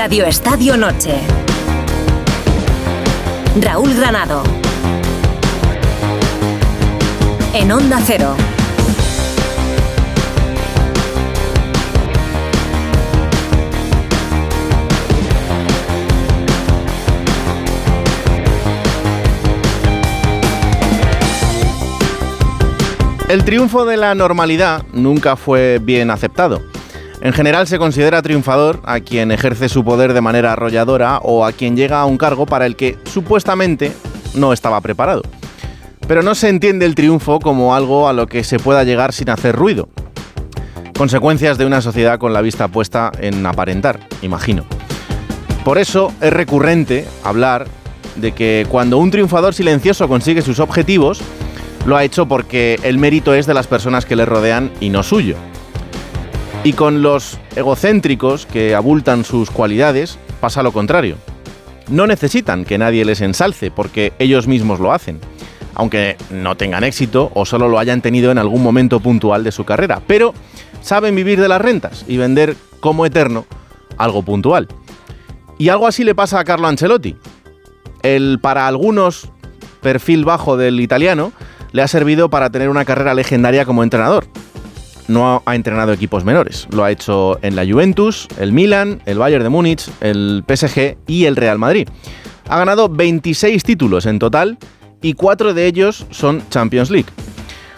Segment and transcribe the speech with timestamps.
[0.00, 1.18] Radio Estadio Noche.
[3.60, 4.44] Raúl Granado.
[7.52, 8.36] En Onda Cero.
[23.28, 26.67] El triunfo de la normalidad nunca fue bien aceptado.
[27.20, 31.52] En general se considera triunfador a quien ejerce su poder de manera arrolladora o a
[31.52, 33.92] quien llega a un cargo para el que supuestamente
[34.34, 35.22] no estaba preparado.
[36.06, 39.30] Pero no se entiende el triunfo como algo a lo que se pueda llegar sin
[39.30, 39.88] hacer ruido.
[40.96, 44.64] Consecuencias de una sociedad con la vista puesta en aparentar, imagino.
[45.64, 47.66] Por eso es recurrente hablar
[48.16, 51.20] de que cuando un triunfador silencioso consigue sus objetivos,
[51.84, 55.02] lo ha hecho porque el mérito es de las personas que le rodean y no
[55.02, 55.36] suyo.
[56.64, 61.16] Y con los egocéntricos que abultan sus cualidades pasa lo contrario.
[61.88, 65.20] No necesitan que nadie les ensalce porque ellos mismos lo hacen,
[65.74, 69.64] aunque no tengan éxito o solo lo hayan tenido en algún momento puntual de su
[69.64, 70.34] carrera, pero
[70.82, 73.46] saben vivir de las rentas y vender como eterno
[73.96, 74.68] algo puntual.
[75.56, 77.16] Y algo así le pasa a Carlo Ancelotti.
[78.02, 79.30] El para algunos
[79.80, 81.32] perfil bajo del italiano
[81.72, 84.26] le ha servido para tener una carrera legendaria como entrenador.
[85.08, 89.42] No ha entrenado equipos menores, lo ha hecho en la Juventus, el Milan, el Bayern
[89.42, 91.88] de Múnich, el PSG y el Real Madrid.
[92.46, 94.58] Ha ganado 26 títulos en total
[95.00, 97.08] y cuatro de ellos son Champions League.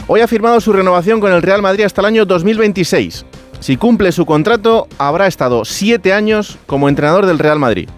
[0.08, 3.24] Hoy ha firmado su renovación con el Real Madrid hasta el año 2026.
[3.60, 7.88] Si cumple su contrato, habrá estado siete años como entrenador del Real Madrid.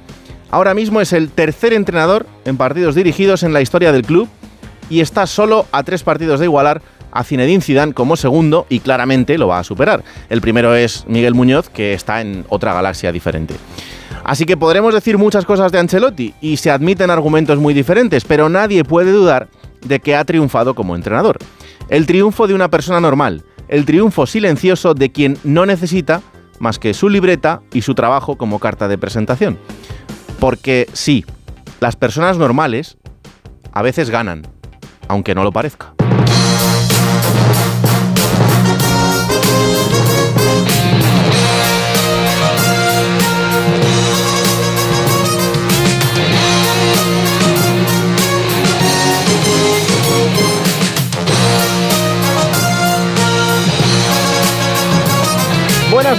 [0.51, 4.29] Ahora mismo es el tercer entrenador en partidos dirigidos en la historia del club
[4.91, 9.39] y está solo a tres partidos de igualar a Zinedine Zidane como segundo y claramente
[9.39, 10.03] lo va a superar.
[10.29, 13.55] El primero es Miguel Muñoz, que está en otra galaxia diferente.
[14.25, 18.49] Así que podremos decir muchas cosas de Ancelotti y se admiten argumentos muy diferentes, pero
[18.49, 19.49] nadie puede dudar
[19.85, 21.39] de que ha triunfado como entrenador.
[21.89, 26.23] El triunfo de una persona normal, el triunfo silencioso de quien no necesita
[26.61, 29.59] más que su libreta y su trabajo como carta de presentación.
[30.39, 31.25] Porque sí,
[31.81, 32.97] las personas normales
[33.73, 34.47] a veces ganan,
[35.09, 35.95] aunque no lo parezca.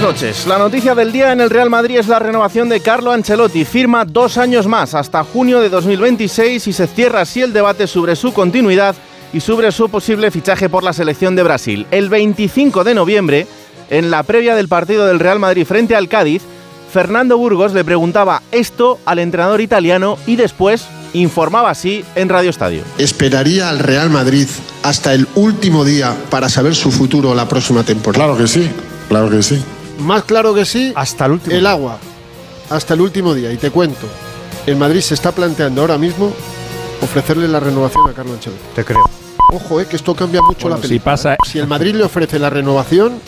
[0.04, 0.46] Noches.
[0.46, 3.64] La noticia del día en el Real Madrid es la renovación de Carlo Ancelotti.
[3.64, 8.14] Firma dos años más, hasta junio de 2026, y se cierra así el debate sobre
[8.14, 8.94] su continuidad
[9.32, 11.86] y sobre su posible fichaje por la selección de Brasil.
[11.90, 13.46] El 25 de noviembre,
[13.88, 16.42] en la previa del partido del Real Madrid frente al Cádiz,
[16.92, 22.82] Fernando Burgos le preguntaba esto al entrenador italiano y después informaba así en Radio Estadio.
[22.98, 24.48] ¿Esperaría al Real Madrid
[24.82, 28.26] hasta el último día para saber su futuro la próxima temporada?
[28.26, 28.68] Claro que sí,
[29.08, 29.64] claro que sí.
[30.00, 31.56] Más claro que sí, Hasta el último.
[31.56, 31.98] el agua.
[32.70, 33.52] Hasta el último día.
[33.52, 34.06] Y te cuento,
[34.66, 36.32] el Madrid se está planteando ahora mismo
[37.02, 38.62] ofrecerle la renovación a Carlo Ancelotti.
[38.74, 39.04] Te creo.
[39.52, 41.12] Ojo, eh, que esto cambia mucho Bueno, la si película.
[41.12, 41.36] pasa- ¿eh?
[41.46, 43.20] Si el Madrid le ofrece la renovación,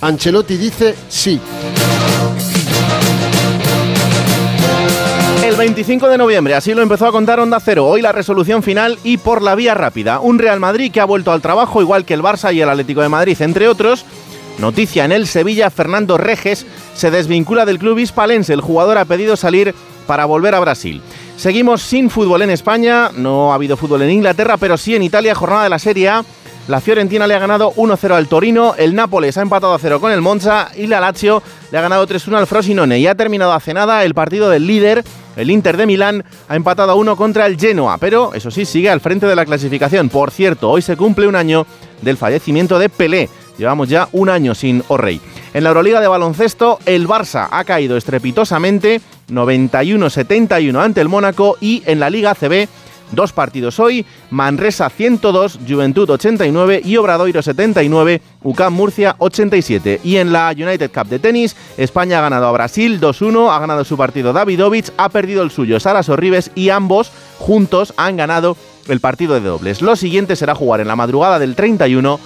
[0.00, 1.40] Ancelotti dice sí.
[5.44, 7.86] El 25 de noviembre, así lo empezó a contar Onda Cero.
[7.86, 10.18] Hoy la resolución final y por la vía rápida.
[10.20, 13.02] Un Real Madrid que ha vuelto al trabajo, igual que el Barça y el Atlético
[13.02, 14.04] de Madrid, entre otros.
[14.58, 18.52] Noticia en el Sevilla, Fernando Reges se desvincula del club hispalense.
[18.52, 19.74] El jugador ha pedido salir
[20.06, 21.02] para volver a Brasil.
[21.36, 25.34] Seguimos sin fútbol en España, no ha habido fútbol en Inglaterra, pero sí en Italia,
[25.34, 26.24] jornada de la Serie A.
[26.68, 30.12] La Fiorentina le ha ganado 1-0 al Torino, el Nápoles ha empatado a 0 con
[30.12, 32.98] el Monza y la Lazio le ha ganado 3-1 al Frosinone.
[33.00, 35.04] Y ha terminado hace nada el partido del líder,
[35.36, 38.88] el Inter de Milán, ha empatado a 1 contra el Genoa, pero eso sí, sigue
[38.88, 40.08] al frente de la clasificación.
[40.08, 41.66] Por cierto, hoy se cumple un año
[42.00, 43.28] del fallecimiento de Pelé.
[43.58, 45.20] Llevamos ya un año sin O'Reilly.
[45.52, 49.00] En la Euroliga de baloncesto, el Barça ha caído estrepitosamente
[49.30, 52.68] 91-71 ante el Mónaco y en la Liga CB
[53.12, 60.00] Dos partidos hoy, Manresa 102, Juventud 89 y Obradoiro 79, UCAM Murcia 87.
[60.02, 63.84] Y en la United Cup de tenis, España ha ganado a Brasil 2-1, ha ganado
[63.84, 68.56] su partido Davidovich, ha perdido el suyo Sara Sorribes y ambos juntos han ganado
[68.88, 69.80] el partido de dobles.
[69.80, 72.18] Lo siguiente será jugar en la madrugada del 31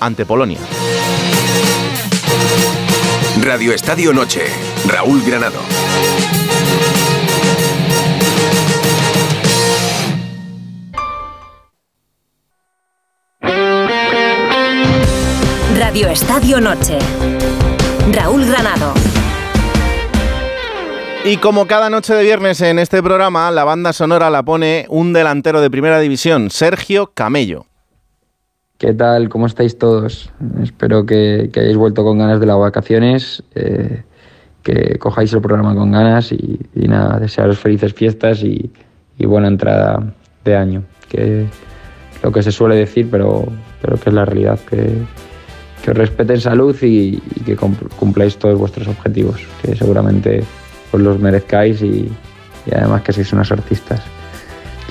[0.00, 0.58] ante Polonia.
[3.42, 4.42] Radio Estadio Noche.
[4.86, 5.60] Raúl Granado.
[15.78, 16.98] Radio Estadio Noche.
[18.12, 18.94] Raúl Granado.
[21.24, 25.12] Y como cada noche de viernes en este programa, la banda sonora la pone un
[25.12, 27.66] delantero de primera división, Sergio Camello.
[28.78, 29.30] ¿Qué tal?
[29.30, 30.30] ¿Cómo estáis todos?
[30.62, 34.02] Espero que, hayáis vuelto con ganas de las vacaciones, eh,
[34.62, 38.70] que cojáis el programa con ganas y, nada, desearos felices fiestas y,
[39.18, 40.12] buena entrada
[40.44, 40.84] de año.
[41.08, 41.46] Que
[42.22, 43.46] lo que se suele decir, pero,
[43.80, 44.92] pero que es la realidad, que,
[45.82, 50.44] que os respeten salud y, y que cumpláis todos vuestros objetivos, que seguramente
[50.92, 52.12] os los merezcáis y,
[52.70, 54.02] además que sois unos artistas.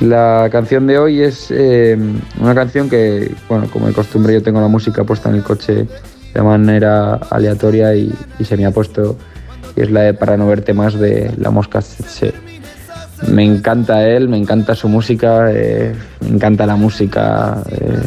[0.02, 1.98] La canción de hoy es eh,
[2.40, 5.88] una canción que, bueno, como de costumbre yo tengo la música puesta en el coche
[6.34, 8.14] de manera aleatoria y,
[8.44, 9.18] se me ha puesto,
[9.76, 11.80] y es la de Para no verte más de La Mosca
[13.30, 17.98] Me encanta él, me encanta su música, eh, me encanta la música eh,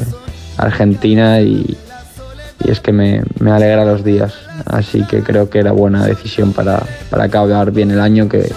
[0.59, 1.75] argentina y,
[2.67, 4.35] es que me, me, alegra los días.
[4.67, 8.53] Así que creo que era buena decisión para, para acabar bien el año, que,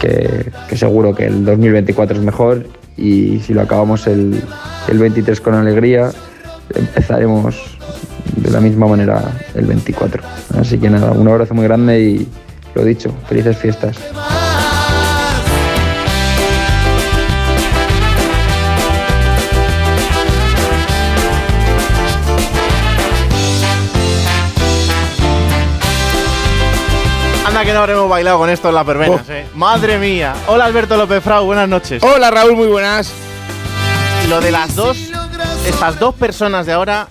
[0.00, 4.40] que, seguro que el 2024 es mejor y si lo acabamos el,
[4.88, 6.10] el 23 con alegría,
[6.74, 7.78] empezaremos
[8.36, 9.22] de la misma manera
[9.54, 10.22] el 24.
[10.58, 12.28] Así que nada, un abrazo muy grande y
[12.74, 13.96] lo dicho, felices fiestas.
[27.74, 29.32] No habremos bailado con esto en las verbenas, oh.
[29.32, 29.46] eh.
[29.54, 30.32] Madre mía.
[30.46, 32.02] Hola Alberto López Frau, buenas noches.
[32.04, 33.12] Hola Raúl, muy buenas.
[34.28, 34.96] Lo de las dos,
[35.66, 37.08] estas dos personas de ahora,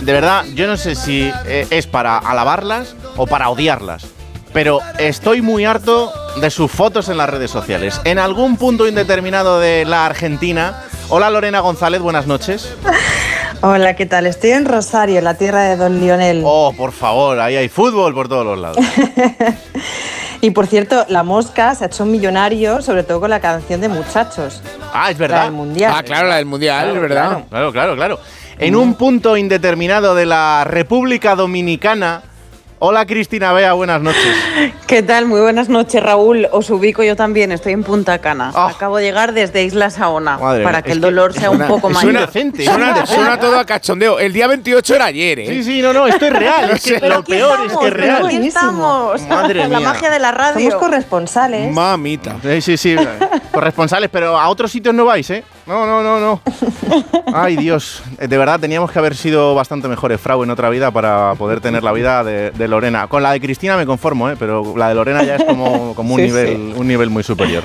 [0.00, 4.04] de verdad, yo no sé si eh, es para alabarlas o para odiarlas.
[4.52, 8.00] Pero estoy muy harto de sus fotos en las redes sociales.
[8.02, 10.82] En algún punto indeterminado de la Argentina.
[11.10, 12.74] Hola Lorena González, buenas noches.
[13.60, 14.26] Hola, ¿qué tal?
[14.26, 16.42] Estoy en Rosario, la tierra de Don Lionel.
[16.44, 18.78] Oh, por favor, ahí hay fútbol por todos los lados.
[20.40, 23.80] y por cierto, La Mosca se ha hecho un millonario, sobre todo con la canción
[23.80, 24.62] de Muchachos.
[24.92, 25.38] Ah, es verdad.
[25.38, 25.92] La del Mundial.
[25.94, 27.44] Ah, claro, la del Mundial, es verdad.
[27.48, 28.20] Claro, claro, claro.
[28.58, 32.22] En un punto indeterminado de la República Dominicana,
[32.84, 34.36] Hola Cristina Bea, buenas noches.
[34.88, 35.26] ¿Qué tal?
[35.26, 36.48] Muy buenas noches, Raúl.
[36.50, 38.50] Os ubico yo también, estoy en Punta Cana.
[38.56, 38.72] Ah.
[38.74, 42.28] Acabo de llegar desde Isla Saona para que el dolor sea un poco más suena,
[42.28, 44.18] suena, suena, todo a cachondeo.
[44.18, 45.46] El día 28 era ayer, ¿eh?
[45.46, 46.70] Sí, sí, no, no, esto es real.
[46.72, 48.26] Es que lo peor es que es real.
[48.26, 49.22] Aquí estamos.
[49.28, 49.78] Madre mía.
[49.78, 50.70] La magia de la radio.
[50.70, 51.70] Somos corresponsales.
[51.70, 52.38] Mamita.
[52.42, 52.96] Sí, sí, sí.
[53.52, 55.44] corresponsales, pero a otros sitios no vais, ¿eh?
[55.66, 56.40] No, no, no, no.
[57.34, 58.02] Ay, Dios.
[58.18, 61.82] De verdad, teníamos que haber sido bastante mejores Frau en otra vida para poder tener
[61.84, 63.06] la vida de, de Lorena.
[63.06, 64.36] Con la de Cristina me conformo, ¿eh?
[64.38, 67.62] pero la de Lorena ya es como, como un, nivel, un nivel muy superior.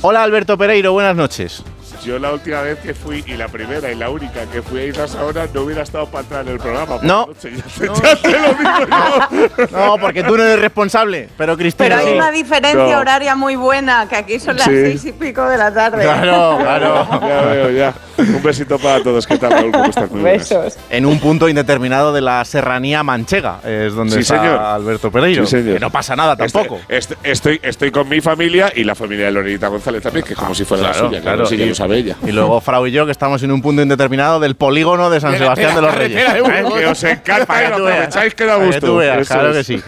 [0.00, 1.62] Hola Alberto Pereiro, buenas noches.
[2.06, 4.84] Yo la última vez que fui, y la primera y la única que fui a
[4.84, 7.00] Islas ahora, no hubiera estado para entrar en el programa.
[7.02, 7.26] No.
[9.72, 9.96] no.
[10.00, 14.14] porque tú no eres responsable, pero Cristina Pero hay una diferencia horaria muy buena, que
[14.14, 16.04] aquí son las seis y pico de la tarde.
[16.04, 17.08] Claro, claro.
[17.22, 17.92] ya veo, ya.
[18.18, 19.26] Un besito para todos.
[19.26, 19.72] ¿Qué tal, Raúl?
[19.72, 20.12] ¿Cómo estás?
[20.12, 20.78] Besos.
[20.88, 25.44] En un punto indeterminado de la serranía manchega es donde está Alberto Pereiro.
[25.44, 25.74] Sí, señor.
[25.74, 26.80] Que no pasa nada tampoco.
[26.88, 30.54] Estoy, estoy, con mi familia y la familia de Lorenita González también, que es como
[30.54, 31.20] si fuera la suya.
[31.20, 31.56] Claro, claro sí,
[32.02, 35.20] lo y luego Frau y yo, que estamos en un punto indeterminado del polígono de
[35.20, 36.24] San Sebastián de los Reyes.
[36.24, 39.00] que os encanta, que aprovecháis que da gusto.
[39.26, 39.80] claro que sí.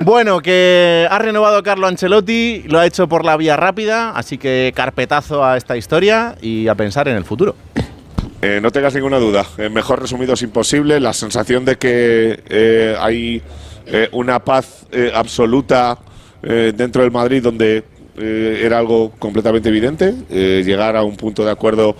[0.00, 4.72] Bueno, que ha renovado Carlo Ancelotti, lo ha hecho por la vía rápida, así que
[4.74, 7.56] carpetazo a esta historia y a pensar en el futuro.
[8.40, 12.96] Eh, no tengas ninguna duda, eh, mejor resumido es imposible, la sensación de que eh,
[12.98, 13.42] hay
[14.12, 15.98] una paz absoluta
[16.42, 17.84] dentro del Madrid donde
[18.20, 20.14] eh, era algo completamente evidente.
[20.30, 21.96] Eh, llegar a un punto de acuerdo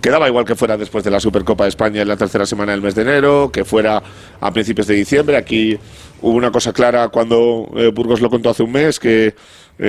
[0.00, 2.82] quedaba igual que fuera después de la Supercopa de España en la tercera semana del
[2.82, 4.02] mes de enero, que fuera
[4.40, 5.36] a principios de diciembre.
[5.36, 5.78] Aquí
[6.20, 9.34] hubo una cosa clara cuando eh, Burgos lo contó hace un mes, que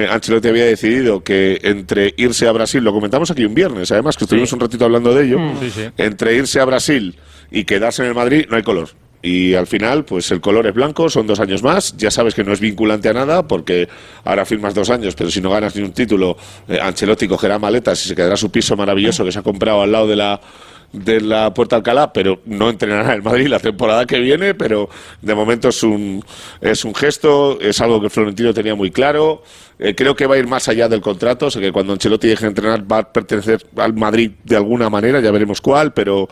[0.09, 4.23] Ancelotti había decidido que entre irse a Brasil, lo comentamos aquí un viernes, además que
[4.23, 5.59] estuvimos un ratito hablando de ello, mm.
[5.97, 7.15] entre irse a Brasil
[7.51, 8.89] y quedarse en el Madrid no hay color.
[9.25, 11.95] Y al final, pues el color es blanco, son dos años más.
[11.95, 13.87] Ya sabes que no es vinculante a nada, porque
[14.25, 16.35] ahora firmas dos años, pero si no ganas ni un título,
[16.67, 19.93] eh, Ancelotti cogerá maletas y se quedará su piso maravilloso que se ha comprado al
[19.93, 20.41] lado de la
[20.91, 24.89] de la Puerta Alcalá, pero no entrenará en Madrid la temporada que viene, pero
[25.21, 26.23] de momento es un,
[26.61, 29.41] es un gesto, es algo que Florentino tenía muy claro.
[29.79, 32.27] Eh, creo que va a ir más allá del contrato, o sea que cuando Ancelotti
[32.27, 36.29] deje de entrenar va a pertenecer al Madrid de alguna manera, ya veremos cuál, pero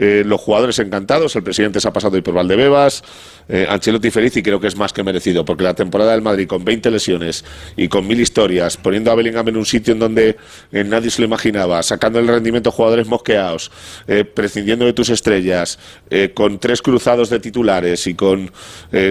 [0.00, 3.02] eh, los jugadores encantados, el presidente se ha pasado hoy por Valdebebas,
[3.48, 6.46] eh, Ancelotti feliz y creo que es más que merecido, porque la temporada del Madrid
[6.46, 7.44] con 20 lesiones
[7.76, 10.36] y con mil historias, poniendo a Bellingham en un sitio en donde
[10.70, 13.72] eh, nadie se lo imaginaba, sacando el rendimiento jugadores mosqueados,
[14.34, 15.78] prescindiendo de tus estrellas,
[16.34, 18.50] con tres cruzados de titulares y con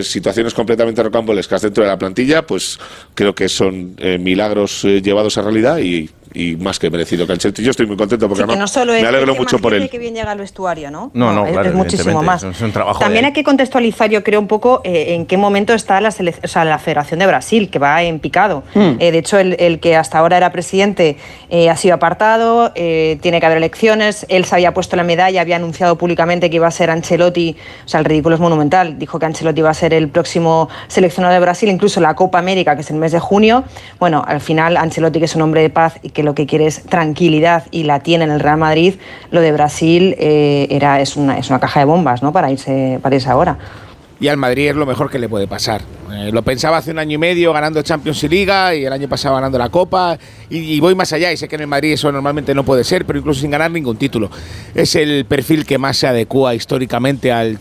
[0.02, 2.80] situaciones completamente rocambolescas dentro de la plantilla, pues
[3.16, 7.64] creo que son milagros llevados a realidad y y más que merecido Canchetti.
[7.64, 9.90] Yo estoy muy contento porque no solo me alegro mucho por él.
[9.90, 11.10] que bien llega al vestuario, ¿no?
[11.14, 12.44] No, no, es, muchísimo más.
[12.44, 15.74] Es un trabajo También hay que contextualizar, yo creo, un poco eh, en qué momento
[15.74, 18.64] está la, o sea, la Federación de Brasil, que va en picado.
[18.76, 18.98] Hmm.
[19.00, 21.18] Eh, de hecho, el, que hasta ahora era presidente
[21.50, 25.56] eh, ha sido apartado, tiene que haber elecciones, él se había puesto la medalla, había
[25.56, 29.26] anunciado públicamente que iba a ser Ancelotti, o sea, el ridículo es monumental, dijo que
[29.26, 32.92] Ancelotti iba a ser el próximo seleccionado de Brasil, incluso la Copa América, que es
[32.92, 33.64] el mes de junio.
[34.00, 36.68] Bueno, al final Ancelotti, que es un hombre de paz y que lo que quiere
[36.68, 38.96] es tranquilidad y la tiene en el Real Madrid,
[39.32, 42.34] lo de Brasil eh, era, es, una, es una caja de bombas ¿no?
[42.34, 43.58] para, irse, para irse ahora
[44.20, 45.82] y al Madrid es lo mejor que le puede pasar.
[46.12, 49.08] Eh, lo pensaba hace un año y medio ganando Champions y Liga y el año
[49.08, 50.18] pasado ganando la Copa
[50.50, 53.06] y, voy más allá y sé que en el Madrid eso normalmente no puede ser,
[53.06, 54.30] pero incluso sin ganar ningún título.
[54.74, 57.60] Es el perfil que más se adecua históricamente al,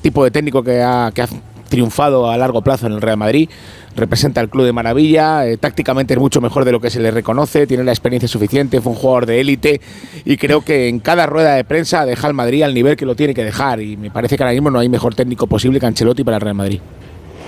[0.00, 1.28] tipo de técnico que ha, que ha
[1.68, 3.50] triunfado a largo plazo en el Real Madrid
[3.96, 7.10] representa el club de maravilla, eh, tácticamente es mucho mejor de lo que se le
[7.10, 9.80] reconoce, tiene la experiencia suficiente, fue un jugador de élite
[10.24, 13.14] y creo que en cada rueda de prensa deja al Madrid al nivel que lo
[13.14, 15.86] tiene que dejar y me parece que ahora mismo no hay mejor técnico posible que
[15.86, 16.80] Ancelotti para el Real Madrid.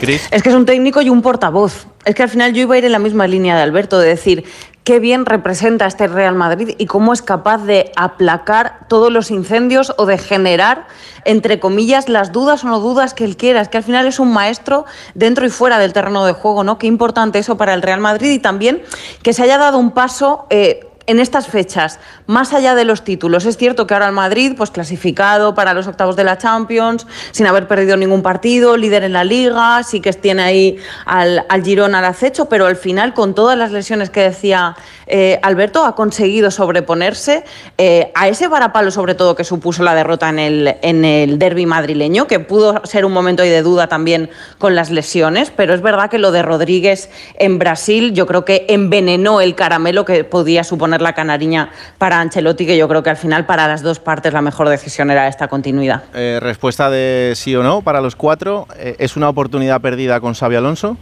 [0.02, 1.86] Es que es un técnico y un portavoz.
[2.04, 4.08] Es que al final yo iba a ir en la misma línea de Alberto, de
[4.08, 4.44] decir
[4.84, 9.92] qué bien representa este Real Madrid y cómo es capaz de aplacar todos los incendios
[9.98, 10.86] o de generar,
[11.24, 13.60] entre comillas, las dudas o no dudas que él quiera.
[13.60, 16.78] Es que al final es un maestro dentro y fuera del terreno de juego, ¿no?
[16.78, 18.82] Qué importante eso para el Real Madrid y también
[19.22, 20.46] que se haya dado un paso.
[20.50, 24.54] Eh, en estas fechas, más allá de los títulos, es cierto que ahora el Madrid,
[24.56, 29.12] pues clasificado para los octavos de la Champions, sin haber perdido ningún partido, líder en
[29.12, 30.76] la Liga, sí que tiene ahí
[31.06, 34.76] al, al Girón al acecho, pero al final, con todas las lesiones que decía
[35.10, 37.44] eh, Alberto, ha conseguido sobreponerse
[37.78, 41.66] eh, a ese varapalo, sobre todo, que supuso la derrota en el, en el derby
[41.66, 46.10] madrileño, que pudo ser un momento de duda también con las lesiones, pero es verdad
[46.10, 51.02] que lo de Rodríguez en Brasil, yo creo que envenenó el caramelo que podía suponer
[51.02, 54.42] la canariña para Ancelotti, que yo creo que al final para las dos partes la
[54.42, 56.04] mejor decisión era esta continuidad.
[56.14, 58.66] Eh, respuesta de sí o no para los cuatro.
[58.76, 60.96] Eh, ¿Es una oportunidad perdida con Xavi Alonso?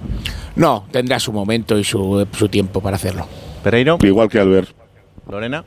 [0.56, 3.26] No, tendrá su momento y su, tiempo para hacerlo.
[3.68, 3.98] Pereiro.
[4.02, 4.70] Igual que Albert.
[5.30, 5.62] Lorena.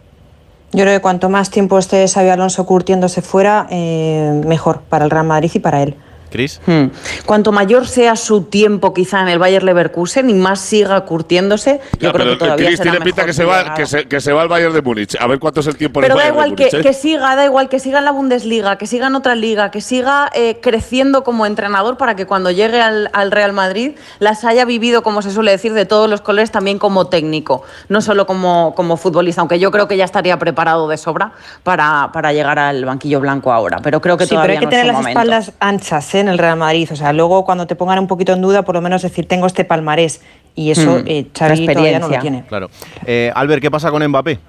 [0.71, 5.11] Yo creo que cuanto más tiempo esté Xavi Alonso curtiéndose fuera, eh, mejor para el
[5.11, 5.95] Real Madrid y para él.
[6.31, 6.59] Cris.
[6.65, 6.85] Hmm.
[7.25, 12.11] Cuanto mayor sea su tiempo quizá en el Bayer Leverkusen y más siga curtiéndose, yo
[12.11, 14.47] creo que todavía Chris tiene pinta que se, va, que, se, que se, va al
[14.47, 15.15] Bayern de Múnich.
[15.19, 16.81] A ver cuánto es el tiempo Pero da igual que, ¿eh?
[16.81, 19.81] que, siga, da igual que siga en la Bundesliga, que siga en otra liga, que
[19.81, 25.03] siga eh, creciendo como entrenador para que cuando llegue al, Real Madrid las haya vivido,
[25.03, 28.97] como se suele decir, de todos los colores también como técnico, no solo como, como
[28.97, 31.33] futbolista, aunque yo creo que ya estaría preparado de sobra
[31.63, 33.79] para, para llegar al banquillo blanco ahora.
[33.83, 36.20] Pero creo que sí, pero hay que tener las espaldas anchas ¿eh?
[36.21, 36.87] En el Real Madrid.
[36.91, 39.47] O sea, luego cuando te pongan un poquito en duda, por lo menos decir, tengo
[39.47, 40.21] este palmarés.
[40.55, 42.43] Y eso mm, eh, Xavi todavía no lo tiene.
[42.47, 42.69] Claro.
[43.05, 44.39] Eh, Albert, ¿qué pasa con Mbappé?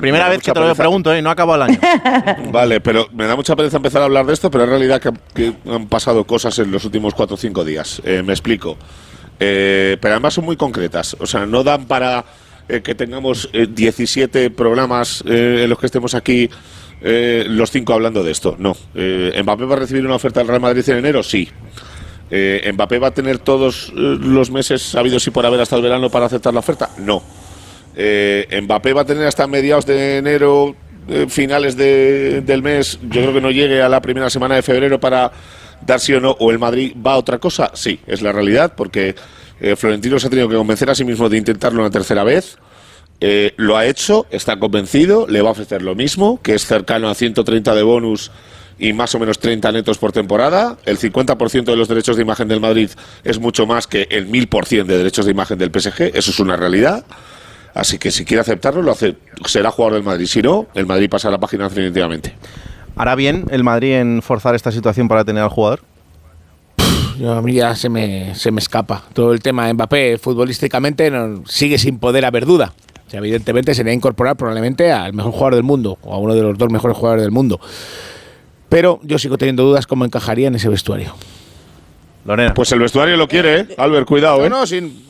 [0.00, 1.20] Primera vez que te lo pregunto, ¿eh?
[1.20, 1.78] no ha acabado el año.
[2.50, 5.02] vale, pero me da mucha pereza empezar a hablar de esto, pero en realidad
[5.34, 8.00] que, han pasado cosas en los últimos cuatro o cinco días.
[8.04, 8.78] Eh, me explico.
[9.38, 11.14] pero además son muy concretas.
[11.20, 12.24] O sea, no dan para
[12.66, 16.48] que tengamos 17 programas en los que estemos aquí
[17.04, 18.56] eh, los cinco hablando de esto.
[18.58, 18.76] No.
[18.94, 21.22] Eh, ¿Mbappé va a recibir una oferta del Real Madrid en enero?
[21.22, 21.48] Sí.
[22.30, 26.10] Eh, ¿Mbappé va a tener todos los meses sabidos y por haber hasta el verano
[26.10, 26.90] para aceptar la oferta?
[26.98, 27.22] No.
[27.94, 30.74] ¿Mbappé va a tener hasta mediados de enero,
[31.28, 32.98] finales del mes?
[33.02, 35.30] Yo creo que no llegue a la primera semana de febrero para
[35.84, 36.30] dar sí o no.
[36.38, 37.70] ¿O el Madrid va a otra cosa?
[37.74, 39.14] Sí, es la realidad, porque
[39.76, 42.56] Florentino se ha tenido que convencer a sí mismo de intentarlo una tercera vez.
[43.24, 47.08] Eh, lo ha hecho, está convencido, le va a ofrecer lo mismo, que es cercano
[47.08, 48.32] a 130 de bonus
[48.80, 50.76] y más o menos 30 netos por temporada.
[50.84, 52.90] El 50% de los derechos de imagen del Madrid
[53.22, 56.10] es mucho más que el 1000% de derechos de imagen del PSG.
[56.14, 57.04] Eso es una realidad.
[57.74, 59.14] Así que si quiere aceptarlo, lo hace,
[59.46, 60.26] será jugador del Madrid.
[60.26, 62.34] Si no, el Madrid pasa a la página definitivamente.
[62.96, 65.80] ¿Hará bien el Madrid en forzar esta situación para tener al jugador?
[67.24, 69.04] a mí ya se me, se me escapa.
[69.12, 72.72] Todo el tema de Mbappé futbolísticamente no, sigue sin poder haber duda
[73.12, 76.70] evidentemente sería incorporar probablemente al mejor jugador del mundo o a uno de los dos
[76.70, 77.60] mejores jugadores del mundo.
[78.68, 81.14] Pero yo sigo teniendo dudas cómo encajaría en ese vestuario.
[82.24, 82.54] Lorena.
[82.54, 83.68] Pues el vestuario lo quiere, ¿eh?
[83.76, 84.48] Albert, cuidado, ¿eh?
[84.48, 85.04] No, sin,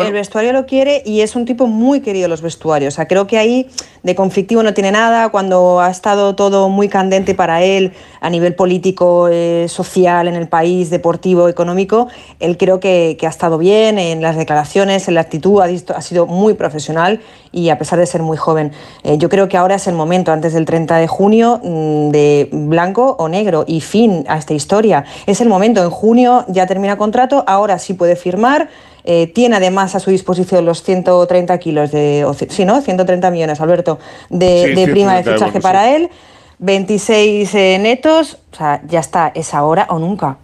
[0.00, 2.94] el vestuario lo quiere y es un tipo muy querido los vestuarios.
[2.94, 3.68] O sea, creo que ahí
[4.02, 5.28] de conflictivo no tiene nada.
[5.28, 10.48] Cuando ha estado todo muy candente para él a nivel político, eh, social, en el
[10.48, 12.08] país, deportivo, económico,
[12.40, 16.54] él creo que, ha estado bien en las declaraciones, en la actitud, ha, sido muy
[16.54, 17.20] profesional
[17.52, 18.72] y a pesar de ser muy joven.
[19.04, 22.48] Eh, yo creo que ahora es el momento, antes del 30 de junio, mm, de
[22.50, 25.04] blanco o negro y fin a esta historia.
[25.26, 28.70] Es el momento, en junio ya termina contrato, ahora sí puede firmar.
[29.04, 32.80] Eh, tiene además a su disposición los 130 kilos de, sí, ¿no?
[32.80, 33.98] 130 millones, Alberto,
[34.30, 36.08] de, prima de fichaje para él,
[36.58, 40.36] 26 eh, netos, o sea, ya está, es ahora o nunca.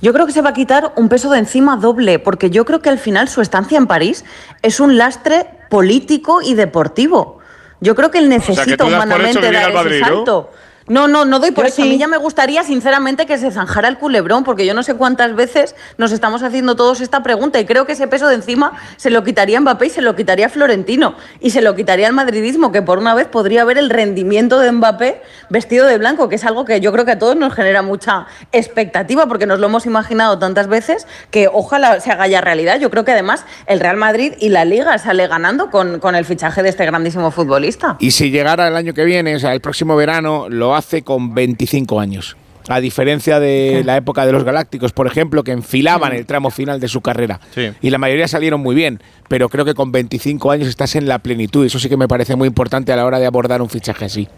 [0.00, 2.80] Yo creo que se va a quitar un peso de encima doble, porque yo creo
[2.80, 4.24] que al final su estancia en París
[4.62, 7.38] es un lastre político y deportivo.
[7.80, 10.50] Yo creo que él necesita humanamente dar ese salto.
[10.52, 11.82] No, no, no doy por eso.
[11.82, 14.94] A mí ya me gustaría, sinceramente, que se zanjara el culebrón, porque yo no sé
[14.94, 18.72] cuántas veces nos estamos haciendo todos esta pregunta y creo que ese peso de encima
[18.96, 22.70] se lo quitaría Mbappé y se lo quitaría Florentino y se lo quitaría el madridismo,
[22.70, 26.44] que por una vez podría ver el rendimiento de Mbappé vestido de blanco, que es
[26.44, 29.86] algo que yo creo que a todos nos genera mucha expectativa, porque nos lo hemos
[29.86, 32.78] imaginado tantas veces que ojalá se haga ya realidad.
[32.78, 36.24] Yo creo que además el Real Madrid y la Liga sale ganando con, con el
[36.24, 37.96] fichaje de este grandísimo futbolista.
[37.98, 41.34] Y si llegara el año que viene, o sea, el próximo verano, lo hace con
[41.34, 42.36] 25 años.
[42.68, 46.80] A diferencia de la época de los Galácticos, por ejemplo, que enfilaban el tramo final
[46.80, 47.40] de su carrera.
[47.80, 51.20] Y la mayoría salieron muy bien, pero creo que con 25 años estás en la
[51.20, 51.64] plenitud.
[51.64, 54.28] Eso sí que me parece muy importante a la hora de abordar un fichaje así.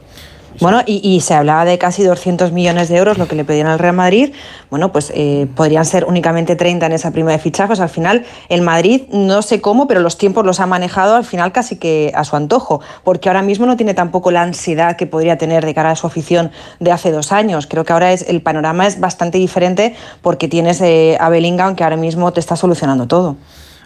[0.61, 3.79] Bueno, y, se hablaba de casi 200 millones de euros, lo que le pedían al
[3.79, 4.33] Real Madrid.
[4.71, 7.79] Bueno, pues eh, podrían ser únicamente 30 en esa prima de fichajes.
[7.81, 11.53] Al final, el Madrid, no sé cómo, pero los tiempos los ha manejado al final
[11.53, 15.39] casi que a su antojo, porque ahora mismo no tiene tampoco la ansiedad que podría
[15.39, 16.51] tener de cara a su afición
[16.81, 17.67] de hace dos años.
[17.67, 21.85] Creo que ahora es, el panorama es bastante diferente porque tienes eh, a Bellingham que
[21.85, 23.37] ahora mismo te está solucionando todo.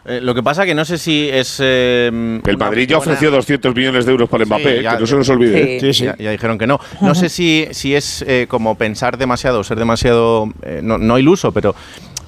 [0.05, 1.59] Eh, lo que pasa que no sé si es...
[1.61, 5.29] Eh, el Madrid ya ofreció 200 millones de euros para Mbappé, que no se nos
[5.29, 5.79] olvide.
[5.81, 6.81] Sí, sí, ya, dijeron que no.
[7.01, 10.49] No sé si, si es eh, como pensar demasiado, ser demasiado,
[10.83, 11.75] no, no, iluso, pero,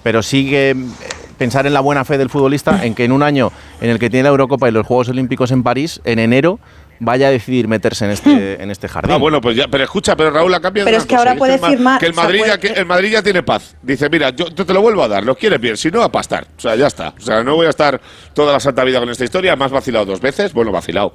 [0.02, 0.76] pero sí que
[1.37, 3.50] pensar en la buena fe del futbolista, en que en un año
[3.81, 6.61] en el que tiene la Eurocopa y los Juegos Olímpicos en París, en enero
[7.04, 9.12] vaya a decidir meterse en este, en este jardín.
[9.12, 11.58] Ah, bueno, pues ya, pero escucha, pero Raúl ha cambiado Pero es que ahora puede
[11.58, 12.00] firmar.
[12.00, 13.76] Que el Madrid, ya, que el Madrid ya tiene paz.
[13.82, 16.46] Dice, mira, yo, te lo vuelvo a dar, lo quieres bien, si no, a pastar.
[16.57, 17.14] O sea, ya está.
[17.16, 18.00] O sea, no voy a estar
[18.33, 19.57] toda la santa vida con esta historia.
[19.59, 20.52] Has vacilado dos veces.
[20.52, 21.12] Bueno, vacilado.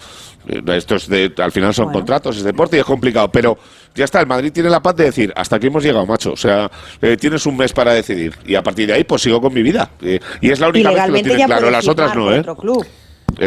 [0.48, 3.30] Eh, esto es de, al final son contratos, es deporte y es complicado.
[3.32, 3.58] Pero
[3.96, 6.34] ya está, el Madrid tiene la paz de decir, hasta aquí hemos llegado, macho.
[6.34, 6.70] O sea,
[7.02, 8.36] eh, tienes un mes para decidir.
[8.46, 9.92] Y a partir de ahí, pues sigo con mi vida.
[10.02, 11.70] Eh, y es la única vez que lo tienes claro.
[11.70, 12.44] Las otras no, ¿eh?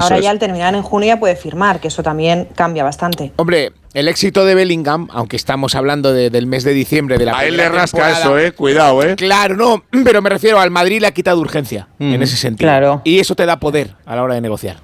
[0.00, 3.32] Ahora ya al terminar en junio ya puede firmar, que eso también cambia bastante.
[3.36, 7.44] Hombre, el éxito de Bellingham, aunque estamos hablando del mes de diciembre de la A
[7.44, 9.16] él le rasca eso, eh, cuidado, eh.
[9.16, 12.66] Claro, no, pero me refiero al Madrid le ha quitado urgencia en ese sentido.
[12.66, 13.02] Claro.
[13.04, 14.76] Y eso te da poder a la hora de negociar.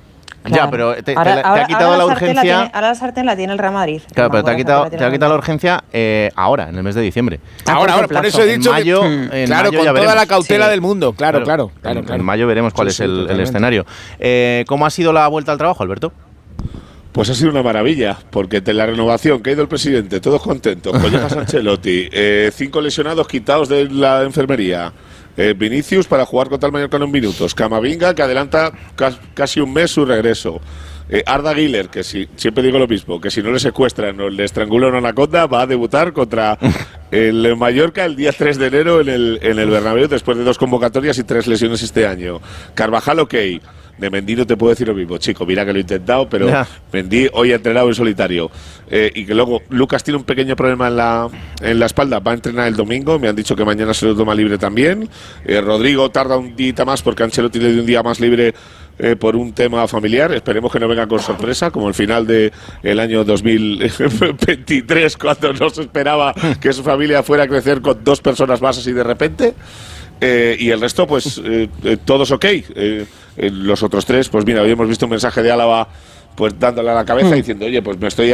[0.50, 2.70] Ya, pero te, ha quitado la, urgencia.
[2.72, 4.02] ahora la sartén la tiene el Real Madrid.
[4.12, 6.94] Claro, pero te ha quitado, te ha quitado la urgencia eh, ahora, en el mes
[6.94, 7.40] de diciembre.
[7.66, 8.70] Ahora, ahora, por eso he dicho.
[8.70, 9.02] En mayo,
[9.46, 11.12] claro, con toda la cautela del mundo.
[11.12, 11.70] Claro, claro.
[11.80, 13.86] claro, en, mayo veremos cuál es el, escenario.
[14.18, 16.12] Eh, ¿Cómo ha sido la vuelta al trabajo, Alberto?
[17.12, 20.40] Pues ha sido una maravilla, porque de la renovación que ha ido el presidente, todos
[20.40, 24.92] contentos, Collejas Ancelotti, eh, cinco lesionados quitados de la enfermería,
[25.38, 27.54] eh, Vinicius para jugar contra el Mallorca en minutos.
[27.54, 28.72] Camavinga que adelanta
[29.34, 30.60] casi un mes su regreso.
[31.08, 34.28] Eh, Arda Giler, que si, siempre digo lo mismo, que si no le secuestran o
[34.28, 36.58] le estrangulan una anaconda, va a debutar contra
[37.10, 40.58] el Mallorca el día 3 de enero en el, en el Bernabéu, después de dos
[40.58, 42.40] convocatorias y tres lesiones este año.
[42.74, 43.34] Carvajal, ok.
[43.98, 45.44] De Mendy no te puedo decir lo mismo, chico.
[45.44, 46.48] Mira que lo he intentado, pero
[46.92, 48.50] Mendy hoy ha entrenado en solitario.
[48.90, 51.28] Eh, y que luego Lucas tiene un pequeño problema en la,
[51.60, 52.20] en la espalda.
[52.20, 53.18] Va a entrenar el domingo.
[53.18, 55.08] Me han dicho que mañana se lo toma libre también.
[55.44, 58.54] Eh, Rodrigo tarda un día más porque Ancelotti le dio un día más libre
[58.98, 60.32] eh, por un tema familiar.
[60.32, 65.70] Esperemos que no venga con sorpresa, como el final del el año 2023, cuando no
[65.70, 69.54] se esperaba que su familia fuera a crecer con dos personas más así de repente.
[70.20, 71.40] y el resto, pues
[72.04, 72.46] todos ok.
[73.38, 75.88] Los otros tres, pues mira, hoy hemos visto un mensaje de Álava
[76.34, 78.32] pues dándole a la cabeza y diciendo, oye, pues me estoy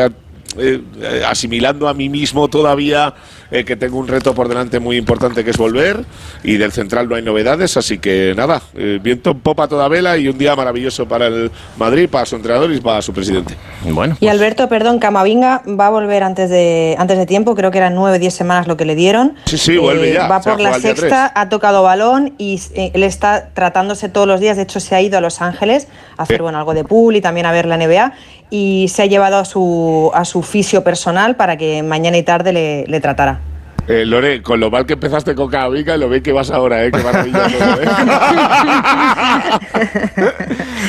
[0.59, 0.81] eh,
[1.27, 3.15] asimilando a mí mismo todavía
[3.51, 6.05] eh, que tengo un reto por delante muy importante que es volver
[6.43, 10.17] y del central no hay novedades, así que nada, eh, viento en popa toda vela
[10.17, 13.55] y un día maravilloso para el Madrid, para su entrenador y para su presidente.
[13.83, 17.71] Bueno, Y pues- Alberto, perdón, Camavinga va a volver antes de antes de tiempo, creo
[17.71, 19.35] que eran nueve o diez semanas lo que le dieron.
[19.45, 20.27] Sí, sí, vuelve ya.
[20.27, 24.63] Va por la sexta, ha tocado balón y él está tratándose todos los días, de
[24.65, 25.87] hecho se ha ido a Los Ángeles
[26.17, 28.15] a hacer bueno, algo de pool y también a ver la NBA
[28.51, 32.53] y se ha llevado a su, a su fisio personal para que mañana y tarde
[32.53, 33.41] le, le tratara.
[33.87, 36.91] Eh, Lore, con lo mal que empezaste con Camavinga, lo bien que vas ahora, ¿eh?
[36.91, 37.87] Qué maravilla todo, ¿eh?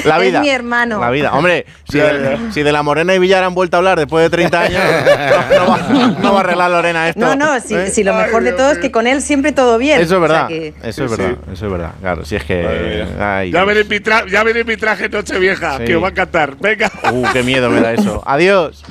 [0.06, 0.38] La vida.
[0.38, 1.00] Es mi hermano.
[1.02, 1.34] La vida.
[1.34, 2.52] Hombre, si, de, ya.
[2.54, 5.60] si de la Morena y Villar han vuelto a hablar después de 30 años, no,
[5.60, 5.78] no va,
[6.22, 7.20] no va a arreglar Lorena esto.
[7.20, 7.88] No, no, si, ¿eh?
[7.88, 10.00] si lo mejor de todo es que con él siempre todo bien.
[10.00, 10.48] Eso es O sea verdad.
[10.48, 11.38] que- Eso es Sí, verdad.
[11.52, 11.92] Eso es verdad.
[12.00, 13.06] Claro, si es que.
[13.20, 14.00] ay, ya, veré mi
[14.32, 15.84] ya veré mi traje Nochevieja, Sí.
[15.86, 16.56] que os va a encantar.
[16.60, 18.24] Venga, Uh, qué miedo me da eso.
[18.26, 18.84] Adiós.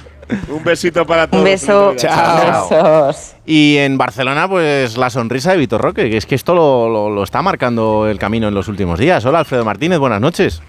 [0.49, 1.41] Un besito para todos.
[1.41, 1.95] Un beso.
[1.97, 2.69] Chao.
[2.69, 3.35] Besos.
[3.47, 7.11] Y en Barcelona, pues la sonrisa de Vitor Roque, que es que esto lo, lo-
[7.11, 9.25] lo está marcando el camino en los últimos días.
[9.25, 10.63] Hola, Alfredo Martínez, buenas noches.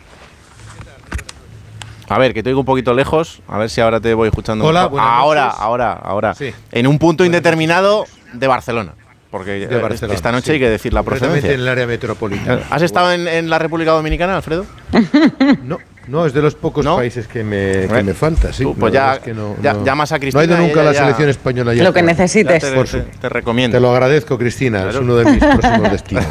[2.08, 3.41] A ver, que te oigo un poquito lejos.
[3.48, 4.65] A ver si ahora te voy escuchando.
[4.65, 5.60] Hola, buenas ahora, noches.
[5.62, 6.36] ahora, ahora.
[6.36, 6.54] Sí.
[6.72, 8.94] En un punto indeterminado de Barcelona.
[9.32, 10.52] Porque De eh, Barcelona, esta noche sí.
[10.54, 11.52] hay que decir la procedencia.
[11.52, 12.62] en el área metropolitana.
[12.70, 14.65] ¿Has estado en, en la República Dominicana, Alfredo?
[15.63, 16.96] No, no, es de los pocos ¿No?
[16.98, 18.63] países que me, que me falta, sí.
[18.63, 20.82] tú, pues ya- es que no- ya- no- llamas a No ha Cristina ido nunca
[20.82, 21.74] a la ya- selección española.
[21.74, 22.63] ya Lo que necesites.
[22.63, 23.76] Te, Por te- su- te recomiendo.
[23.78, 24.89] Te lo agradezco, Cristina.
[24.89, 26.26] Es uno de mis próximos destinos.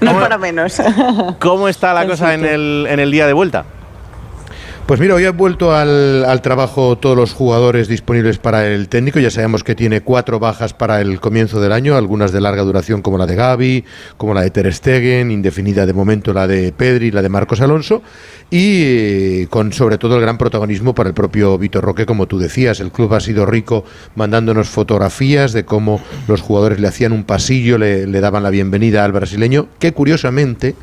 [0.00, 0.80] No para menos.
[1.40, 3.64] ¿Cómo está la cosa en el, en el día de vuelta?
[4.86, 9.18] Pues mira, hoy han vuelto al, trabajo todos los jugadores disponibles para el técnico.
[9.18, 13.00] Ya sabemos que tiene cuatro bajas para el comienzo del año, algunas de larga duración
[13.00, 13.84] como la de Gaby,
[14.18, 18.02] como la de Ter Stegen, indefinida de momento la de Pedri, la de Marcos Alonso,
[18.50, 22.38] y eh, con sobre todo el gran protagonismo para el propio Vitor Roque, como tú
[22.38, 22.78] decías.
[22.80, 27.78] El club ha sido rico mandándonos fotografías de cómo los jugadores le hacían un pasillo,
[27.78, 30.74] le daban la bienvenida al brasileño, que curiosamente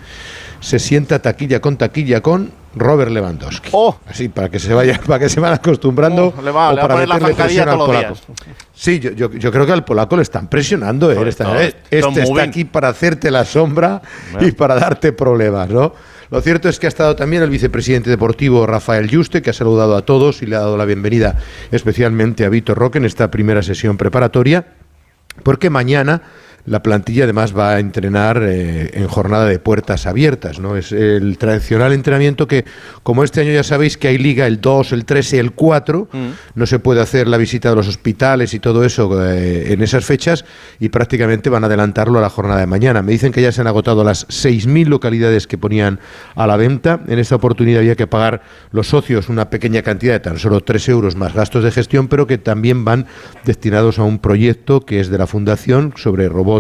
[0.62, 3.70] se sienta taquilla con taquilla con Robert Lewandowski.
[3.74, 3.98] ¡Oh!
[4.08, 6.78] Así, para que se vaya, para que se van acostumbrando Oh, le va- o le
[6.78, 8.16] va a para poner la meterle presión al polaco.
[8.74, 11.12] Sí, yo, yo, yo creo que al polaco le están presionando.
[11.12, 11.16] ¿eh?
[11.20, 14.02] Eh, este está aquí para hacerte la sombra
[14.40, 15.94] y para darte problemas, ¿no?
[16.30, 19.98] Lo cierto es que ha estado también el vicepresidente deportivo Rafael Yuste, que ha saludado
[19.98, 21.36] a todos y le ha dado la bienvenida
[21.72, 24.66] especialmente a Víctor Roque en esta primera sesión preparatoria,
[25.44, 26.22] porque mañana
[26.66, 30.78] la plantilla además va a entrenar eh, en jornada de puertas abiertas, ¿no?
[30.78, 32.66] Es el tradicional entrenamiento que,
[33.04, 36.08] como este año ya sabéis que hay liga el 2, el 3 y el 4,
[36.56, 40.06] no se puede hacer la visita de los hospitales y todo eso eh, en esas
[40.06, 40.46] fechas
[40.80, 43.02] y prácticamente van a adelantarlo a la jornada de mañana.
[43.02, 46.00] Me dicen que ya se han agotado las 6.000 localidades que ponían
[46.36, 47.02] a la venta.
[47.08, 50.90] En esta oportunidad había que pagar los socios una pequeña cantidad de tan solo 3
[50.90, 53.08] euros más gastos de gestión, pero que también van
[53.46, 56.51] destinados a un proyecto que es de la Fundación sobre robots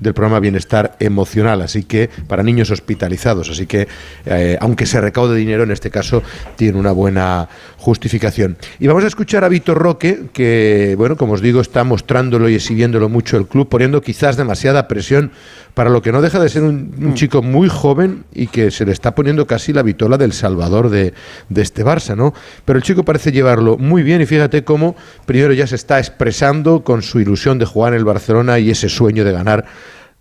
[0.00, 3.50] del programa Bienestar Emocional, así que para niños hospitalizados.
[3.50, 3.88] Así que,
[4.26, 6.22] eh, aunque se recaude dinero, en este caso
[6.56, 8.56] tiene una buena justificación.
[8.78, 12.54] Y vamos a escuchar a Víctor Roque, que, bueno, como os digo, está mostrándolo y
[12.54, 15.32] exhibiéndolo mucho el club, poniendo quizás demasiada presión
[15.78, 18.84] para lo que no deja de ser un, un chico muy joven y que se
[18.84, 21.14] le está poniendo casi la vitola del salvador de,
[21.50, 22.34] de este Barça, ¿no?
[22.64, 26.82] Pero el chico parece llevarlo muy bien y fíjate cómo primero ya se está expresando
[26.82, 29.66] con su ilusión de jugar en el Barcelona y ese sueño de ganar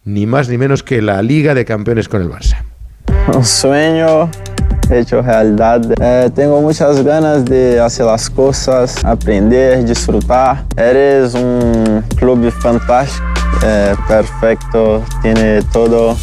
[0.06, 2.58] ni más ni menos que la Liga de Campeones con el Barça.
[3.34, 4.30] Un sueño
[4.90, 5.82] hecho realidad.
[6.00, 10.64] Eh, tengo muchas ganas de hacer las cosas, aprender, disfrutar.
[10.76, 13.26] Eres un club fantástico,
[13.66, 16.16] eh, perfecto, tiene todo.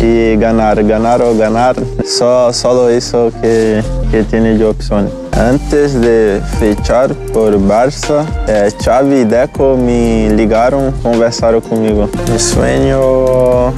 [0.00, 3.82] Y ganar, ganar o ganar, só, solo eso que,
[4.12, 5.10] que tiene de opción.
[5.32, 12.08] Antes de fechar por Barça, eh, Xavi y Deco me ligaron, conversaron conmigo.
[12.30, 13.72] Mi sueño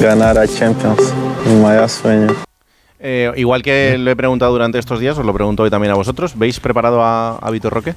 [0.00, 1.12] ganar a Champions,
[1.46, 2.53] mi mayor sueño.
[3.06, 5.94] Eh, igual que lo he preguntado durante estos días, os lo pregunto hoy también a
[5.94, 6.38] vosotros.
[6.38, 7.94] ¿Veis preparado a, a Vitor Roque?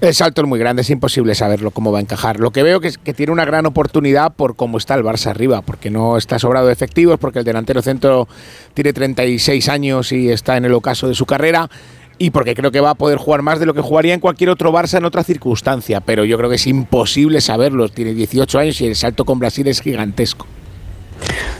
[0.00, 2.40] El salto es muy grande, es imposible saberlo cómo va a encajar.
[2.40, 5.26] Lo que veo que es que tiene una gran oportunidad por cómo está el Barça
[5.26, 8.28] arriba, porque no está sobrado de efectivos, porque el delantero centro
[8.72, 11.68] tiene 36 años y está en el ocaso de su carrera,
[12.16, 14.48] y porque creo que va a poder jugar más de lo que jugaría en cualquier
[14.48, 16.00] otro Barça en otra circunstancia.
[16.00, 17.90] Pero yo creo que es imposible saberlo.
[17.90, 20.46] Tiene 18 años y el salto con Brasil es gigantesco.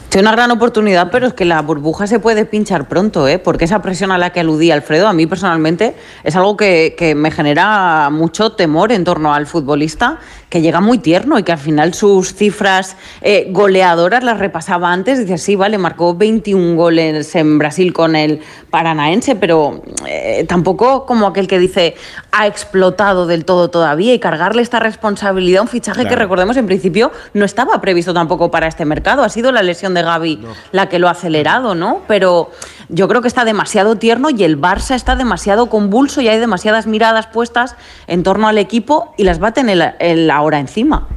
[0.09, 3.39] Tiene una gran oportunidad, pero es que la burbuja se puede pinchar pronto, ¿eh?
[3.39, 7.13] porque esa presión a la que aludía Alfredo, a mí personalmente, es algo que, que
[7.13, 11.57] me genera mucho temor en torno al futbolista, que llega muy tierno y que al
[11.57, 15.19] final sus cifras eh, goleadoras las repasaba antes.
[15.19, 18.39] Dice, sí, vale, marcó 21 goles en Brasil con el
[18.69, 21.95] Paranaense, pero eh, tampoco como aquel que dice
[22.31, 26.21] ha explotado del todo todavía y cargarle esta responsabilidad a un fichaje que Claro.
[26.21, 29.23] recordemos en principio no estaba previsto tampoco para este mercado.
[29.23, 32.01] Ha sido la lesión de Gaby la que lo ha acelerado, ¿no?
[32.07, 32.51] Pero
[32.89, 36.87] yo creo que está demasiado tierno y el Barça está demasiado convulso y hay demasiadas
[36.87, 37.75] miradas puestas
[38.07, 41.07] en torno al equipo y las va a tener él ahora encima.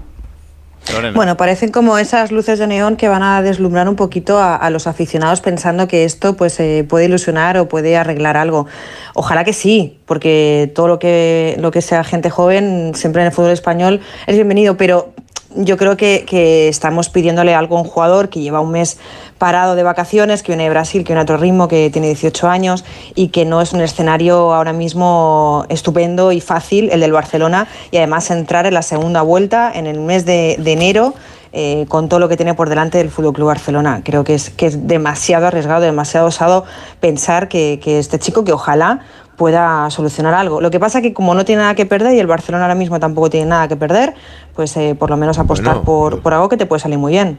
[1.15, 4.71] Bueno, parecen como esas luces de neón que van a deslumbrar un poquito a, a
[4.71, 8.67] los aficionados pensando que esto pues eh, puede ilusionar o puede arreglar algo.
[9.15, 13.33] Ojalá que sí, porque todo lo que, lo que sea gente joven siempre en el
[13.33, 15.13] fútbol español es bienvenido, pero
[15.55, 18.99] yo creo que, que estamos pidiéndole algo a un jugador que lleva un mes
[19.39, 22.49] parado de vacaciones, que viene de Brasil, que viene a otro ritmo, que tiene 18
[22.49, 22.85] años
[23.15, 27.97] y que no es un escenario ahora mismo estupendo y fácil el del Barcelona y
[27.97, 31.15] además entrar en la segunda vuelta en el mes de, enero
[31.53, 34.03] eh, con todo lo que tiene por delante del Fútbol Club Barcelona.
[34.05, 36.65] Creo que es, que es demasiado arriesgado, demasiado osado
[37.01, 39.01] pensar que, que este chico, que ojalá
[39.41, 40.61] pueda solucionar algo.
[40.61, 42.75] Lo que pasa es que como no tiene nada que perder y el Barcelona ahora
[42.75, 44.13] mismo tampoco tiene nada que perder,
[44.55, 47.13] pues eh, por lo menos apostar Bueno, por, por algo que te puede salir muy
[47.13, 47.39] bien.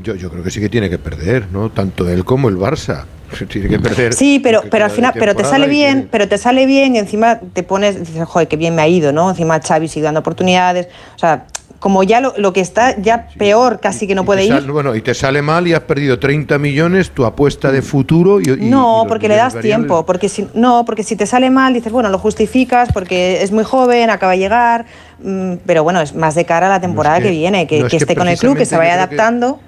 [0.00, 1.70] Yo, yo creo que sí que tiene que perder, ¿no?
[1.70, 3.06] Tanto él como el Barça.
[3.48, 4.14] Tiene que perder.
[4.14, 7.40] Sí, pero, pero al final, pero te sale bien, pero te sale bien y encima
[7.40, 9.28] te pones, dices, joder, qué bien me ha ido, ¿no?
[9.28, 10.86] Encima Xavi sigue dando oportunidades.
[11.16, 11.46] O sea,
[11.84, 14.62] como ya lo, lo que está ya peor casi que no puede ir.
[14.72, 18.40] bueno, y te sale mal y has perdido 30 millones, tu apuesta de futuro.
[18.40, 19.76] Y, No, porque le das variables.
[19.86, 23.52] tiempo, porque si no, porque si te sale mal dices, bueno, lo justificas porque es
[23.52, 24.86] muy joven, acaba de llegar,
[25.22, 27.86] mm, pero bueno, es más de cara a la temporada que- que, viene, que, no,
[27.86, 29.60] es que que esté con el club, que se vaya adaptando.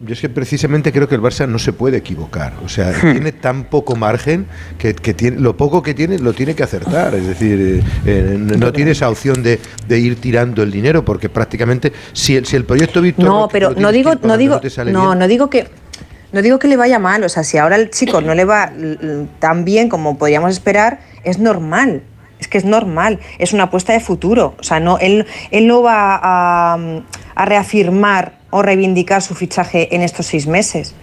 [0.00, 2.52] Yo es que precisamente creo que el Barça no se puede equivocar.
[2.64, 3.12] O sea, Hmm.
[3.12, 7.14] tiene tan poco margen que, que tiene, lo poco que tiene lo tiene que acertar.
[7.14, 11.30] Es decir, eh, eh, no tiene esa opción de, de ir tirando el dinero porque
[11.30, 14.60] prácticamente si el, si el proyecto Víctor No, Roque pero no digo, no digo,
[14.92, 15.66] no, bien, no digo que,
[16.32, 17.24] no digo que le vaya mal.
[17.24, 18.70] O sea, si ahora el chico no le va
[19.38, 22.02] tan bien como podríamos esperar, es normal.
[22.38, 23.18] Es que es normal.
[23.38, 24.56] Es una apuesta de futuro.
[24.60, 26.78] O sea, no, él, él no va a,
[27.34, 30.94] a reafirmar o reivindicar su fichaje en estos seis meses.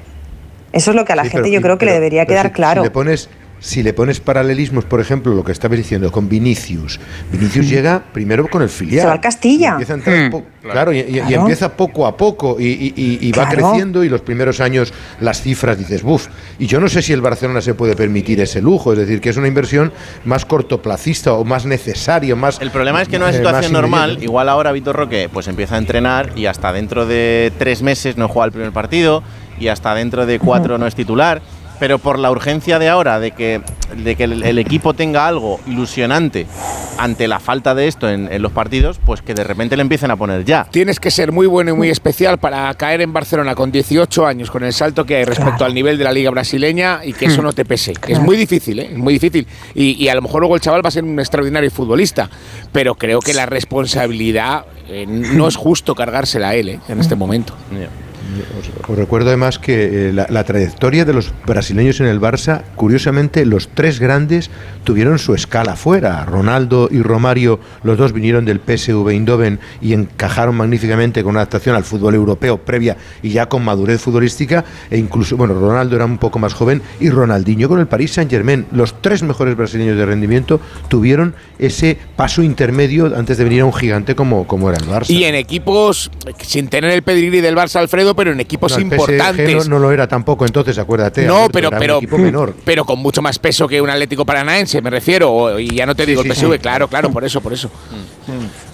[0.71, 2.47] Eso es lo que a la Sí, gente pero- yo creo que le debería quedar
[2.47, 2.81] si- claro.
[2.81, 3.29] Si le pones
[3.65, 6.99] si le pones paralelismos, por ejemplo, lo que estabas diciendo con Vinicius,
[7.32, 8.99] Vinicius llega primero con el filial.
[8.99, 9.67] Se va al Castilla.
[9.69, 10.32] Y empieza a entrar Mm.
[10.32, 11.39] po- claro, y, y- y Claro.
[11.43, 13.69] empieza poco a poco y, y- y- y va Claro.
[13.69, 16.28] creciendo y los primeros años las cifras dices, buf.
[16.60, 19.30] Y yo no sé si el Barcelona se puede permitir ese lujo, es decir, que
[19.30, 19.93] es una inversión
[20.26, 22.60] más cortoplacista o más necesario, más...
[22.60, 25.76] El problema es que en una eh, situación normal, igual ahora Víctor Roque pues empieza
[25.76, 29.23] a entrenar y hasta dentro de tres meses no juega el primer partido
[29.58, 31.41] y hasta dentro de cuatro no es titular.
[31.84, 33.60] Pero por la urgencia de ahora de que,
[33.98, 36.48] de que el, el equipo tenga algo ilusionante
[36.98, 40.10] ante la falta de esto en, en los partidos, pues que de repente le empiecen
[40.10, 40.65] a poner ya.
[40.72, 44.50] Tienes que ser muy bueno y muy especial para caer en Barcelona con 18 años,
[44.50, 47.41] con el salto que hay respecto al nivel de la liga brasileña y que eso
[47.41, 47.91] no te pese.
[48.08, 48.88] Es muy difícil, ¿eh?
[48.93, 49.46] Es muy difícil.
[49.76, 52.30] Y, y a lo mejor luego el chaval va a ser un extraordinario futbolista,
[52.72, 56.80] pero creo que la responsabilidad eh, no es justo cargársela a él ¿eh?
[56.88, 57.54] en este momento.
[58.88, 63.69] Os, recuerdo además que eh, la, trayectoria de los brasileños en el Barça, curiosamente, los
[63.69, 64.49] tres grandes
[64.83, 66.25] tuvieron su escala fuera.
[66.25, 71.75] Ronaldo y Romario, los dos vinieron del PSV Eindhoven y encajaron magníficamente con una adaptación
[71.75, 74.65] al fútbol europeo previa y ya con madurez futbolística.
[74.89, 78.65] E incluso, bueno, Ronaldo era un poco más joven y Ronaldinho con el Paris Saint-Germain.
[78.71, 83.73] Los tres mejores brasileños de rendimiento tuvieron ese paso intermedio antes de venir a un
[83.73, 85.09] gigante como, como era el Barça.
[85.09, 88.84] Y en equipos, sin tener el pedigrí del Barça Alfredo, pero en equipos No, el
[88.86, 89.67] PSG importantes.
[89.67, 91.26] no, no lo era tampoco, entonces acuérdate.
[91.26, 92.54] No, Alberto, pero, era un pero, equipo menor.
[92.65, 95.32] pero con mucho más peso que un Atlético Paranaense, me refiero.
[95.32, 96.60] o- Y ya no te digo sí, el PSV, sí.
[96.60, 97.69] claro, claro, por eso, por eso.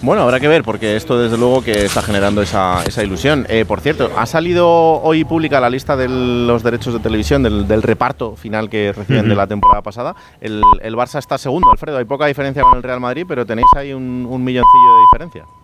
[0.02, 3.46] Bueno, habrá que ver, porque esto desde luego que está generando esa, esa ilusión.
[3.48, 4.68] Eh, por cierto, ha salido
[5.02, 9.28] hoy pública la lista de los derechos de televisión, del, del reparto final que reciben
[9.28, 10.14] de la temporada pasada.
[10.40, 11.98] El, el Barça está segundo, Alfredo.
[11.98, 15.59] Hay poca diferencia con el Real Madrid, pero tenéis ahí un, un milloncillo de diferencia.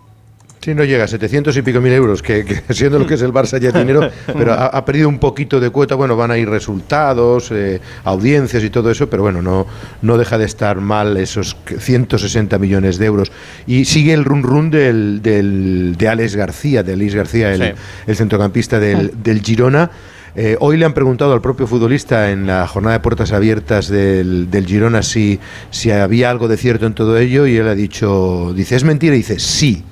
[0.66, 3.22] Sí, no llega a 700 y pico mil euros, que, que siendo lo que es
[3.22, 5.94] el Barça ya es dinero, pero ha, ha perdido un poquito de cuota.
[5.94, 9.64] Bueno, van a ir resultados, eh, audiencias y todo eso, pero bueno, no,
[10.02, 13.30] no deja de estar mal esos 160 millones de euros.
[13.68, 17.72] Y sigue el run run del, del, de Alex García, de Alex García, el, Sí.
[18.08, 19.88] el centrocampista del, del Girona.
[20.34, 24.50] Eh, hoy le han preguntado al propio futbolista en la jornada de puertas abiertas del,
[24.50, 25.38] del Girona si,
[25.70, 29.14] si había algo de cierto en todo ello y él ha dicho, dice, ¿es mentira?
[29.14, 29.84] Y dice, sí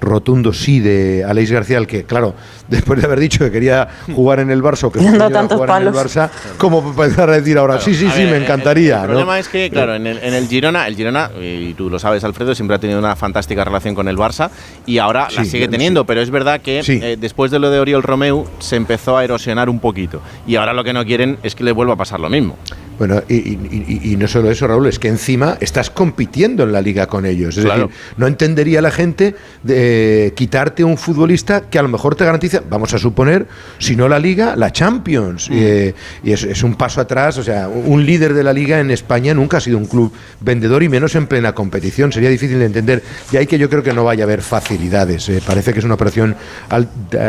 [0.00, 2.34] rotundo sí de Aleix García, al que, claro,
[2.68, 5.00] después de haber dicho que quería jugar en el Barça o que
[5.32, 5.94] tantos jugar en el.
[5.94, 7.80] Barça, ¿cómo empezar a decir ahora?
[7.80, 8.96] sí, sí, sí, ver, me encantaría.
[8.96, 9.06] El, ¿no?
[9.08, 12.24] problema es que, claro, en el, en el Girona, el Girona, y tú lo sabes,
[12.24, 14.50] Alfredo, siempre ha tenido una fantástica relación con el Barça
[14.86, 15.70] y ahora la sigue sí.
[15.70, 16.98] teniendo, pero es verdad que Sí.
[17.02, 20.72] eh, después de lo de Oriol Romeu se empezó a erosionar un poquito y ahora
[20.72, 22.56] lo que no quieren es que le vuelva a pasar lo mismo.
[22.98, 26.72] Bueno, y, y- y- y no solo eso, Raúl, es que encima estás compitiendo en
[26.72, 27.56] la liga con ellos.
[27.56, 27.88] Es Claro.
[27.88, 32.62] decir, no entendería la gente de quitarte un futbolista que a lo mejor te garantiza,
[32.70, 33.46] vamos a suponer,
[33.78, 35.48] si no la liga, la Champions.
[35.50, 38.78] Y, eh, y es, es un paso atrás, o sea, un líder de la liga
[38.78, 42.12] en España nunca ha sido un club vendedor y menos en plena competición.
[42.12, 43.02] Sería difícil de entender.
[43.32, 45.28] Y ahí que yo creo que no vaya a haber facilidades.
[45.28, 46.36] Eh, parece que es una operación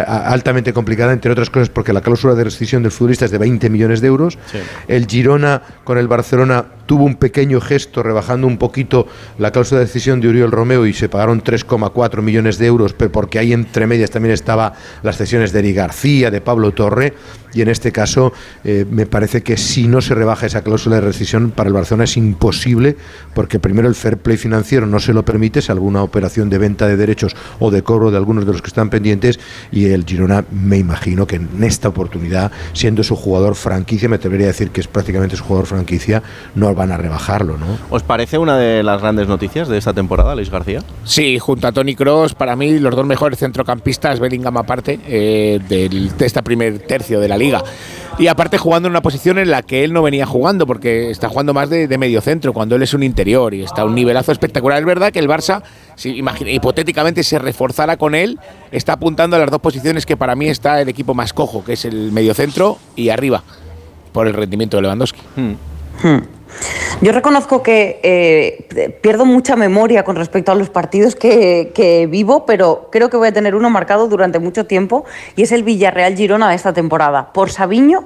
[0.07, 3.69] altamente complicada, entre otras cosas, porque la cláusula de rescisión del futbolista es de 20
[3.69, 4.37] millones de euros.
[4.87, 9.85] El Girona con el Barcelona tuvo un pequeño gesto rebajando un poquito la cláusula de
[9.85, 13.87] decisión de Uriol Romeo y se pagaron 3,4 millones de euros, pero porque ahí entre
[13.87, 17.13] medias también estaba las cesiones de Eri García, de Pablo Torre,
[17.53, 21.01] y en este caso eh, me parece que si no se rebaja esa cláusula de
[21.01, 22.97] rescisión para el Barcelona es imposible,
[23.33, 26.85] porque primero el fair play financiero no se lo permite, es alguna operación de venta
[26.85, 29.39] de derechos o de cobro de algunos de los que están pendientes,
[29.71, 34.47] y el Girona me imagino que en esta oportunidad, siendo su jugador franquicia, me atrevería
[34.47, 36.21] a decir que es prácticamente su jugador franquicia,
[36.55, 37.65] no van a rebajarlo, ¿no?
[37.89, 40.81] ¿Os parece una de las grandes noticias de esta temporada, Luis García?
[41.03, 46.15] Sí, junto a Tony Cross, para mí los dos mejores centrocampistas, Bellingham aparte, eh, del-
[46.17, 47.63] de este primer tercio de la liga.
[48.17, 51.27] Y aparte jugando en una posición en la que él no venía jugando, porque está
[51.27, 53.95] jugando más de, de medio centro, cuando él es un interior y está a un
[53.95, 54.79] nivelazo espectacular.
[54.79, 55.63] Es verdad que el Barça,
[55.95, 58.39] si imagina- hipotéticamente se reforzara con él,
[58.71, 61.73] está apuntando a las dos posiciones que para mí está el equipo más cojo, que
[61.73, 63.43] es el medio centro y arriba,
[64.13, 65.19] por el rendimiento de Lewandowski.
[65.35, 65.55] Hmm.
[67.01, 72.45] Yo reconozco que eh, pierdo mucha memoria con respecto a los partidos que, que vivo,
[72.45, 76.15] pero creo que voy a tener uno marcado durante mucho tiempo y es el Villarreal
[76.15, 78.05] Girona de esta temporada, por Sabiño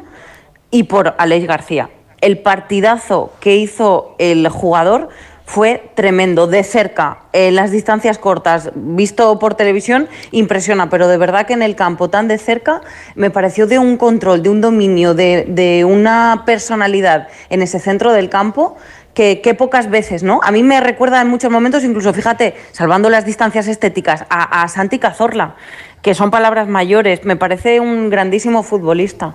[0.72, 1.90] y por Aleix García.
[2.22, 5.10] El partidazo que hizo el jugador
[5.50, 11.48] fue tremendo, de cerca, en las distancias cortas, visto por televisión, impresiona, pero de verdad
[11.48, 12.82] que en el campo tan de cerca
[13.16, 18.30] me pareció de un control, de un dominio, de, una personalidad en ese centro del
[18.30, 18.78] campo
[19.16, 20.40] que, que pocas veces, ¿no?
[20.44, 24.68] A mí me recuerda en muchos momentos, incluso, fíjate, salvando las distancias estéticas, a, a
[24.68, 25.56] Santi Cazorla,
[26.04, 29.34] que son palabras mayores, me parece un grandísimo futbolista.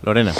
[0.00, 0.32] Lorena.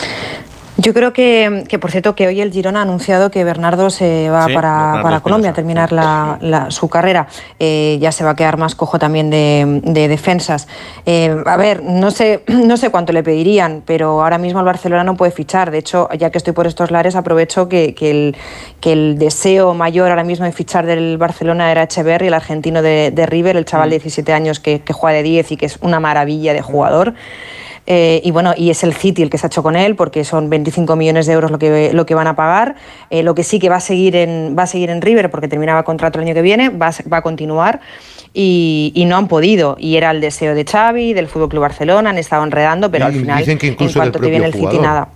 [0.78, 4.28] Yo creo que, que, por cierto, que hoy el Girona ha anunciado que Bernardo se
[4.28, 5.20] va Sí, para, para.
[5.20, 7.28] Colombia a terminar la- la- su carrera.
[7.58, 10.68] Eh, ya se va a quedar más cojo también de, de defensas.
[11.06, 15.02] Eh, a ver, no sé, no sé cuánto le pedirían, pero ahora mismo el Barcelona
[15.02, 15.70] no puede fichar.
[15.70, 18.36] De hecho, ya que estoy por estos lares, aprovecho que, que el,
[18.80, 23.10] que el deseo mayor ahora mismo de fichar del Barcelona era Echeverri, el argentino de,
[23.12, 25.78] de River, el chaval de 17 años que, que juega de 10 y que es
[25.80, 27.14] una maravilla de jugador.
[27.86, 30.24] Eh, y bueno, y es el City el que se ha hecho con él, porque
[30.24, 32.74] son 25 millones de euros lo que, lo que van a pagar.
[33.10, 35.48] Eh, lo que sí que va a seguir en, va a seguir en River, porque
[35.48, 37.80] terminaba contrato el año que viene, va a, va a continuar.
[38.34, 39.76] Y, y no han podido.
[39.78, 43.08] Y era el deseo de Xavi, del Fútbol Club Barcelona, han estado enredando, pero Y
[43.08, 44.82] al final, dicen que en incluso cuanto del te viene el City, jugador.
[44.82, 45.08] nada.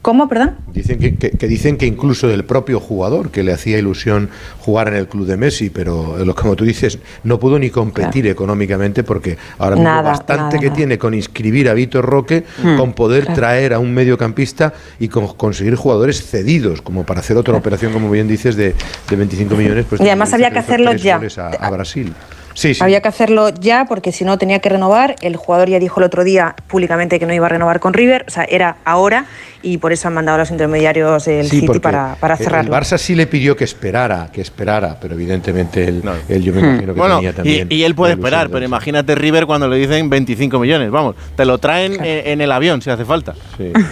[0.00, 0.56] ¿Cómo, perdón?
[0.72, 4.30] Dicen que, que- que dicen que incluso del propio jugador, que le hacía ilusión
[4.60, 8.26] jugar en el club de Messi, pero eh, como tú dices, no pudo ni competir
[8.28, 10.76] económicamente porque ahora mismo Nada, bastante nada, que nada.
[10.76, 13.40] tiene con inscribir a Vitor Roque, Hmm, con poder claro.
[13.40, 18.08] traer a un mediocampista y con conseguir jugadores cedidos, como para hacer otra operación, como
[18.10, 18.74] bien dices, de,
[19.10, 19.84] de 25 millones.
[19.88, 21.20] Pues Y además había que hacerlo ya.
[21.60, 22.14] a Brasil.
[22.54, 22.82] Sí, sí.
[22.82, 25.14] Había que hacerlo ya porque si no tenía que renovar.
[25.22, 28.24] El jugador ya dijo el otro día públicamente que no iba a renovar con River,
[28.26, 29.26] o sea, era ahora
[29.62, 32.74] y por eso han mandado a los intermediarios el Sí, City para, para cerrarlo.
[32.74, 36.60] El Barça sí le pidió que esperara, que esperara, pero evidentemente él, él yo me
[36.60, 37.66] imagino que Bueno, tenía también.
[37.70, 40.90] y, y él puede esperar, pero imagínate River cuando le dicen 25 millones.
[40.90, 43.34] Vamos, te lo traen en el avión si hace falta.
[43.56, 43.72] Sí.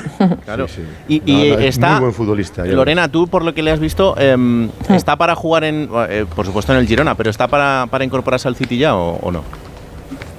[0.45, 0.69] Claro.
[0.69, 1.23] Sí, sí.
[1.27, 1.91] Y, No, y no, es está.
[1.93, 2.65] muy buen futbolista.
[2.65, 5.89] ya Lorena, tú por lo que le has visto, em, ¿está para jugar en.
[6.09, 9.17] eh, por supuesto en el Girona, pero ¿está para, para incorporarse al City ya o,
[9.17, 9.43] o no?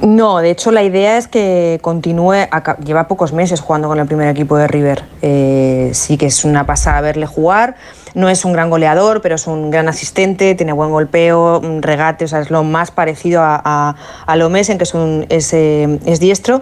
[0.01, 2.47] No, de hecho la idea es que continúe,
[2.85, 5.03] lleva pocos meses jugando con el primer equipo de River.
[5.21, 7.75] Eh, sí que es una pasada verle jugar.
[8.13, 12.27] No es un gran goleador, pero es un gran asistente, tiene buen golpeo, regate, o
[12.27, 15.99] sea, es lo más parecido a, a, a lo Mesen, que es, un, es, eh,
[16.05, 16.61] es diestro.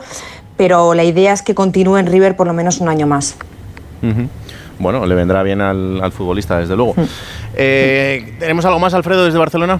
[0.57, 3.35] Pero la idea es que continúe en River por lo menos un año más.
[4.79, 6.95] Bueno, le vendrá bien al, al futbolista, desde luego.
[7.55, 9.79] Eh, ¿Tenemos algo más, Alfredo, desde Barcelona?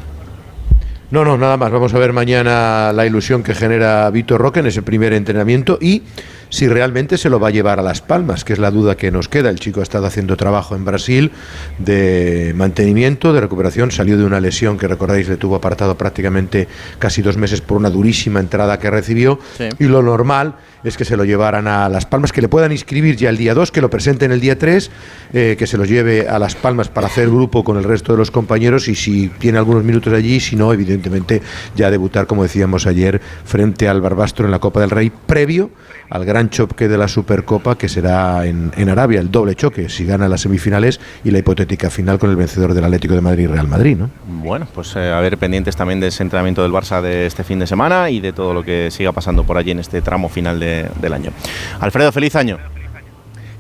[1.11, 1.71] No, no, nada más.
[1.71, 6.01] Vamos a ver mañana la ilusión que genera Vitor Roque en ese primer entrenamiento y
[6.49, 9.11] si realmente se lo va a llevar a Las Palmas, que es la duda que
[9.11, 9.49] nos queda.
[9.49, 11.31] El chico ha estado haciendo trabajo en Brasil
[11.79, 13.91] de mantenimiento, de recuperación.
[13.91, 16.67] Salió de una lesión que recordáis le tuvo apartado prácticamente
[16.99, 19.39] casi dos meses por una durísima entrada que recibió.
[19.57, 19.69] Sí.
[19.79, 20.55] Y lo normal
[20.85, 23.53] es que se lo llevaran a Las Palmas, que le puedan inscribir ya el día
[23.53, 24.91] 2, que lo presenten el día 3,
[25.33, 28.19] eh, que se lo lleve a Las Palmas para hacer grupo con el resto de
[28.19, 31.41] los compañeros y si tiene algunos minutos allí, si no, evidentemente
[31.75, 35.71] ya debutar, como decíamos ayer, frente al Barbastro en la Copa del Rey, previo
[36.09, 39.87] al gran gran choque de la Supercopa que será en, en Arabia, el doble choque,
[39.87, 43.45] si gana las semifinales y la hipotética final con el vencedor del Atlético de Madrid
[43.45, 44.09] y Real Madrid, ¿no?
[44.27, 47.59] Bueno, pues eh, a ver pendientes también de ese entrenamiento del Barça de este fin
[47.59, 50.59] de semana y de todo lo que siga pasando por allí en este tramo final
[50.59, 51.31] de- del año.
[51.79, 52.57] Alfredo, feliz año.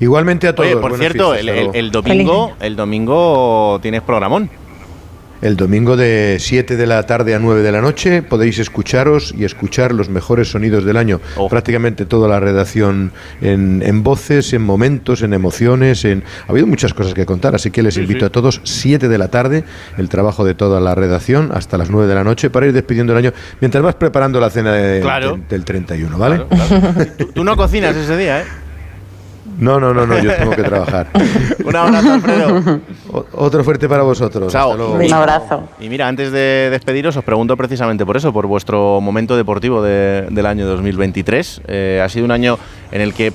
[0.01, 0.67] Igualmente a todos.
[0.67, 4.49] Oye, por buenas cierto, fiestas, el, el- el domingo, el domingo tienes programón.
[5.45, 9.43] El domingo de 7 de la tarde a 9 de la noche podéis escucharos y
[9.43, 11.21] escuchar los mejores sonidos del año.
[11.37, 11.49] Oh.
[11.49, 16.03] Prácticamente toda la redacción en, en voces, en momentos, en emociones.
[16.03, 16.23] En...
[16.47, 19.27] Ha habido muchas cosas que contar, así que les invito a todos, 7 de la
[19.27, 19.65] tarde,
[19.99, 23.13] el trabajo de toda la redacción hasta las 9 de la noche para ir despidiendo
[23.13, 23.31] el año
[23.61, 25.33] mientras vas preparando la cena de- Claro.
[25.33, 26.41] del- del 31, ¿vale?
[27.19, 28.45] Tú, tú no cocinas ese día, ¿eh?
[29.57, 31.07] No, no, no, no, yo tengo que trabajar.
[31.65, 32.79] Un abrazo, Alfredo.
[33.11, 34.51] O- Otro fuerte para vosotros.
[34.51, 34.71] Chao.
[34.71, 34.93] Hasta luego.
[35.05, 35.63] Un abrazo.
[35.79, 40.27] Y mira, antes de despediros, os pregunto precisamente por eso, por vuestro momento deportivo de-
[40.29, 41.61] del año 2023.
[41.67, 42.57] Eh, ha sido un año
[42.91, 43.31] en el que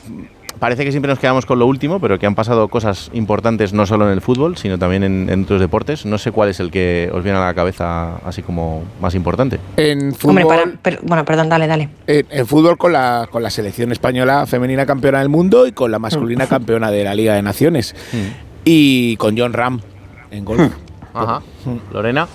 [0.60, 3.86] parece que siempre nos quedamos con lo último, pero que han pasado cosas importantes no
[3.86, 6.06] solo en el fútbol, sino también en, en otros deportes.
[6.06, 9.58] No sé cuál es el que os viene a la cabeza así como más importante.
[9.76, 11.88] En fútbol, Hombre, para- per- bueno, perdón, dale, dale.
[12.06, 15.90] en, en fútbol con la, con la selección española femenina campeona del mundo y con
[15.90, 17.96] la masculina campeona de la Liga de Naciones.
[18.64, 19.80] Y con John Ram
[20.30, 20.70] en golf.
[21.14, 21.40] Ajá.
[21.92, 22.28] Lorena.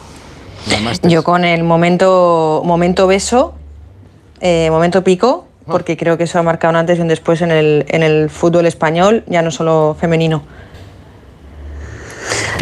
[1.04, 3.54] Yo con el momento, momento beso,
[4.42, 7.52] eh, momento pico, porque creo que eso ha marcado un antes y un después en
[7.52, 10.44] el, en el fútbol español, ya no solo femenino.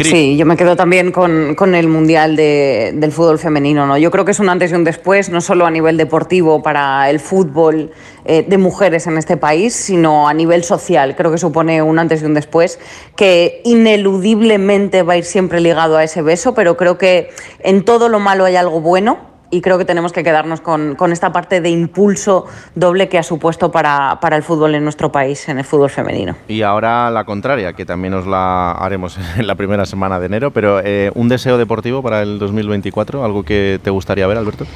[0.02, 3.86] Sí, yo me quedo también con, con el Mundial de- del fútbol femenino.
[3.86, 3.96] ¿no?
[3.96, 7.08] Yo creo que es un antes y un después, no solo a nivel deportivo para
[7.10, 7.92] el fútbol
[8.24, 11.14] eh, de mujeres en este país, sino a nivel social.
[11.14, 12.80] Creo que supone un antes y un después
[13.14, 17.30] que ineludiblemente va a ir siempre ligado a ese beso, pero creo que
[17.60, 21.12] en todo lo malo hay algo bueno y creo que tenemos que quedarnos con, con
[21.12, 25.48] esta parte de impulso doble que ha supuesto para, para el fútbol en nuestro país,
[25.48, 26.36] en el fútbol femenino.
[26.48, 30.50] Y ahora la contraria, que también os la haremos en la primera semana de enero,
[30.50, 34.66] pero eh, un deseo deportivo para el 2024, algo que te gustaría ver, Alberto.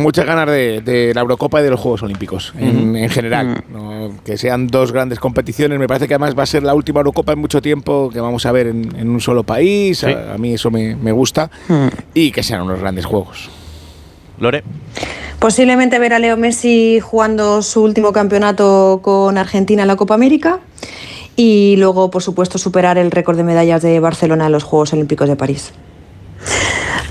[0.00, 3.62] Tengo muchas ganas de, de la Eurocopa y de los Juegos Olímpicos, en, en general.
[3.70, 4.10] ¿no?
[4.24, 5.78] Que sean dos grandes competiciones.
[5.78, 8.46] Me parece que además va a ser la última Eurocopa en mucho tiempo que vamos
[8.46, 9.98] a ver en, en un solo país.
[9.98, 10.06] Sí.
[10.06, 11.50] A, a mí eso me, me gusta.
[12.14, 13.50] Y que sean unos grandes Juegos.
[14.38, 14.64] Lore.
[15.38, 20.60] Posiblemente ver a Leo Messi jugando su último campeonato con Argentina en la Copa América
[21.36, 25.28] y luego, por supuesto, superar el récord de medallas de Barcelona en los Juegos Olímpicos
[25.28, 25.74] de París.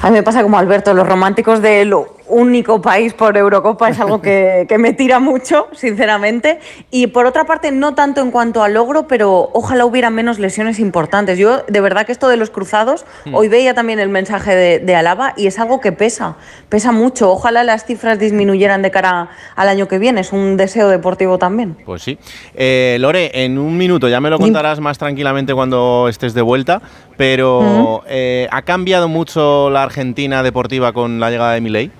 [0.02, 1.94] A mí me pasa como Alberto, los románticos del
[2.30, 6.60] único país por Eurocopa es algo que, que me tira mucho, sinceramente.
[6.92, 10.80] Y por otra parte, no tanto en cuanto a logro, pero ojalá hubiera menos lesiones
[10.80, 11.38] importantes.
[11.38, 14.96] Yo, de verdad que esto de los cruzados, hoy veía también el mensaje de, de
[14.96, 16.38] Alaba y es algo que pesa,
[16.70, 17.32] pesa mucho.
[17.32, 21.78] Ojalá las cifras disminuyeran de cara al año que viene, es un deseo deportivo también.
[21.86, 22.18] Pues sí.
[22.54, 26.82] Eh, Lore, en un minuto, ya me lo contarás más tranquilamente cuando estés de vuelta,
[27.18, 31.92] pero eh, ¿ha cambiado mucho la Argentina deportiva con la llegada de Milei?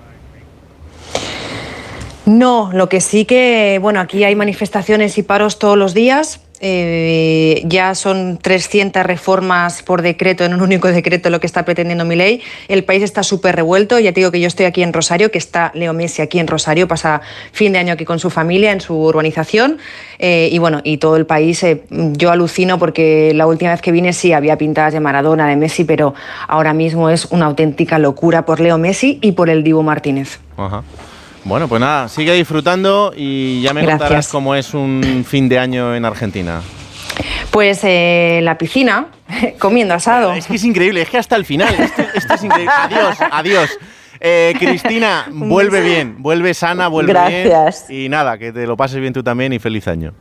[2.30, 6.40] No, lo que sí que, bueno, aquí hay manifestaciones y paros todos los días.
[6.60, 12.04] Eh, ya son 300 reformas por decreto, en un único decreto, lo que está pretendiendo
[12.04, 12.40] mi ley.
[12.68, 13.98] El país está súper revuelto.
[13.98, 16.46] Ya te digo que yo estoy aquí en Rosario, que está Leo Messi aquí en
[16.46, 17.20] Rosario, pasa
[17.50, 19.78] fin de año aquí con su familia, en su urbanización.
[20.20, 23.90] Eh, y bueno, y todo el país, eh, yo alucino porque la última vez que
[23.90, 26.14] vine sí había pintadas de Maradona, de Messi, pero
[26.46, 30.38] ahora mismo es una auténtica locura por Leo Messi y por el Dibu Martínez.
[30.56, 30.84] Ajá.
[31.44, 34.00] Bueno, pues nada, sigue disfrutando y ya me Gracias.
[34.00, 36.60] contarás cómo es un fin de año en Argentina.
[37.50, 39.08] Pues eh, la piscina,
[39.58, 40.32] comiendo asado.
[40.32, 41.74] Es que es increíble, es que hasta el final.
[41.78, 42.72] Esto, esto es increíble.
[42.76, 43.78] Adiós, adiós.
[44.20, 47.86] Eh, Cristina, vuelve bien, vuelve sana, vuelve Gracias.
[47.88, 48.02] bien.
[48.04, 50.12] Y nada, que te lo pases bien tú también y feliz año.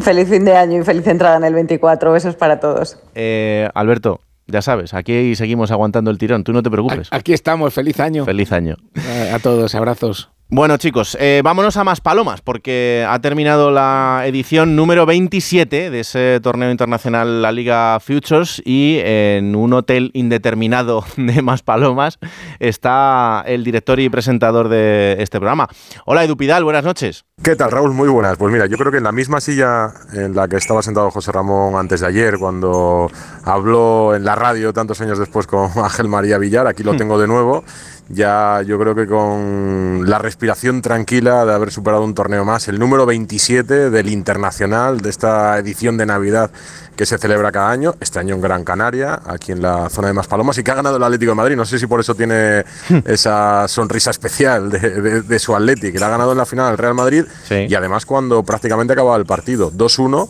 [0.00, 2.12] Feliz fin de año y feliz entrada en el 24.
[2.12, 3.00] Besos para todos.
[3.16, 7.08] Eh, Alberto, ya sabes, aquí seguimos aguantando el tirón, tú no te preocupes.
[7.10, 8.24] Aquí estamos, feliz año.
[8.24, 8.76] Feliz año.
[8.94, 10.30] Eh, A todos, abrazos.
[10.50, 16.00] Bueno, chicos, eh, vámonos a más palomas, porque ha terminado la edición número 27 de
[16.00, 22.18] ese torneo internacional, la Liga Futures, y en un hotel indeterminado de más palomas
[22.60, 25.68] está el director y presentador de este programa.
[26.06, 27.26] Hola, Edu Pidal, buenas noches.
[27.42, 27.92] ¿Qué tal, Raúl?
[27.92, 28.38] Muy buenas.
[28.38, 31.30] Pues mira, yo creo que en la misma silla en la que estaba sentado José
[31.30, 33.10] Ramón antes de ayer, cuando
[33.44, 37.28] habló en la radio tantos años después con Ángel María Villar, aquí lo tengo de
[37.28, 37.64] nuevo.
[38.08, 42.78] Ya yo creo que con la respiración tranquila de haber superado un torneo más, el
[42.78, 46.50] número 27 del Internacional, de esta edición de Navidad
[46.96, 50.14] que se celebra cada año, este año en Gran Canaria, aquí en la zona de
[50.14, 51.54] Maspalomas, y que ha ganado el Atlético de Madrid.
[51.56, 52.64] No sé si por eso tiene
[53.04, 56.72] esa sonrisa especial de, de- de su Atlético, que la ha ganado en la final
[56.72, 57.24] el Real Madrid,
[57.68, 60.28] y además cuando prácticamente acababa el partido, 2-1.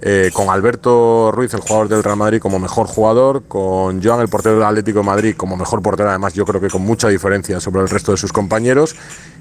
[0.00, 4.28] Eh, con Alberto Ruiz, el jugador del Real Madrid, como mejor jugador, con Joan, el
[4.28, 7.58] portero del Atlético de Madrid, como mejor portero, además yo creo que con mucha diferencia
[7.58, 8.94] sobre el resto de sus compañeros,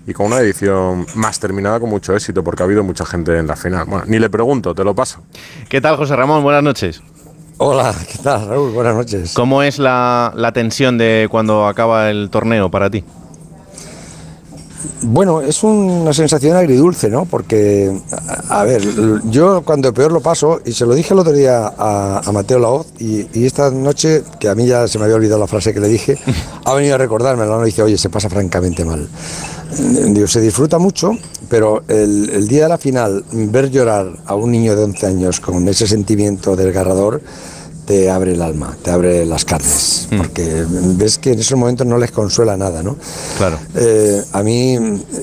[0.08, 3.46] y con una edición más terminada con mucho éxito, porque ha habido mucha gente en
[3.46, 3.86] la final.
[3.86, 5.22] Bueno, ni le pregunto, te lo paso.
[5.70, 6.42] ¿Qué tal, José Ramón?
[6.44, 7.02] Buenas noches.
[7.60, 8.72] Hola, ¿qué tal, Raúl?
[8.72, 9.34] Buenas noches.
[9.34, 13.04] ¿Cómo es la, la tensión de cuando acaba el torneo para ti?
[15.02, 17.26] Bueno, es una sensación agridulce, ¿no?
[17.26, 17.92] Porque,
[18.50, 18.82] a, ver,
[19.30, 22.60] yo cuando peor lo paso, y se lo dije el otro día a, a Mateo
[22.60, 25.74] Laoz, y, y esta noche, que a mí ya se me había olvidado la frase
[25.74, 26.18] que le dije,
[26.66, 27.64] ha venido a recordármelo, ¿no?
[27.64, 29.08] Y dice, oye, se pasa francamente mal.
[29.72, 31.12] Eh, Digo, se disfruta mucho,
[31.50, 35.40] pero el, el día de la final, ver llorar a un niño de 11 años
[35.40, 37.22] con ese sentimiento desgarrador,
[37.88, 41.98] te abre el alma, te abre las carnes, porque ves que en esos momentos no
[41.98, 42.98] les consuela nada, ¿no?
[43.38, 43.58] Claro.
[43.76, 44.78] Eh, a mí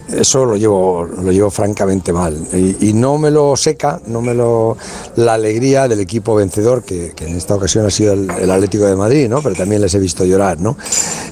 [0.08, 4.32] eso lo llevo, lo llevo francamente mal y, y no me lo seca, no me
[4.32, 4.78] lo
[5.16, 8.86] la alegría del equipo vencedor que, que en esta ocasión ha sido el, el Atlético
[8.86, 9.42] de Madrid, ¿no?
[9.42, 10.78] Pero también les he visto llorar, ¿no?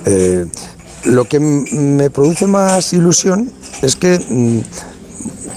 [0.05, 0.45] Eh,
[1.05, 4.59] lo que me produce más ilusión es que mm,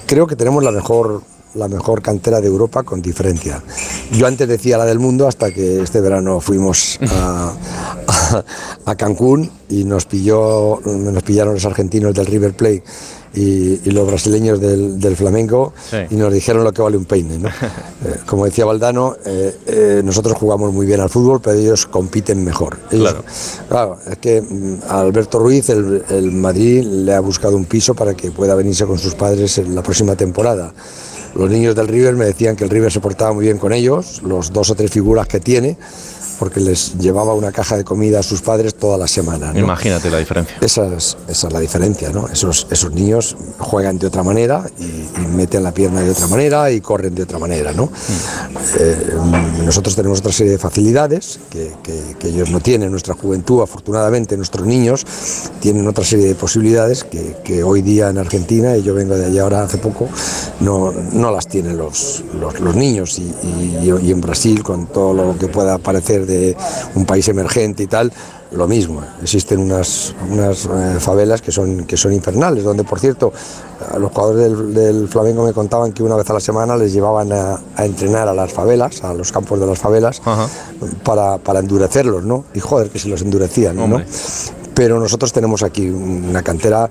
[0.05, 1.21] creo que tenemos la mejor
[1.55, 3.61] la mejor cantera de Europa con diferencia.
[4.11, 7.53] Yo antes decía la del mundo hasta que este verano fuimos a,
[8.07, 8.43] a-
[8.85, 12.83] a Cancún y nos pilló nos pillaron los argentinos del River Plate
[13.33, 15.97] y, y los brasileños del, del Flamengo Sí.
[16.09, 17.37] y nos dijeron lo que vale un peine.
[17.39, 17.49] ¿no?
[18.05, 22.43] Eh, como decía Valdano, eh, eh, nosotros jugamos muy bien al fútbol, pero ellos compiten
[22.43, 22.77] mejor.
[22.91, 23.23] Ellos- Claro.
[23.67, 27.95] Claro, es que mm, a Alberto Ruiz, el, el Madrid, le ha buscado un piso
[27.95, 30.71] para que pueda venirse con sus padres en la próxima temporada.
[31.35, 34.21] Los niños del River me decían que el River se portaba muy bien con ellos,
[34.23, 35.77] los dos o tres figuras que tiene,
[36.37, 39.53] porque les llevaba una caja de comida a sus padres toda la semana.
[39.53, 39.59] ¿no?
[39.59, 40.55] Imagínate la diferencia.
[40.61, 42.27] Esa es, esa es la diferencia, ¿no?
[42.27, 46.71] Esos, esos niños juegan de otra manera y, y meten la pierna de otra manera
[46.71, 47.89] y corren de otra manera, ¿no?
[48.79, 49.13] Eh,
[49.63, 52.91] nosotros tenemos otra serie de facilidades que, que- que ellos no tienen.
[52.91, 55.05] Nuestra juventud, afortunadamente, nuestros niños
[55.59, 59.25] tienen otra serie de posibilidades que, que hoy día en Argentina, y yo vengo de
[59.25, 60.07] allá ahora hace poco,
[60.59, 63.17] no, no las tienen los, los, los niños.
[63.19, 66.34] Y, y- y en Brasil, con todo lo que pueda parecer de
[66.95, 68.11] un país emergente y tal,
[68.51, 69.01] lo mismo.
[69.21, 73.33] Existen unas, unas eh, favelas que son, que son infernales, donde, por cierto,
[73.99, 77.31] los jugadores del, del Flamengo me contaban que una vez a la semana les llevaban
[77.31, 80.21] a, a entrenar a las favelas, a los campos de las favelas,
[81.03, 82.45] para, para endurecerlos, ¿no?
[82.53, 84.01] Y joder, que se los endurecían, ¿no?
[84.75, 86.89] Pero nosotros tenemos aquí una cantera,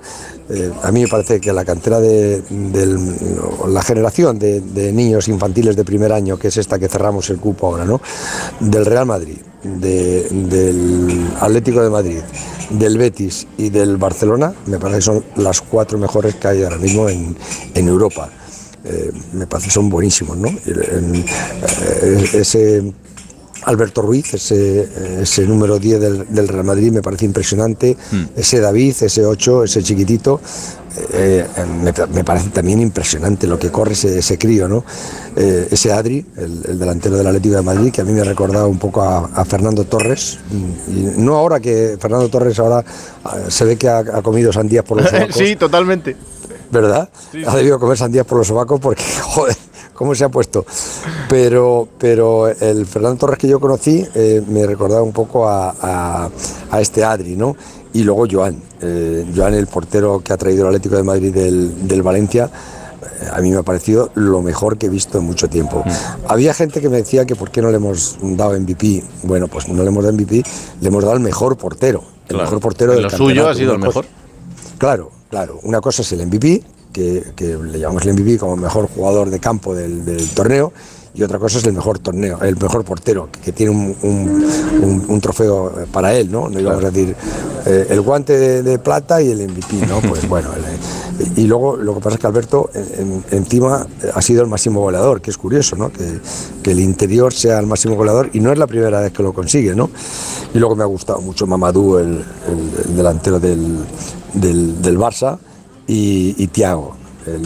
[0.49, 2.41] eh, a mí me parece que la cantera de,
[3.67, 7.67] la generación de, niños infantiles de primer año, que es esta que cerramos el cupo
[7.67, 8.01] ahora, ¿no?
[8.59, 12.19] Del Real Madrid, de- del Atlético de Madrid,
[12.71, 16.77] del Betis y del Barcelona, me parece que son las cuatro mejores que hay ahora
[16.77, 17.35] mismo en,
[17.75, 18.29] Europa.
[18.83, 20.47] Eh, me parece que son buenísimos, ¿no?
[20.47, 22.93] Eh, ese
[23.65, 27.97] Alberto Ruiz, ese, ese número 10 del, del Real Madrid, me parece impresionante.
[28.35, 30.39] Ese David, ese 8, ese chiquitito,
[31.11, 34.85] eh, eh, me, me parece también impresionante lo que corre ese, ese crío, ¿no?
[35.35, 38.23] Eh, ese Adri, el, el delantero del Atlético de Madrid, que a mí me ha
[38.23, 40.39] recordado un poco a, a Fernando Torres.
[40.87, 42.83] Y no ahora que Fernando Torres ahora
[43.23, 45.35] ah, se ve que ha, ha comido sandías por los sobacos.
[45.35, 46.15] sí, totalmente.
[46.71, 47.09] ¿verdad?
[47.47, 49.55] Ha debido comer sandías por los sobacos porque, joder,
[49.95, 50.65] cómo se ha puesto.
[51.29, 56.29] Pero, pero el Fernando Torres que yo conocí eh, me recordaba un poco a, a-
[56.71, 57.55] a este Adri, ¿no?
[57.93, 61.87] Y luego Joan, eh, Joan, el portero que ha traído el Atlético de Madrid del,
[61.87, 62.49] del Valencia.
[63.21, 65.83] eh, A mí me ha parecido lo mejor que he visto en mucho tiempo.
[66.27, 69.01] Había gente que me decía que por qué no le hemos dado MVP.
[69.23, 70.43] Bueno, pues no le hemos dado MVP,
[70.81, 72.03] le hemos dado el mejor portero.
[72.23, 72.43] El Claro.
[72.43, 73.49] mejor portero En del lo suyo campeonato.
[73.49, 74.05] ha sido el mejor.
[74.77, 75.59] Claro, claro.
[75.63, 76.63] Una cosa es el MVP,
[76.95, 80.71] que, que le llamamos el MVP como mejor jugador de campo del, del torneo,
[81.13, 84.45] y otra cosa es el mejor torneo, el mejor portero, que, que tiene un, un-
[84.83, 86.47] un- un trofeo para él, ¿no?
[86.49, 87.15] No íbamos a decir
[87.65, 89.99] eh, el guante de, de plata y el MVP, ¿no?
[90.01, 90.49] Pues bueno.
[90.53, 94.49] el- y luego lo que pasa es que Alberto en- en- encima ha sido el
[94.49, 95.89] máximo goleador, que es curioso, ¿no?
[95.89, 96.19] Que,
[96.61, 99.31] que el interior sea el máximo goleador y no es la primera vez que lo
[99.33, 99.89] consigue, ¿no?
[100.53, 103.85] Y luego me ha gustado mucho Mamadou, el, el- el delantero del,
[104.33, 105.37] del, del Barça,
[105.87, 107.43] y, y Tiago, el,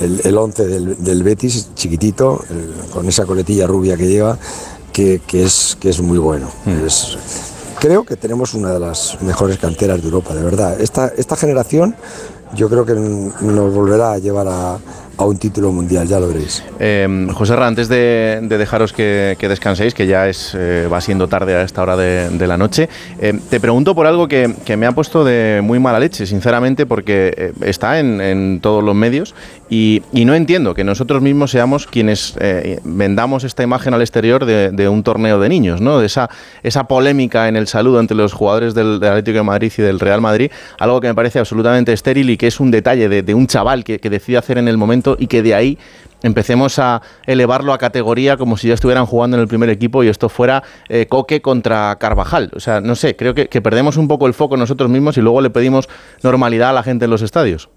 [0.00, 4.38] el, el once del, del Betis, chiquitito, el- con esa coletilla rubia que lleva,
[4.92, 6.48] que, que es, que es muy bueno.
[6.86, 7.16] Es-
[7.78, 10.80] creo que tenemos una de las mejores canteras de Europa, de verdad.
[10.80, 11.94] Esta, esta generación
[12.54, 14.78] yo creo que nos volverá a llevar a,
[15.20, 16.64] a un título mundial, ya lo veréis.
[16.78, 21.54] Eh, José Ra, antes de, dejaros que, descanséis, que ya es eh, va siendo tarde
[21.54, 22.88] a esta hora de, la noche,
[23.20, 24.48] eh, te pregunto por algo que,
[24.78, 29.34] me ha puesto de muy mala leche, sinceramente, porque está en, todos los medios
[29.68, 32.34] y, no entiendo que nosotros mismos seamos quienes
[32.84, 35.98] vendamos esta imagen al exterior de, un torneo de niños, ¿no?
[35.98, 36.30] De esa,
[36.62, 40.22] esa polémica en el saludo entre los jugadores del, Atlético de Madrid y del Real
[40.22, 43.84] Madrid, algo que me parece absolutamente estéril y que es un detalle de, un chaval
[43.84, 45.78] que decide hacer en el momento y que de ahí
[46.22, 50.08] empecemos a elevarlo a categoría como si ya estuvieran jugando en el primer equipo y
[50.08, 52.50] esto fuera eh, Coque contra Carvajal.
[52.54, 55.40] O sea, no sé, creo que, perdemos un poco el foco nosotros mismos y luego
[55.40, 55.88] le pedimos
[56.22, 57.68] normalidad a la gente en los estadios.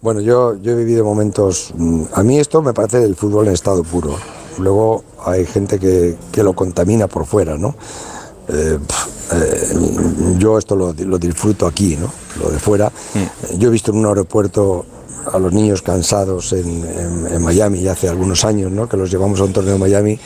[0.00, 1.72] Bueno, yo, yo he vivido momentos...
[1.76, 4.16] Mm, a mí esto me parece el fútbol en estado puro.
[4.58, 7.74] Luego hay gente que, lo contamina por fuera, ¿no?
[8.48, 8.78] Eh,
[9.32, 9.74] eh,
[10.38, 12.10] yo esto lo, disfruto aquí, ¿no?
[12.42, 12.90] Lo de fuera.
[13.14, 13.58] Mm.
[13.58, 14.86] Yo he visto en un aeropuerto
[15.32, 18.88] a los niños cansados en, Miami ya hace algunos años, ¿no?
[18.88, 20.18] que los llevamos a un torneo en Miami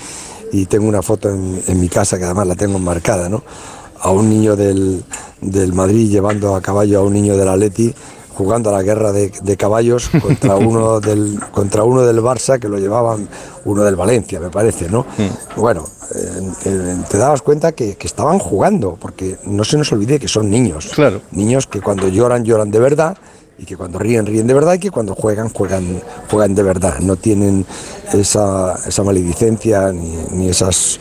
[0.52, 3.42] y tengo una foto en, mi casa que además la tengo marcada, ¿no?
[4.00, 5.02] a un niño del,
[5.40, 7.94] del, Madrid llevando a caballo a un niño del Atleti
[8.36, 12.78] jugando a la guerra de, caballos contra uno del contra uno del Barça que lo
[12.78, 13.28] llevaban
[13.64, 15.06] uno del Valencia me parece no
[15.56, 15.84] bueno
[16.14, 20.50] eh, te dabas cuenta que, que, estaban jugando porque no se nos olvide que son
[20.50, 23.16] niños claro niños que cuando lloran lloran de verdad
[23.56, 26.98] y que cuando ríen, ríen de verdad y que cuando juegan, juegan, juegan de verdad.
[26.98, 27.64] No tienen
[28.12, 30.98] esa, esa maledicencia, ni, ni esas,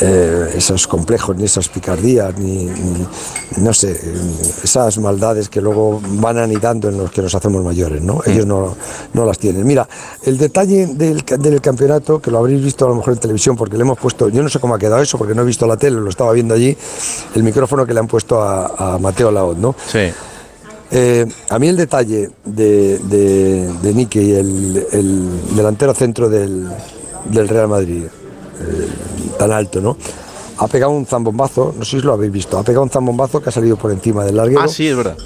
[0.00, 2.70] eh, esos complejos, ni esas picardías, ni,
[3.58, 4.00] no sé,
[4.62, 8.22] esas maldades que luego van anidando en los que nos hacemos mayores, ¿no?
[8.24, 8.74] Ellos no,
[9.12, 9.66] no las tienen.
[9.66, 9.86] Mira,
[10.22, 13.76] el detalle del, del, campeonato, que lo habréis visto a lo mejor en televisión, porque
[13.76, 15.76] le hemos puesto, yo no sé cómo ha quedado eso, porque no he visto la
[15.76, 16.76] tele, lo estaba viendo allí,
[17.34, 19.74] el micrófono que le han puesto a, a Mateo Laot, ¿no?
[19.86, 20.10] Sí.
[20.90, 26.68] Eh, a mí el detalle de, de, de Nicky, el, el, delantero centro del,
[27.24, 28.88] del Real Madrid, eh,
[29.38, 29.96] tan alto, ¿no?
[30.58, 33.48] Ha pegado un zambombazo, no sé si lo habéis visto, ha pegado un zambombazo que
[33.48, 34.60] ha salido por encima del larguero.
[34.60, 35.16] Ah, sí, es verdad.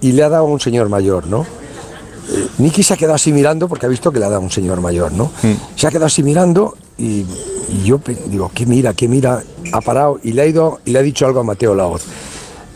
[0.00, 1.42] Y le ha dado a un señor mayor, ¿no?
[1.42, 4.44] Eh, Nicky se ha quedado así mirando porque ha visto que le ha dado a
[4.44, 5.26] un señor mayor, ¿no?
[5.42, 5.76] Mm.
[5.76, 7.24] Se ha quedado así mirando y,
[7.68, 9.42] y, yo digo, ¿qué mira, qué mira?
[9.72, 12.02] Ha parado y le ha ido y le ha dicho algo a Mateo Laoz.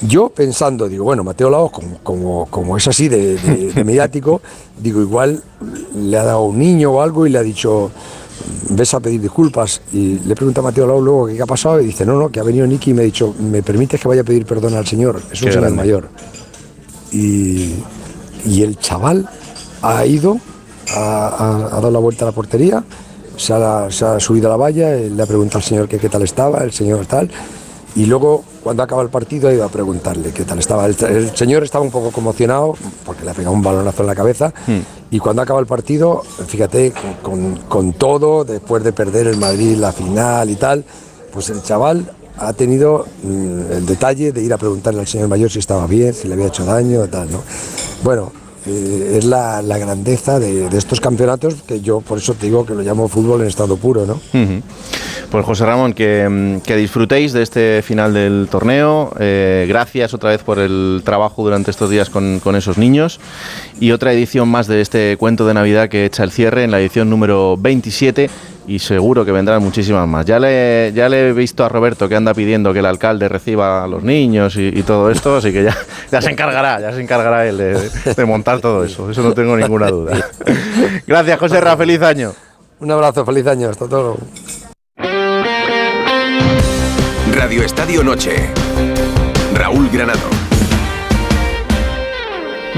[0.02, 1.72] Yo pensando, digo, bueno, Mateo Laos,
[2.02, 4.40] como, como, es así de, mediático,
[4.80, 5.42] digo, igual
[5.96, 7.90] le ha dado un niño o algo y le ha dicho,
[8.70, 9.80] ves a pedir disculpas.
[9.92, 12.38] Y le pregunta a Mateo Laos luego qué ha pasado y dice, no, no, que
[12.38, 14.86] ha venido Nicky y me ha dicho, ¿me permites que vaya a pedir perdón al
[14.86, 15.20] señor?
[15.32, 16.08] Es un señor mayor.
[17.10, 17.74] Y,
[18.44, 19.28] el chaval
[19.82, 20.38] ha ido,
[20.94, 22.84] ha, dado la vuelta a la portería,
[23.36, 26.08] se ha, se ha, subido a la valla, le ha preguntado al señor que qué
[26.08, 27.30] tal estaba, el señor tal
[27.98, 30.86] y luego, cuando acaba el partido, iba a preguntarle qué tal estaba.
[30.86, 34.54] El, señor estaba un poco conmocionado porque le ha pegado un balonazo en la cabeza.
[34.68, 34.78] Hmm.
[35.10, 36.92] Y cuando acaba el partido, fíjate,
[37.22, 40.84] con, todo, después de perder el Madrid la final y tal,
[41.32, 45.50] pues el chaval ha tenido mm, el detalle de ir a preguntarle al señor mayor
[45.50, 47.42] si estaba bien, si le había hecho daño, tal, ¿no?
[48.04, 48.30] Bueno,
[48.68, 52.82] eh, es la, grandeza de, estos campeonatos que yo por eso te digo que lo
[52.82, 54.20] llamo fútbol en estado puro, ¿no?
[55.30, 59.12] Pues José Ramón, mm, que, disfrutéis de este final del torneo.
[59.20, 63.20] Eh, gracias otra vez por el trabajo durante estos días con, esos niños.
[63.78, 66.80] Y otra edición más de este cuento de Navidad que echa el cierre en la
[66.80, 68.30] edición número 27
[68.68, 70.26] y seguro que vendrán muchísimas más.
[70.26, 73.82] Ya le, ya le he visto a Roberto que anda pidiendo que el alcalde reciba
[73.82, 75.76] a los niños y, todo esto, así que ya,
[76.12, 79.88] ya se encargará, ya se encargará él de, montar todo eso, eso no tengo ninguna
[79.88, 80.16] duda.
[81.06, 82.32] Gracias, José Ra, feliz año.
[82.80, 84.18] Un abrazo, feliz año, hasta todo.
[87.32, 88.50] Radio Estadio Noche.
[89.54, 90.37] Raúl Granado.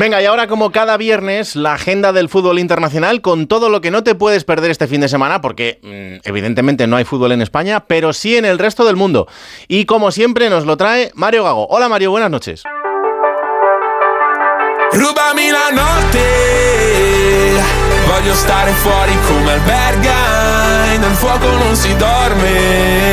[0.01, 3.91] Venga, y ahora como cada viernes, la agenda del fútbol internacional con todo lo que
[3.91, 7.43] no te puedes perder este fin de semana, porque mm, evidentemente no hay fútbol en
[7.43, 9.29] España, pero sí en el resto del mundo.
[9.69, 11.67] Y como siempre nos lo trae Mario Gago.
[11.69, 12.63] Hola Mario, buenas noches.
[14.93, 17.59] Rubami la notte,
[18.09, 18.35] voglio
[19.51, 20.95] alberga,
[21.99, 23.11] dorme.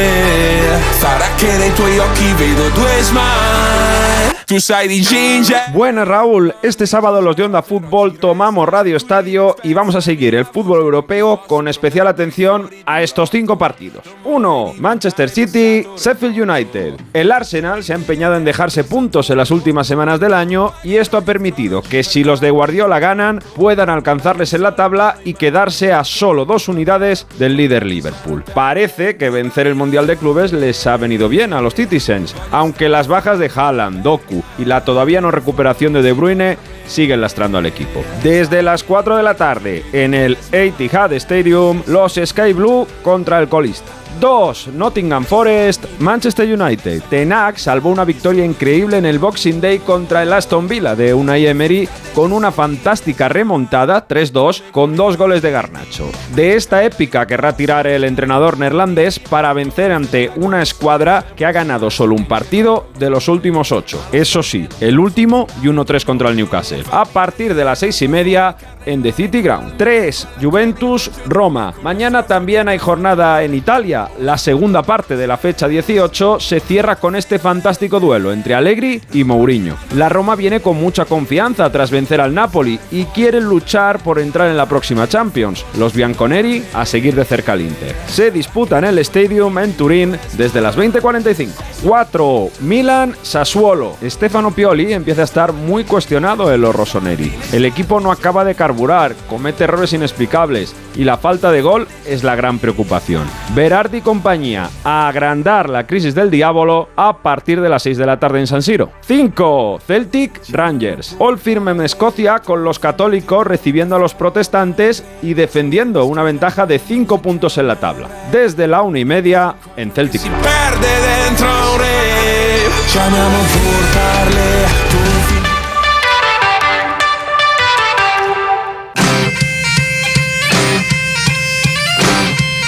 [5.74, 10.36] Buenas Raúl, este sábado los de Onda Fútbol tomamos Radio Estadio y vamos a seguir
[10.36, 14.04] el fútbol europeo con especial atención a estos cinco partidos.
[14.24, 14.76] 1.
[14.80, 16.94] Manchester City, Sheffield United.
[17.12, 20.96] El Arsenal se ha empeñado en dejarse puntos en las últimas semanas del año y
[20.96, 25.34] esto ha permitido que si los de Guardiola ganan puedan alcanzarles en la tabla y
[25.34, 28.46] quedarse a solo dos unidades del líder Liverpool.
[28.54, 32.88] Parece que vencer el Mundial de Clubes les ha venido bien a los Citizens, aunque
[32.88, 36.58] las bajas de Haaland, Doku y la todavía no recuperación de De Bruyne
[36.88, 38.04] siguen lastrando al equipo.
[38.24, 43.48] Desde las 4 de la tarde en el Etihad Stadium, los Sky Blue contra el
[43.48, 43.92] colista.
[44.20, 44.70] 2.
[44.74, 47.04] Nottingham Forest, Manchester United.
[47.10, 51.48] Tenac salvó una victoria increíble en el Boxing Day contra el Aston Villa de Unai
[51.48, 56.10] Emery con una fantástica remontada 3-2 con dos goles de Garnacho.
[56.36, 61.52] De esta épica querrá tirar el entrenador neerlandés para vencer ante una escuadra que ha
[61.52, 64.08] ganado solo un partido de los últimos 8.
[64.12, 66.84] Eso sí, el último y 1-3 contra el Newcastle.
[66.92, 68.56] A partir de las 6 y media
[68.86, 69.74] en The City Ground.
[69.78, 70.28] 3.
[70.42, 71.74] Juventus Roma.
[71.84, 74.07] Mañana también hay jornada en Italia.
[74.20, 79.02] La segunda parte de la fecha 18 se cierra con este fantástico duelo entre Allegri
[79.14, 79.76] y Mourinho.
[79.96, 84.50] La Roma viene con mucha confianza tras vencer al Napoli y quiere luchar por entrar
[84.50, 85.66] en la próxima Champions.
[85.78, 87.96] Los bianconeri a seguir de cerca al Inter.
[88.08, 91.50] Se disputa en el Stadium en Turín desde las 20:45.
[91.84, 92.50] 4.
[92.62, 93.96] Milan Sassuolo.
[94.04, 97.32] Stefano Pioli empieza a estar muy cuestionado en los rossoneri.
[97.52, 102.24] El equipo no acaba de carburar, comete errores inexplicables y la falta de gol es
[102.24, 103.24] la gran preocupación.
[103.56, 108.06] Berardi y compañía a agrandar la crisis del diablo a partir de las 6 de
[108.06, 108.92] la tarde en San Siro.
[109.02, 109.80] 5.
[109.86, 111.16] Celtic Rangers.
[111.20, 116.66] All firme en Escocia con los católicos recibiendo a los protestantes y defendiendo una ventaja
[116.66, 118.08] de 5 puntos en la tabla.
[118.32, 120.22] Desde la una y media en Celtic.
[120.22, 121.48] Perde dentro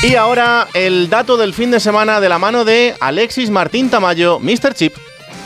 [0.02, 4.40] Y ahora el dato del fin de semana de la mano de Alexis Martín Tamayo,
[4.40, 4.74] Mr.
[4.74, 4.96] Chip.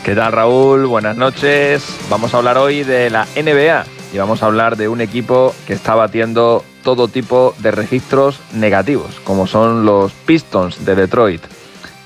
[0.06, 0.86] ¿Qué tal Raúl?
[0.86, 1.84] Buenas noches.
[2.08, 3.84] Vamos a hablar hoy de la NBA
[4.14, 9.20] y vamos a hablar de un equipo que está batiendo todo tipo de registros negativos,
[9.24, 11.41] como son los Pistons de Detroit.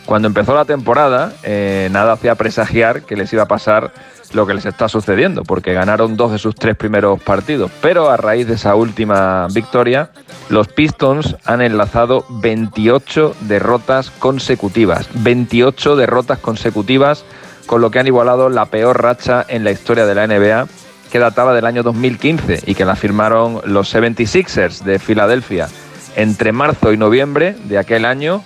[0.06, 3.92] Cuando empezó la temporada, eh, nada hacía presagiar que les iba a pasar
[4.34, 7.72] lo que les está sucediendo, porque ganaron dos de sus tres primeros partidos.
[7.82, 10.12] Pero a raíz de esa última victoria,
[10.50, 15.10] los Pistons han enlazado 28 derrotas consecutivas.
[15.14, 17.26] 28 derrotas consecutivas,
[17.66, 20.68] con lo que han igualado la peor racha en la historia de la NBA,
[21.12, 25.70] que databa del año 2015 y que la firmaron los 76ers de Filadelfia
[26.18, 28.44] entre marzo y noviembre de aquel año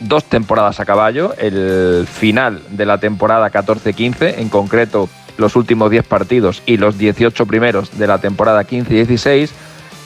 [0.00, 6.06] dos temporadas a caballo, el final de la temporada 14-15, en concreto los últimos 10
[6.06, 9.50] partidos y los 18 primeros de la temporada 15-16,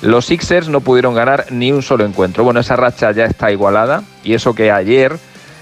[0.02, 2.44] los Sixers no pudieron ganar ni un solo encuentro.
[2.44, 5.16] Bueno, esa racha ya está igualada y eso que ayer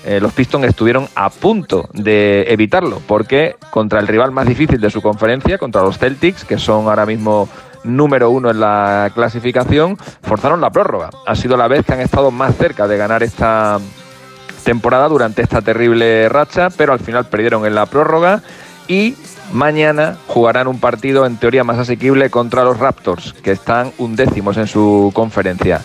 [0.04, 4.90] eh, los Pistons estuvieron a punto de evitarlo, porque contra el rival más difícil de
[4.90, 7.48] su conferencia, contra los Celtics, que son ahora mismo
[7.84, 11.10] número uno en la clasificación, forzaron la prórroga.
[11.26, 13.78] Ha sido la vez que han estado más cerca de ganar esta
[14.62, 18.42] temporada durante esta terrible racha, pero al final perdieron en la prórroga
[18.88, 19.14] y
[19.52, 24.66] mañana jugarán un partido en teoría más asequible contra los Raptors, que están undécimos en
[24.66, 25.82] su conferencia.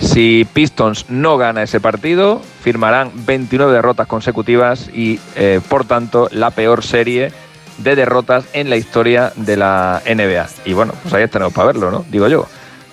[0.00, 6.50] Si Pistons no gana ese partido, firmarán 29 derrotas consecutivas y, eh, por tanto, la
[6.50, 7.32] peor serie
[7.78, 10.48] de derrotas en la historia de la NBA.
[10.64, 12.04] Y bueno, pues ahí tenemos para verlo, ¿no?
[12.10, 12.46] Digo yo.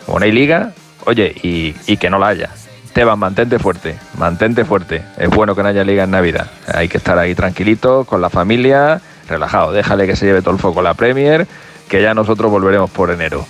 [0.06, 0.74] Como no liga,
[1.06, 2.50] oye, y que no la haya.
[2.98, 5.04] Esteban, mantente fuerte, mantente fuerte.
[5.20, 6.50] Es bueno que no haya liga en Navidad.
[6.66, 9.72] Hay que estar ahí tranquilito, con la familia, relajado.
[9.72, 11.46] Déjale que se lleve todo el foco la Premier,
[11.88, 13.46] que ya nosotros volveremos por enero.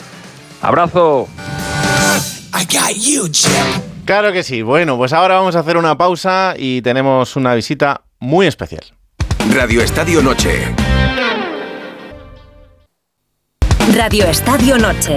[0.62, 1.30] ¡Abrazo!
[2.54, 3.50] I got you, Chip.
[4.04, 4.64] Claro que sí.
[4.64, 8.84] Bueno, pues ahora vamos a hacer una pausa y tenemos una visita muy especial.
[9.56, 10.76] Radio Estadio Noche.
[13.96, 15.16] Radio Estadio Noche.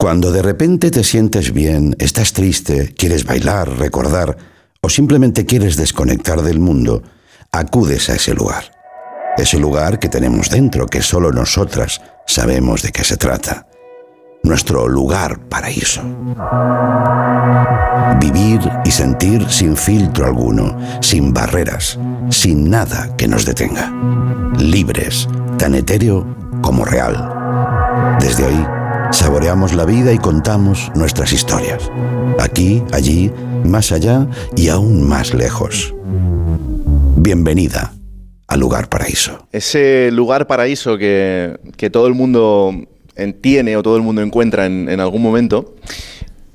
[0.00, 4.36] Cuando de repente te sientes bien, estás triste, quieres bailar, recordar
[4.80, 7.02] o simplemente quieres desconectar del mundo,
[7.50, 8.70] acudes a ese lugar.
[9.36, 13.66] Ese lugar que tenemos dentro, que solo nosotras sabemos de qué se trata.
[14.44, 16.02] Nuestro lugar paraíso.
[18.20, 21.98] Vivir y sentir sin filtro alguno, sin barreras,
[22.30, 23.92] sin nada que nos detenga.
[24.60, 25.28] Libres,
[25.58, 26.24] tan etéreo
[26.62, 27.34] como real.
[28.20, 28.77] Desde ahí,
[29.10, 31.90] saboreamos la vida y contamos nuestras historias.
[32.38, 33.30] Aquí, allí,
[33.64, 35.94] más allá y aún más lejos.
[37.16, 37.92] Bienvenida,
[38.46, 39.46] al lugar paraíso.
[39.52, 42.72] Ese lugar paraíso que, que todo el mundo
[43.16, 45.74] en- tiene o todo el mundo encuentra en, en algún momento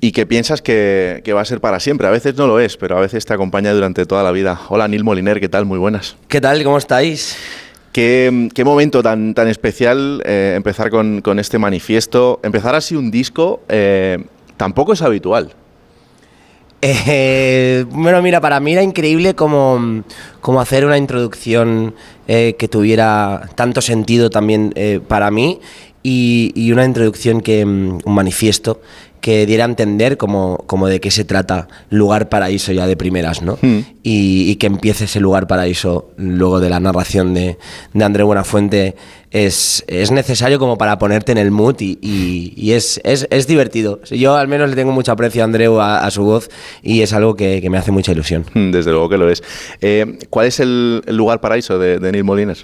[0.00, 2.06] y que piensas que, que va a ser para siempre.
[2.06, 4.60] A veces no lo es, pero a veces te acompaña durante toda la vida.
[4.68, 5.64] Hola, Nil Moliner, ¿qué tal?
[5.66, 6.16] Muy buenas.
[6.28, 6.62] ¿Qué tal?
[6.64, 7.36] ¿Cómo estáis?
[7.94, 12.40] Qué, momento tan, tan especial eh, empezar con, con este manifiesto.
[12.42, 14.18] Empezar así un disco eh,
[14.56, 15.52] tampoco es habitual.
[16.82, 20.02] Eh, bueno, mira, para mí era increíble como,
[20.40, 21.94] como hacer una introducción
[22.26, 24.74] que tuviera tanto sentido también
[25.06, 25.60] para mí
[26.02, 28.80] y, y una introducción que, mm, un manifiesto
[29.24, 33.40] que diera a entender como, como de qué se trata Lugar Paraíso ya de primeras,
[33.40, 33.56] ¿no?
[33.62, 37.56] y, y que empiece ese Lugar Paraíso luego de la narración de,
[37.94, 38.96] de André Buenafuente
[39.30, 43.46] es, es necesario como para ponerte en el mood y, y- y es, es, es
[43.46, 44.02] divertido.
[44.10, 46.50] Yo al menos le tengo mucho aprecio a Andreu, a, a su voz
[46.82, 48.44] y es algo que, que me hace mucha ilusión.
[48.54, 49.42] Desde luego que lo es.
[49.80, 52.58] Eh, ¿Cuál es el, el lugar paraíso de, de Neil Moliner?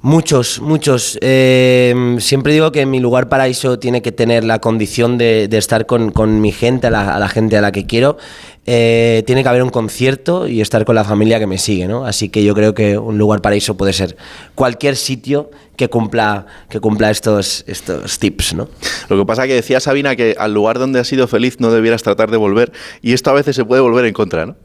[0.00, 1.18] Muchos, muchos.
[1.22, 5.86] Eh, siempre digo que mi lugar paraíso tiene que tener la condición de, de estar
[5.86, 8.16] con, con mi gente, a la, a la gente a la que quiero.
[8.64, 12.04] Eh, tiene que haber un concierto y estar con la familia que me sigue, ¿no?
[12.04, 14.16] Así que yo creo que un lugar paraíso puede ser
[14.54, 18.68] cualquier sitio que cumpla, que cumpla estos, estos tips, ¿no?
[19.08, 22.02] Lo que pasa que decía Sabina que al lugar donde has sido feliz no debieras
[22.02, 22.70] tratar de volver
[23.00, 24.56] y esto a veces se puede volver en contra, ¿no?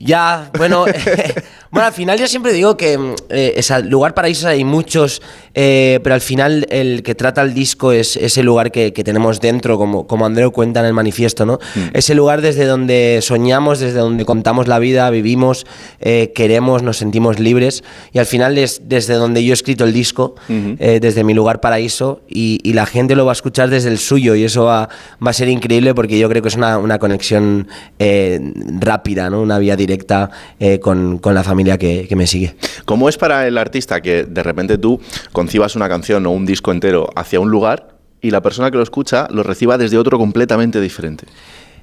[0.00, 0.84] Ya, bueno,
[1.72, 5.22] bueno, al final yo siempre digo que mm, eh, esa- lugar paraíso hay muchos,
[5.54, 9.40] eh, pero al final el que trata el disco es ese lugar que, que tenemos
[9.40, 11.58] dentro, como, como Andreu cuenta en el manifiesto, ¿no?
[11.94, 15.66] Ese lugar desde donde soñamos, desde donde contamos la vida, vivimos,
[16.00, 19.92] eh, queremos, nos sentimos libres, y al final es desde donde yo he escrito el
[19.94, 20.34] disco,
[20.78, 23.98] eh, desde mi lugar paraíso, y, y la gente lo va a escuchar desde el
[23.98, 24.88] suyo, y eso va,
[25.26, 27.66] va a ser increíble porque yo creo que es una, una conexión
[27.98, 28.40] eh,
[28.78, 29.40] rápida, ¿no?
[29.40, 32.54] Una vía directa eh, con, con la familia que, que me sigue.
[32.84, 35.00] ¿Cómo es para el artista que de repente tú
[35.32, 38.82] concibas una canción o un disco entero hacia un lugar y la persona que lo
[38.82, 41.26] escucha lo reciba desde otro completamente diferente?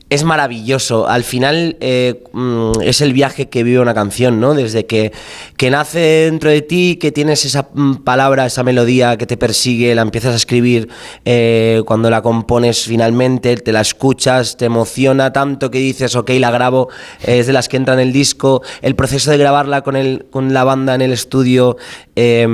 [0.09, 1.07] Es maravilloso.
[1.07, 4.55] Al final eh, mm, es el viaje que vive una canción, ¿no?
[4.55, 5.11] Desde que,
[5.55, 9.93] que nace dentro de ti, que tienes esa mm, palabra, esa melodía que te persigue,
[9.93, 10.89] la empiezas a escribir,
[11.25, 16.49] eh, cuando la compones finalmente, te la escuchas, te emociona tanto que dices, ok, la
[16.49, 16.89] grabo,
[17.21, 20.25] eh, es de las que entra en el disco, el proceso de grabarla con, el,
[20.31, 21.77] con la banda en el estudio
[22.15, 22.47] eh,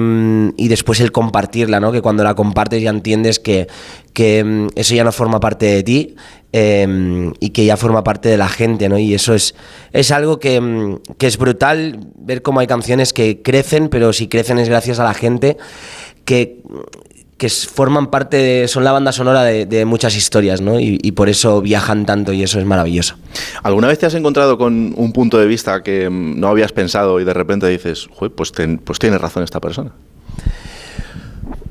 [0.58, 1.93] y después el compartirla, ¿no?
[1.93, 3.68] Que cuando la compartes ya entiendes que,
[4.16, 6.16] que mm, eso ya no forma parte de ti
[6.53, 8.97] eh, y que ya forma parte de la gente, ¿no?
[8.97, 9.53] Y eso es,
[9.91, 14.28] es algo que, mm, que es brutal, ver cómo hay canciones que crecen, pero si
[14.28, 15.57] crecen es gracias a la gente
[16.24, 16.61] que,
[17.38, 20.80] que forman parte, de, son la banda sonora de, muchas historias, ¿no?
[20.80, 23.18] Y, por eso viajan tanto y eso es maravilloso.
[23.61, 27.20] ¿Alguna vez te has encontrado con un punto de vista que mm, no habías pensado
[27.20, 29.91] y de repente dices, "Jue, pues, ten- pues tiene razón esta persona?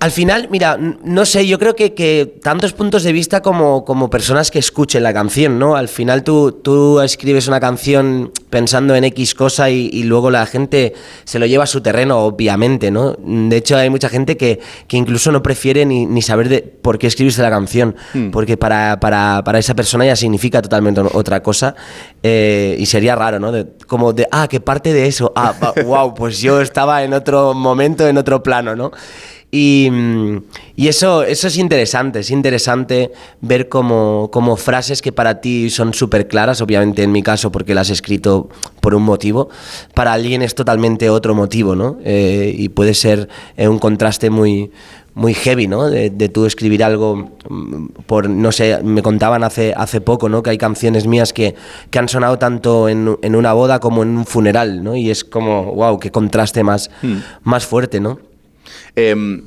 [0.05, 4.11] Al final, mira, no sé, yo creo que, que tantos puntos de vista como, como
[4.11, 5.77] personas que escuchen la canción, ¿no?
[5.77, 10.45] Al final tú, tú escribes una canción pensando en X cosa y, y luego la
[10.45, 10.93] gente
[11.25, 13.17] se lo lleva a su terreno, obviamente, ¿no?
[13.19, 16.99] De hecho, hay mucha gente que, que incluso no prefiere ni, ni saber de por
[16.99, 17.97] qué escribiste la canción,
[18.31, 21.75] porque para, para, para esa persona ya significa totalmente otra cosa
[22.23, 23.53] eh, y sería raro, ¿no?
[23.53, 27.55] De- como de, ah, que parte de eso, ah, wow, pues yo estaba en otro
[27.55, 28.93] momento, en otro plano, ¿no?
[29.57, 30.43] Y, mm,
[30.75, 35.95] y eso, eso es interesante, es interesante ver como, como frases que para ti son
[35.95, 38.49] súper claras, obviamente en mi caso porque las he escrito
[38.81, 39.51] por un motivo,
[39.95, 41.99] para alguien es totalmente otro motivo, ¿no?
[42.05, 44.73] Eh, y puede ser eh, un contraste muy,
[45.15, 45.89] muy heavy, ¿no?
[45.89, 50.43] De, de tú escribir algo mm, por, no sé, me contaban hace, hace poco, ¿no?
[50.43, 51.55] Que hay canciones mías que,
[51.91, 54.97] que han sonado tanto en, en una boda como en un funeral, ¿no?
[54.97, 56.91] Y es como, wow, qué contraste más,
[57.45, 58.19] más fuerte, ¿no?
[58.97, 59.43] Em,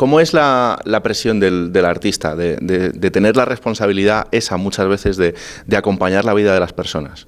[0.00, 5.34] ¿Cómo es la, presión del, artista de, tener la responsabilidad esa muchas veces de,
[5.76, 7.26] acompañar la vida de las personas?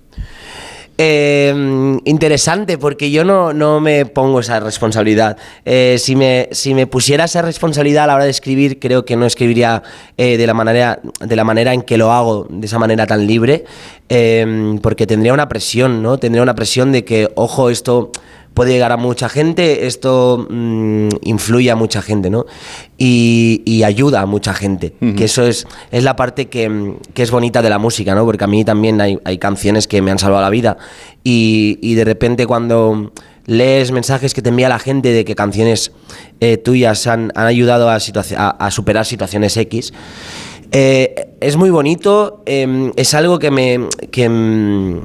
[0.97, 5.37] Eh, interesante, porque yo no, me pongo esa responsabilidad.
[5.67, 9.17] Eh, si, me, si me pusiera esa responsabilidad a la hora de escribir, creo que
[9.17, 9.83] no escribiría
[10.17, 13.27] eh, de, la manera, de la manera en que lo hago, de esa manera tan
[13.27, 13.67] libre,
[14.09, 16.17] eh, porque tendría una presión, ¿no?
[16.17, 18.13] Tendría una presión de que, ojo, esto
[18.55, 22.45] puede llegar a mucha gente, esto mm, influye a mucha gente, ¿no?
[22.99, 27.23] Y, y ayuda a mucha gente, que eso es, es la parte que, mm, que
[27.23, 28.25] es bonita de la música, ¿no?
[28.25, 30.77] Porque a mí también hay, hay canciones que me han salvado la vida
[31.25, 33.13] y, y de repente cuando
[33.47, 35.91] lees mensajes que te envía la gente de que canciones
[36.41, 37.95] eh, tuyas han, han ayudado a,
[38.37, 39.93] a- a superar situaciones X,
[40.71, 43.81] eh, es muy bonito, eh, es algo que me,
[44.11, 45.01] que, mm,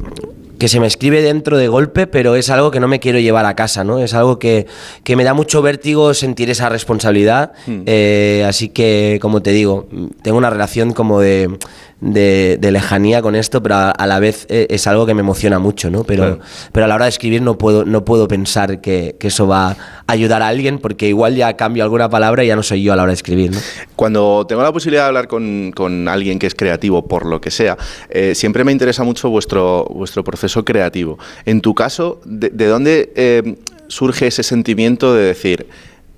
[0.58, 3.46] que se me escribe dentro de golpe, pero es algo que no me quiero llevar
[3.46, 4.00] a casa, ¿no?
[4.00, 4.68] Es algo que,
[5.04, 7.54] que me da mucho vértigo sentir esa responsabilidad.
[7.66, 7.82] Hmm.
[7.86, 9.88] Eh, así que, como te digo,
[10.22, 11.58] tengo una relación como de,
[12.00, 15.22] de, de lejanía con esto, pero a, a la vez eh, es algo que me
[15.22, 16.04] emociona mucho, ¿no?
[16.04, 16.40] Pero, Claro.
[16.72, 19.70] pero a la hora de escribir no puedo, no puedo pensar que, que eso va
[19.72, 22.94] a ayudar a alguien, porque igual ya cambio alguna palabra y ya no soy yo
[22.94, 23.60] a la hora de escribir, ¿no?
[23.96, 27.50] Cuando tengo la posibilidad de hablar con, con alguien que es creativo, por lo que
[27.50, 27.78] sea,
[28.10, 31.18] eh, siempre me interesa mucho vuestro, vuestro proceso creativo.
[31.46, 33.56] En tu caso, ¿de, de dónde eh,
[33.88, 35.68] surge ese sentimiento de decir,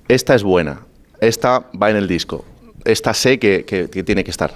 [0.08, 0.80] esta es buena,
[1.20, 2.44] esta va en el disco,
[2.84, 4.52] esta sé que, que- que tiene que estar?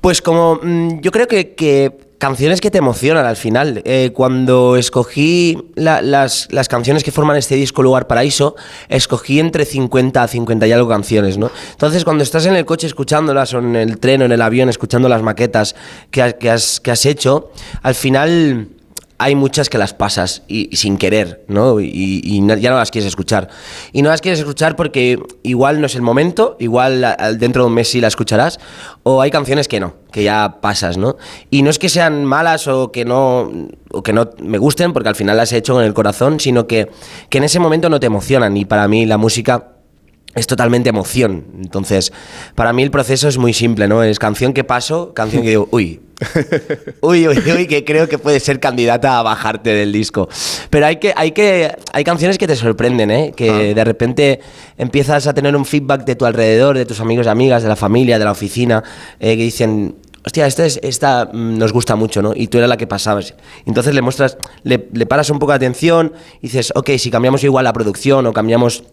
[0.00, 3.82] Pues como mm, yo creo que, que canciones que te emocionan al final.
[3.84, 8.56] Eh, cuando escogí la- las, las canciones que forman este disco Lugar Paraíso,
[8.88, 11.50] escogí entre 50 a 50 y algo canciones, ¿no?
[11.72, 14.68] Entonces cuando estás en el coche escuchándolas o en el tren o en el avión
[14.68, 15.74] escuchando las maquetas
[16.10, 17.50] que, que has, que has hecho,
[17.82, 18.68] al final
[19.20, 21.78] hay muchas que las pasas y, sin querer, ¿no?
[21.78, 23.50] Y, ya no las quieres escuchar.
[23.92, 27.04] Y no las quieres escuchar porque igual no es el momento, igual
[27.38, 28.58] dentro de un mes sí la escucharás,
[29.02, 31.18] o hay canciones que no, que ya pasas, ¿no?
[31.50, 33.52] Y no es que sean malas o que no,
[33.90, 36.66] o que no me gusten, porque al final las he hecho con el corazón, sino
[36.66, 36.90] que,
[37.28, 38.56] que en ese momento no te emocionan.
[38.56, 39.79] Y para mí la música
[40.34, 41.44] es totalmente emoción.
[41.60, 42.12] Entonces,
[42.54, 44.02] para mí el proceso es muy simple, ¿no?
[44.02, 46.00] Es canción que paso, canción que digo, uy.
[47.00, 50.28] Uy, uy, uy, que creo que puede ser candidata a bajarte del disco.
[50.68, 53.32] Pero hay que, hay que, hay canciones que te sorprenden, ¿eh?
[53.34, 54.40] Que de repente
[54.76, 57.76] empiezas a tener un feedback de tu alrededor, de tus amigos y amigas, de la
[57.76, 58.84] familia, de la oficina,
[59.18, 62.34] eh, que dicen, hostia, esta, es, esta mm, nos gusta mucho, ¿no?
[62.36, 63.34] Y tú eras la que pasabas.
[63.64, 66.12] Entonces le muestras, le, le paras un poco de atención
[66.42, 68.84] y dices, ok, si cambiamos igual la producción o cambiamos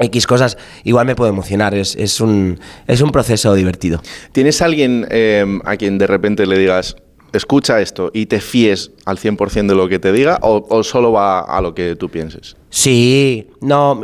[0.00, 1.74] X cosas, igual me puedo emocionar.
[1.74, 4.02] Es, es, un, es un proceso divertido.
[4.32, 6.96] ¿Tienes alguien eh, a quien de repente le digas,
[7.32, 11.12] escucha esto y te fíes al 100% de lo que te diga o, o solo
[11.12, 12.56] va a lo que tú pienses?
[12.70, 14.00] Sí, no.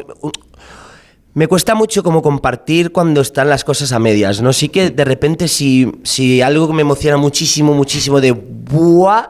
[1.37, 4.53] Me- cuesta mucho como compartir cuando están las cosas a medias, ¿no?
[4.53, 9.29] Sí que de repente si, si algo que me emociona muchísimo, muchísimo de ¡buah!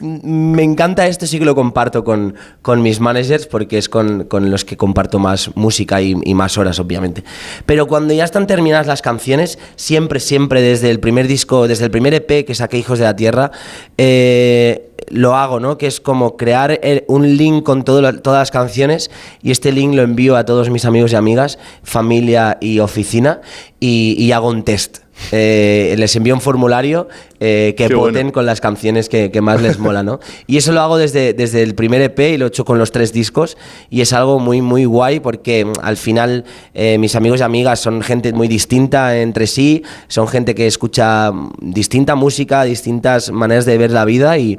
[0.00, 4.50] Me encanta esto, sí que lo comparto con, con mis managers porque es con, con
[4.50, 7.24] los que comparto más música y, y más horas, obviamente.
[7.66, 11.90] Pero cuando ya están terminadas las canciones, siempre, siempre desde el primer disco, desde el
[11.90, 13.50] primer EP que saqué Hijos de la Tierra,
[13.98, 15.78] eh, lo hago, ¿no?
[15.78, 19.10] Que es como crear eh, un link con todo todas las canciones
[19.42, 23.40] y este link lo envío a todos mis amigos y amigas, familia y oficina
[23.80, 25.07] y hago un test.
[25.32, 27.08] Eh, les envío un formulario
[27.40, 28.32] eh, que Qué voten bueno.
[28.32, 30.20] con las canciones que, que más les mola, ¿no?
[30.46, 32.92] Y eso lo hago desde, desde el primer EP y lo he hecho con los
[32.92, 33.56] tres discos
[33.90, 36.44] y es algo muy, muy guay porque mm, al final
[36.74, 41.30] eh, mis amigos y amigas son gente muy distinta entre sí, son gente que escucha
[41.30, 44.58] mm, distinta música, distintas maneras de ver la vida y,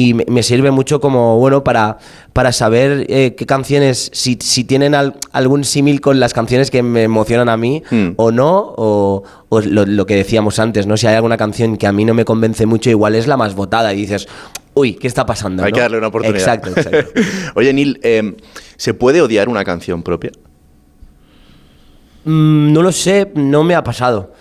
[0.00, 1.98] y me, me sirve mucho como, bueno, para,
[2.32, 6.82] para saber eh, qué canciones, si, si tienen al- algún símil con las canciones que
[6.82, 7.82] me emocionan a mí
[8.16, 10.96] o no, o, o lo, lo que decíamos antes, ¿no?
[10.96, 13.54] Si hay alguna canción que a mí no me convence mucho, igual es la más
[13.54, 14.28] votada y dices,
[14.74, 15.64] uy, ¿qué está pasando?
[15.64, 15.74] Hay no?
[15.76, 16.40] que darle una oportunidad.
[16.54, 17.20] Exacto, exacto.
[17.56, 18.36] Oye, Neil, eh,
[18.76, 20.30] ¿se puede odiar una canción propia?
[22.24, 24.32] Mm, no lo sé, no me ha pasado.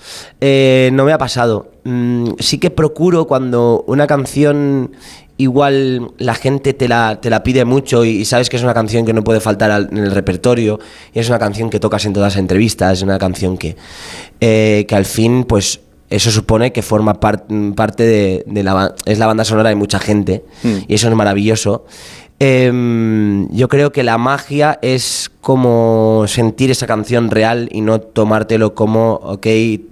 [0.42, 1.72] Eh, no me ha pasado.
[1.84, 4.92] Mm, sí que procuro cuando una canción
[5.38, 8.74] igual la gente te la, te la pide mucho y, y sabes que es una
[8.74, 10.80] canción que no puede faltar al- en el repertorio
[11.14, 13.76] y es una canción que tocas en todas las entrevistas, es una canción que,
[14.42, 15.80] eh, que al fin pues
[16.10, 19.76] eso supone que forma par- mm, parte de, de la, es la banda sonora de
[19.76, 20.44] mucha gente
[20.88, 21.86] y eso es maravilloso.
[22.40, 28.76] Em, yo creo que la magia es como sentir esa canción real y no tomártelo
[28.76, 29.48] como, ok,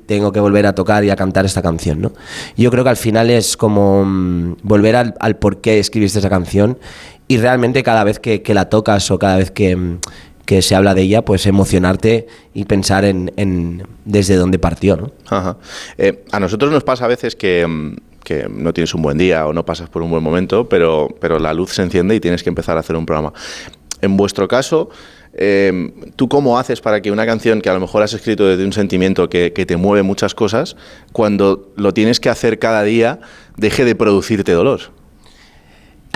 [0.05, 2.11] tengo que volver a tocar y a cantar esta canción, ¿no?
[2.55, 6.77] Yo creo que al final es como mm, volver al, por qué escribiste esa canción
[7.27, 9.97] y realmente cada vez que, la tocas o cada vez que, mm,
[10.45, 15.11] que se habla de ella, pues emocionarte y pensar en, desde dónde partió, ¿no?
[15.97, 19.47] Eh, a nosotros nos pasa a veces que, mm, que no tienes un buen día
[19.47, 22.43] o no pasas por un buen momento, pero, pero la luz se enciende y tienes
[22.43, 23.31] que empezar a hacer un programa.
[24.01, 24.89] En vuestro caso,
[25.33, 28.65] eh, ¿tú cómo haces para que una canción que a lo mejor has escrito desde
[28.65, 30.75] un sentimiento que, que te mueve muchas cosas,
[31.13, 33.21] cuando lo tienes que hacer cada día,
[33.55, 34.81] deje de producirte dolor?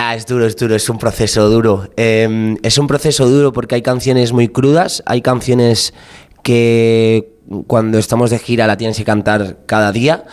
[0.02, 1.90] Ah, es duro, es duro, es un proceso duro.
[1.98, 5.94] Eh, es un proceso duro porque hay canciones muy crudas, hay canciones
[6.42, 7.34] que
[7.68, 10.24] cuando estamos de gira la tienes que cantar cada día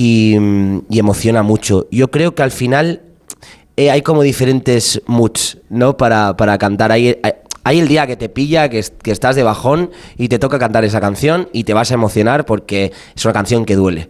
[0.00, 0.34] y,
[0.98, 1.86] emociona mucho.
[1.90, 3.02] Yo creo que al final
[3.76, 5.96] eh, hay como diferentes moods, ¿no?
[5.96, 6.92] Para, para cantar.
[6.92, 7.16] Hay,
[7.64, 10.84] el día que te pilla, que, es- que estás de bajón y te toca cantar
[10.84, 14.08] esa canción y te vas a emocionar porque es una canción que duele.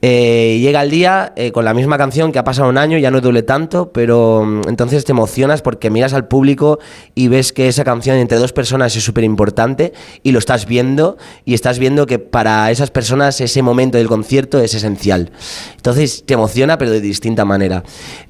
[0.00, 3.10] Eh, llega el día eh, con la misma canción que ha pasado un año, ya
[3.10, 6.78] no duele tanto, pero mm, entonces te emocionas porque miras al público
[7.16, 9.92] y ves que esa canción entre dos personas es súper importante
[10.22, 14.60] y lo estás viendo y estás viendo que para esas personas ese momento del concierto
[14.60, 15.32] es esencial.
[15.76, 17.82] Entonces te emociona pero de distinta manera.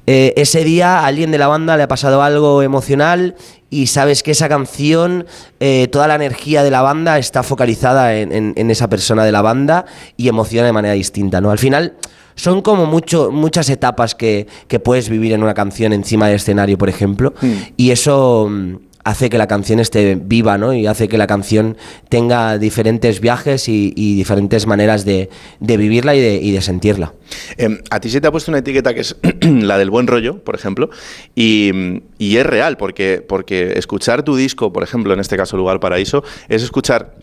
[0.07, 3.35] Eh, ese día a alguien de la banda le ha pasado algo emocional
[3.69, 5.25] y sabes que esa canción,
[5.59, 9.31] eh, toda la energía de la banda está focalizada en, en- en esa persona de
[9.31, 9.85] la banda
[10.17, 11.51] y emociona de manera distinta, ¿no?
[11.51, 11.93] Al final
[12.35, 16.77] son como mucho, muchas etapas que, que puedes vivir en una canción encima del escenario,
[16.77, 17.33] por ejemplo,
[17.77, 18.75] y eso mm,
[19.09, 20.73] hace que la canción esté viva, ¿no?
[20.73, 21.77] Y hace que la canción
[22.09, 25.29] tenga diferentes viajes y, y diferentes maneras de,
[25.59, 27.13] de vivirla y de, y de sentirla.
[27.57, 30.43] Em, a ti se te ha puesto una etiqueta que es la del buen rollo,
[30.43, 30.89] por ejemplo,
[31.35, 31.71] y,
[32.19, 36.23] y es real, porque, porque escuchar tu disco, por ejemplo, en este caso Lugar Paraíso,
[36.47, 37.15] es escuchar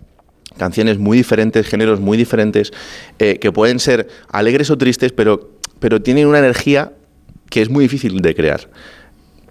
[0.58, 2.72] canciones muy diferentes, géneros muy diferentes,
[3.20, 6.92] eh, que pueden ser alegres o tristes, pero, pero tienen una energía
[7.48, 8.68] que es muy difícil de crear.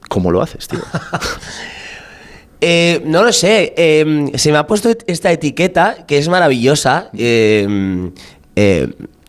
[0.10, 0.82] ¿Cómo lo haces, tío?
[2.62, 7.10] Eh, no lo sé, eh, se me ha puesto esta etiqueta que es maravillosa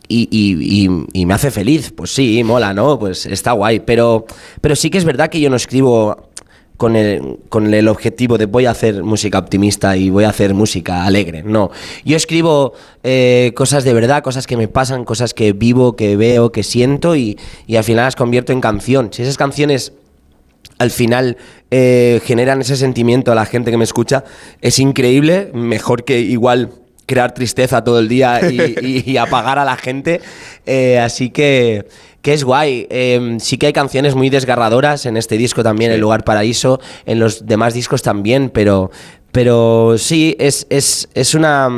[0.09, 1.93] y, y- y- y me hace feliz.
[1.95, 2.99] Pues sí, mola, ¿no?
[2.99, 3.81] Pues está guay.
[3.81, 4.27] Pero,
[4.61, 6.29] pero sí que es verdad que yo no escribo
[6.77, 10.53] con el, con el objetivo de voy a hacer música optimista y voy a hacer
[10.55, 11.43] música alegre.
[11.43, 11.70] No,
[12.05, 16.53] yo escribo eh, cosas de verdad, cosas que me pasan, cosas que vivo, que veo,
[16.53, 19.09] que siento y, y al final las convierto en canción.
[19.12, 19.93] Si esas canciones
[20.79, 21.37] al final
[21.70, 24.24] eh, generan ese sentimiento a la gente que me escucha,
[24.61, 26.70] es increíble, mejor que igual
[27.07, 30.20] crear tristeza todo el día y, y- y apagar a la gente.
[30.66, 31.87] Eh, así que,
[32.20, 32.87] que es guay.
[32.91, 37.20] Eh, sí que hay canciones muy desgarradoras en este disco también, El Lugar Paraíso, en
[37.20, 38.91] los demás discos también, pero,
[39.31, 41.68] pero sí, es, es, es una...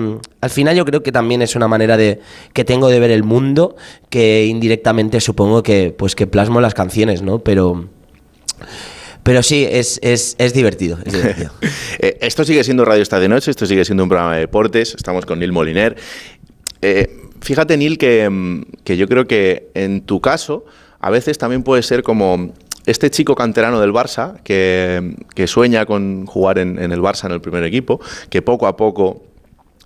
[0.41, 2.21] Al final yo creo que también es una manera de
[2.55, 3.77] que tengo de ver el mundo
[4.09, 7.41] que indirectamente supongo que, pues, que plasmo las canciones, ¿no?
[7.41, 7.85] Pero...
[9.23, 10.99] Pero sí, es, es, es divertido.
[11.05, 11.51] es divertido.
[12.01, 14.95] Eh, esto sigue siendo Radio Estadio de Noche, esto sigue siendo un programa de deportes,
[14.95, 15.97] estamos con Neil Moliner.
[16.81, 20.65] Eh, fíjate, Neil, que, mm, que yo creo que en tu caso
[21.01, 22.53] a veces también puede ser como
[22.87, 27.33] este chico canterano del Barça que, que sueña con jugar en, en el Barça en
[27.33, 28.01] el primer equipo,
[28.31, 29.25] que poco a poco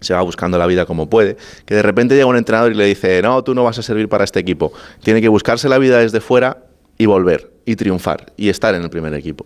[0.03, 2.85] se va buscando la vida como puede, que de repente llega un entrenador y le
[2.85, 5.99] dice, no, tú no vas a servir para este equipo, tiene que buscarse la vida
[5.99, 6.59] desde fuera
[7.03, 9.45] y volver, y triunfar, y estar en el primer equipo.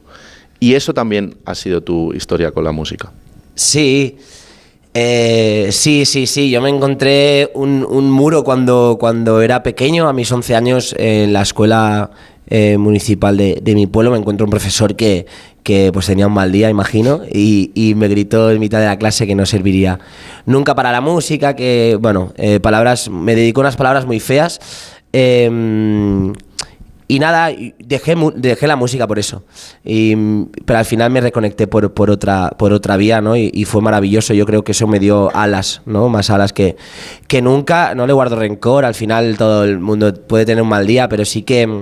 [0.61, 3.11] Y eso también ha sido tu historia con la música.
[3.55, 4.19] Sí,
[4.93, 6.51] eh, sí, sí, sí.
[6.51, 11.33] Yo me encontré un, un muro cuando, cuando era pequeño, a mis 11 años, en
[11.33, 12.11] la escuela
[12.49, 14.11] eh, municipal de, de mi pueblo.
[14.11, 15.25] Me encuentro un profesor que,
[15.63, 18.99] que pues tenía un mal día, imagino, y, y me gritó en mitad de la
[18.99, 19.99] clase que no serviría
[20.45, 24.61] nunca para la música, que, bueno, eh, palabras, me dedicó unas palabras muy feas.
[25.15, 25.49] Eh,
[27.09, 29.45] y nada, dejé, dejé la música por eso.
[29.85, 33.37] Pero al final me reconecté por, por, otra, por otra vía, ¿no?
[33.37, 34.35] Y, fue maravilloso.
[34.35, 36.09] Yo creo que eso me dio alas, ¿no?
[36.09, 36.77] Más alas que,
[37.29, 37.95] que nunca.
[37.95, 38.85] No le guardo rencor.
[38.85, 41.81] Al final todo el mundo puede tener un mal día, pero sí que,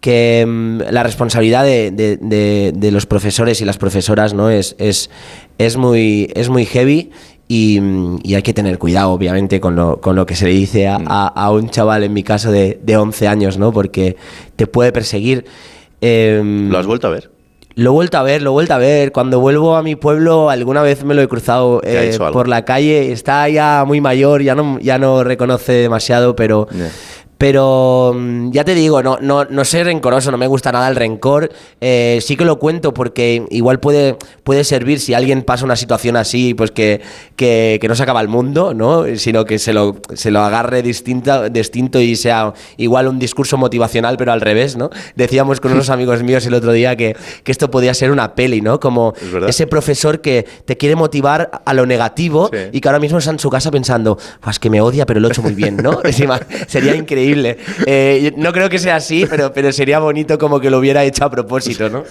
[0.00, 4.50] que mm, la responsabilidad de, de- de- de los profesores y las profesoras, ¿no?
[4.50, 5.08] Es, es,
[5.58, 7.10] es, muy, es muy heavy.
[7.48, 10.50] Y, mm, y hay que tener cuidado, obviamente, con lo, con lo que se le
[10.52, 13.72] dice a, a- a un chaval, en mi caso, de, de 11 años, ¿no?
[13.72, 14.16] Porque
[14.56, 15.46] te puede perseguir.
[16.00, 17.30] Em, ¿Lo has vuelto a ver?
[17.74, 19.12] Lo he vuelto a ver, lo he vuelto a ver.
[19.12, 22.48] Cuando vuelvo a mi pueblo, alguna vez me lo he cruzado ¿Te ha eh, por
[22.48, 23.12] la calle.
[23.12, 26.66] Está ya muy mayor, ya no, ya no reconoce demasiado, pero.
[27.38, 30.96] Pero mm, ya te digo, no, no, no soy rencoroso, no me gusta nada el
[30.96, 31.50] rencor.
[31.80, 36.16] Eh, sí que lo cuento porque igual puede, puede servir si alguien pasa una situación
[36.16, 37.00] así, pues que,
[37.36, 39.04] que, que no se acaba el mundo, ¿no?
[39.16, 44.16] Sino que se lo, se lo agarre distinta, distinto y sea igual un discurso motivacional,
[44.16, 44.90] pero al revés, ¿no?
[45.14, 48.60] Decíamos con unos amigos míos el otro día que, que esto podía ser una peli,
[48.60, 48.80] ¿no?
[48.80, 49.14] Como
[49.46, 53.38] ese profesor que te quiere motivar a lo negativo y que ahora mismo está en
[53.38, 56.00] su casa pensando, pues que me odia, pero lo he hecho muy bien, ¿no?
[56.04, 57.27] Encima, sería increíble.
[57.86, 61.24] Eh, no creo que sea así, pero, pero sería bonito como que lo hubiera hecho
[61.24, 62.04] a propósito, ¿no?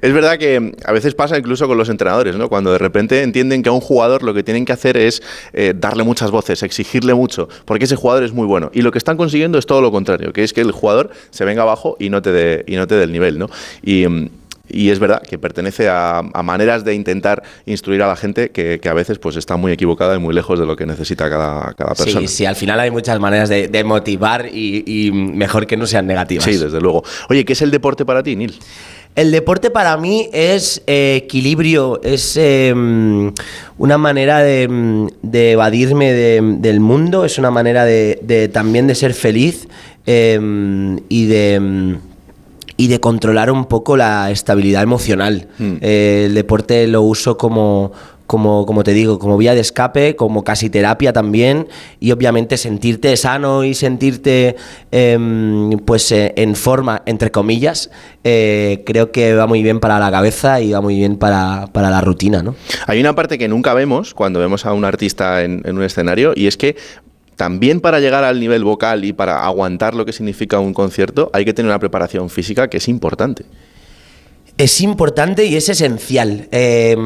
[0.00, 2.48] Es verdad que a veces pasa incluso con los entrenadores, ¿no?
[2.48, 5.74] Cuando de repente entienden que a un jugador lo que tienen que hacer es eh,
[5.76, 8.70] darle muchas voces, exigirle mucho, porque ese jugador es muy bueno.
[8.72, 11.44] Y lo que están consiguiendo es todo lo contrario, que es que el jugador se
[11.44, 13.48] venga abajo y no te dé, el nivel, ¿no?
[13.82, 14.26] Mm,
[14.68, 18.80] y es verdad que pertenece a, a maneras de intentar instruir a la gente que,
[18.80, 21.74] que a veces pues está muy equivocada y muy lejos de lo que necesita cada,
[21.74, 22.20] cada persona.
[22.20, 25.86] Sí, sí, al final hay muchas maneras de, de motivar y, y mejor que no
[25.86, 26.44] sean negativas.
[26.44, 27.02] Sí, desde luego.
[27.28, 28.54] Oye, ¿qué es el deporte para ti, Neil?
[29.16, 32.74] El deporte para mí es eh, equilibrio, es eh,
[33.78, 38.96] una manera de, de evadirme de- del mundo, es una manera de, de también de
[38.96, 39.68] ser feliz
[40.06, 41.96] eh, y de
[42.76, 45.48] y de controlar un poco la estabilidad emocional.
[45.58, 47.92] Eh, el deporte lo uso como,
[48.26, 51.68] como, como te digo, como vía de escape, como casi terapia también,
[52.00, 54.56] y obviamente sentirte sano y sentirte
[54.90, 57.90] em, pues eh, en forma, entre comillas,
[58.24, 61.90] eh, creo que va muy bien para la cabeza y va muy bien para, para
[61.90, 62.54] la rutina, ¿no?
[62.86, 66.32] Hay una parte que nunca vemos cuando vemos a un artista en, en un escenario
[66.34, 66.76] y es que
[67.36, 71.44] también para llegar al nivel vocal y para aguantar lo que significa un concierto hay
[71.44, 73.44] que tener una preparación física que es importante.
[74.56, 76.48] Es importante y es esencial.
[76.52, 76.96] Eh,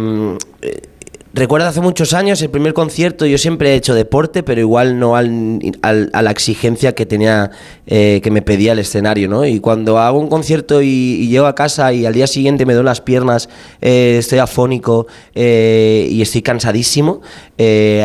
[1.34, 5.14] recuerdo hace muchos años el primer concierto, yo siempre he hecho deporte, pero igual no
[5.16, 7.50] al, al- a la exigencia que tenía,
[7.86, 9.44] eh, que me pedía el escenario, ¿no?
[9.44, 12.72] Y cuando hago un concierto y, y llego a casa y al día siguiente me
[12.74, 13.48] duelen las piernas,
[13.80, 17.20] eh, estoy afónico eh, y estoy cansadísimo,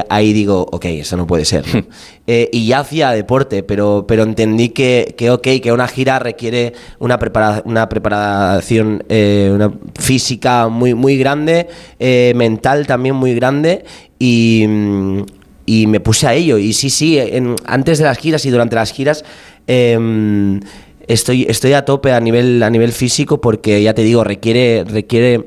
[0.10, 1.64] ahí digo, ok, eso no puede ser.
[1.74, 1.84] ¿no?
[2.26, 7.20] Y ya hacía deporte, pero, pero entendí que, que, ok, que una gira requiere una,
[7.20, 11.68] prepara- una preparación una física muy, muy grande,
[12.34, 13.86] mental también muy grande
[14.20, 14.66] y,
[15.66, 16.58] y me puse a ello.
[16.58, 19.24] Y sí, sí, en- antes de las giras y durante las giras
[19.68, 20.60] em,
[21.08, 24.84] estoy, estoy a tope a nivel, a nivel físico porque ya te digo, requiere...
[24.86, 25.46] requiere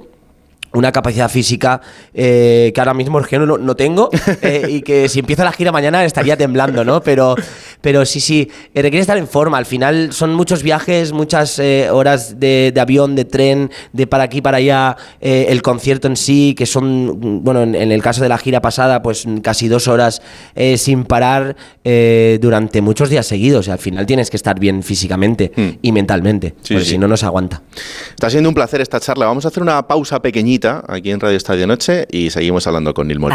[0.72, 1.80] una capacidad física
[2.12, 4.10] eh, que ahora mismo es que no, no tengo
[4.42, 7.00] eh, y que si empiezo la gira mañana estaría temblando, ¿no?
[7.02, 7.34] Pero,
[7.80, 9.58] pero sí, sí, eh, requiere estar en forma.
[9.58, 14.24] Al final son muchos viajes, muchas eh, horas de, de avión, de tren, de para
[14.24, 18.28] aquí, para allá, el concierto en sí, que son, bueno, en, en el caso de
[18.28, 20.20] la gira pasada, pues casi dos horas
[20.76, 21.56] sin parar
[22.40, 23.68] durante muchos días seguidos.
[23.68, 25.52] Y al final tienes que estar bien físicamente
[25.82, 26.90] y mentalmente, Sí, porque sí.
[26.92, 27.62] si no, no se aguanta.
[28.10, 29.26] Está siendo un placer esta charla.
[29.26, 33.08] Vamos a hacer una pausa pequeñita aquí en Radio Estadio Noche y seguimos hablando con
[33.08, 33.34] Nil Mori.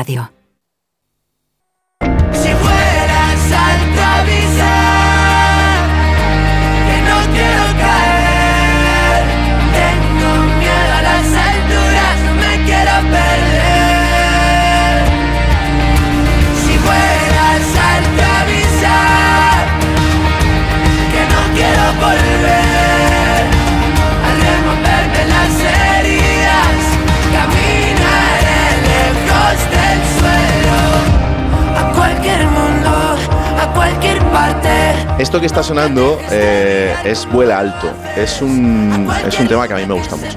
[35.21, 37.93] Esto que está sonando eh, es Vuela Alto.
[38.17, 40.35] Es un, es un tema que a mí me gusta mucho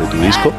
[0.00, 0.52] de, tu disco,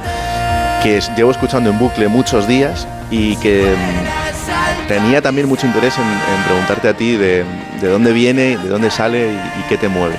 [0.81, 6.43] que llevo escuchando en bucle muchos días y que mm, tenía también mucho interés en,
[6.45, 7.43] preguntarte a ti de,
[7.81, 10.15] de dónde viene, de dónde sale y qué te mueve.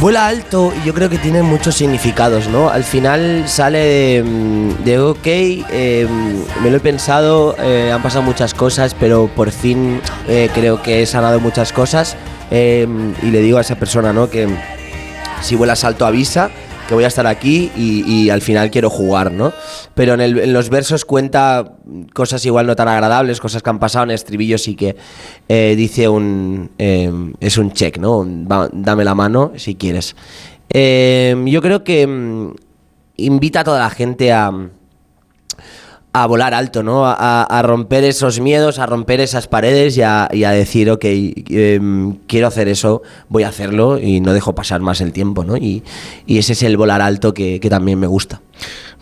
[0.00, 2.68] Vuela alto y yo creo que tiene muchos significados, ¿no?
[2.70, 6.06] Al final sale de, mm, de ok, eh,
[6.62, 11.02] me lo he pensado, eh, han pasado muchas cosas, pero por fin eh, creo que
[11.02, 12.16] he sanado muchas cosas
[12.52, 12.86] eh,
[13.22, 14.30] y le digo a esa persona, ¿no?
[14.30, 14.46] Que
[15.42, 16.50] si vuelas alto avisa,
[16.88, 19.52] que voy a estar aquí y, al final quiero jugar, ¿no?
[19.94, 21.76] Pero en, los versos cuenta
[22.14, 24.96] cosas igual no tan agradables, cosas que han pasado en estribillos y que
[25.48, 26.70] eh, dice un...
[26.78, 28.26] eh, es un check, ¿no?
[28.72, 30.16] Dame la mano si quieres.
[30.70, 32.54] Eh, yo creo que mm,
[33.16, 34.50] invita a toda la gente a
[36.12, 37.06] a volar alto, ¿no?
[37.06, 41.04] A, a- romper esos miedos, a romper esas paredes y a, y a decir, ok,
[41.04, 45.56] em, quiero hacer eso, voy a hacerlo y no dejo pasar más el tiempo, ¿no?
[45.56, 45.82] Y,
[46.26, 48.40] y ese es el volar alto que, que también me gusta.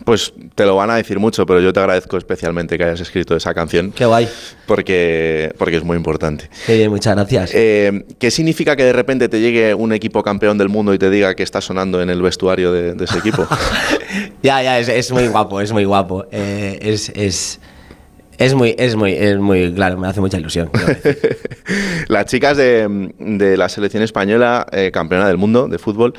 [0.03, 3.35] Pues te lo van a decir mucho, pero yo te agradezco especialmente que hayas escrito
[3.35, 3.91] esa canción.
[3.91, 4.27] Qué guay.
[4.65, 6.49] Porque, porque es muy importante.
[6.65, 7.51] Qué bien, muchas gracias.
[7.53, 11.09] Eh, ¿Qué significa que de repente te llegue un equipo campeón del mundo y te
[11.09, 13.47] diga que está sonando en el vestuario de, de ese equipo?
[14.43, 16.25] Ya, ya, es, es muy guapo, es muy guapo.
[16.31, 17.59] Eh, es, es,
[18.37, 20.69] es muy, es muy, es muy, claro, me hace mucha ilusión.
[22.07, 26.13] Las chicas de, la selección española, eh, campeona del mundo de fútbol,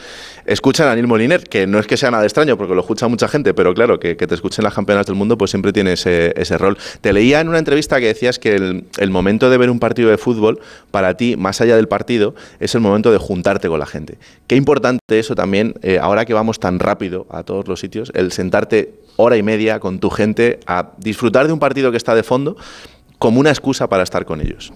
[0.45, 3.29] escuchan a Neil Moliner, que no es que sea nada extraño, porque lo escucha mucha
[3.29, 6.77] gente, pero claro, que, te escuchen las campeonas del mundo, pues siempre tiene ese, rol.
[7.01, 10.11] Te leía en una entrevista que decías que el, el momento de ver un partido
[10.11, 13.87] de fútbol, para ti, más allá del partido, es el momento de juntarte con la
[13.87, 14.19] gente.
[14.47, 18.33] Qué importante eso también, eh, ahora que vamos tan rápido a todos los sitios, el
[18.33, 22.23] sentarte hora y media con tu gente a disfrutar de un partido que está de
[22.23, 22.57] fondo
[23.19, 24.73] como una excusa para estar con ellos.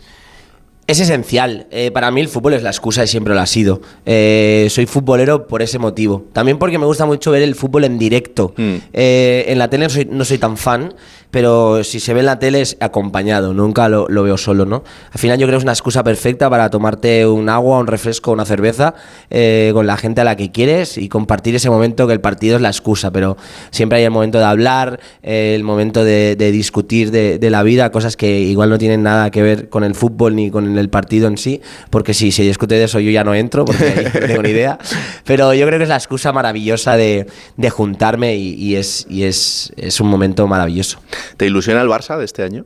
[0.89, 1.69] Es esencial.
[1.70, 3.81] Eh, para mí el fútbol es la excusa y siempre lo ha sido.
[4.05, 6.24] Eh, soy futbolero por ese motivo.
[6.32, 8.52] También porque me gusta mucho ver el fútbol en directo.
[8.56, 10.93] Eh, en la tele no soy, no soy tan fan,
[11.33, 14.85] pero si se ve en la tele es acompañado, nunca lo, lo veo solo, ¿no?
[15.11, 18.33] Al final yo creo que es una excusa perfecta para tomarte un agua, un refresco,
[18.33, 18.95] una cerveza
[19.31, 22.57] eh, con la gente a la que quieres y compartir ese momento que el partido
[22.57, 23.39] es la excusa, pero
[23.71, 27.63] siempre hay el momento de hablar, eh, el momento de, de discutir de, de la
[27.63, 30.91] vida, cosas que igual no tienen nada que ver con el fútbol ni con el
[30.91, 34.27] partido en sí, porque si se discute de eso yo ya no entro, porque no
[34.27, 34.79] tengo ni idea,
[35.25, 37.27] pero yo creo que es la excusa maravillosa de,
[37.57, 40.99] de juntarme y, y es, y es, es un momento maravilloso.
[41.36, 42.65] ¿Te ilusiona el Barça de este año?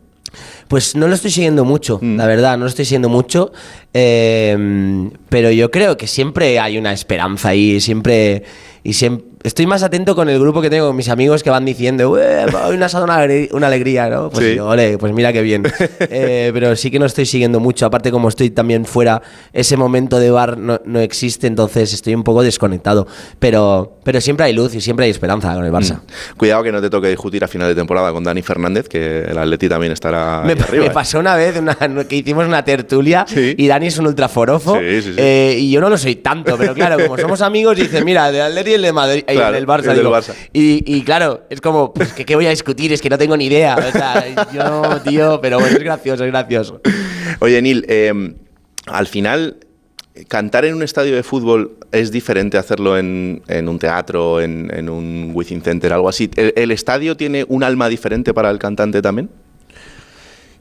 [0.68, 3.52] Pues no lo estoy siguiendo mucho, la verdad, no lo estoy siguiendo mucho,
[3.94, 8.42] eh, pero yo creo que siempre hay una esperanza ahí, siempre
[8.82, 11.64] y siempre estoy más atento con el grupo que tengo, con mis amigos que van
[11.64, 14.30] diciendo, "Ué, hoy ha dado una, alegría, ¿no?
[14.30, 14.50] Pues Sí.
[14.52, 15.62] digo, ole, pues mira qué bien.
[16.08, 19.20] Eh, pero sí que no estoy siguiendo mucho, aparte como estoy también fuera,
[19.52, 23.06] ese momento de bar no, no existe, entonces estoy un poco desconectado,
[23.38, 26.00] pero, pero siempre hay luz y siempre hay esperanza con el Barça.
[26.36, 29.36] Cuidado que no te toque discutir a final de temporada con Dani Fernández, que el
[29.38, 30.84] Atleti también estará Me, ahí arriba.
[30.84, 30.94] me ¿eh?
[30.94, 31.76] pasó una vez una-
[32.08, 35.14] que hicimos una tertulia y Dani es un ultraforofo Sí, sí, sí.
[35.18, 38.42] eh, y yo no lo soy tanto, pero claro, como somos amigos, dice, mira, del
[38.42, 39.80] Atleti y el de Madrid, y Claro, el Barça.
[39.80, 40.10] el del digo.
[40.12, 40.34] Barça.
[40.52, 42.92] Y, y claro, es como, pues, ¿qué, qué voy a discutir?
[42.92, 43.76] Es que no tengo ni idea.
[43.76, 46.80] O sea, yo tío, pero bueno, es gracioso, es gracioso.
[47.40, 48.34] Oye, Neil, eh,
[48.86, 49.58] al final,
[50.28, 54.70] cantar en un estadio de fútbol es diferente a hacerlo en, en un teatro, en,
[54.74, 56.30] en un Within Center, algo así.
[56.36, 59.28] ¿El, el estadio tiene un alma diferente para el cantante también?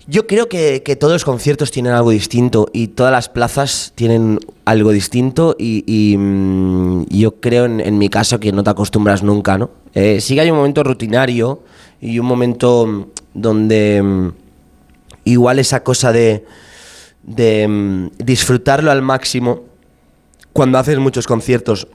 [0.08, 4.40] Yo creo que, que todos los conciertos tienen algo distinto y todas las plazas tienen
[4.64, 9.72] algo distinto y, mm, yo creo en, mi caso que no te acostumbras nunca, ¿no?
[9.96, 11.64] Eh, sí que hay un momento rutinario
[12.00, 14.32] y un momento mm, donde mm,
[15.24, 16.46] igual esa cosa de,
[17.24, 19.64] de disfrutarlo al máximo
[20.54, 21.88] cuando haces muchos conciertos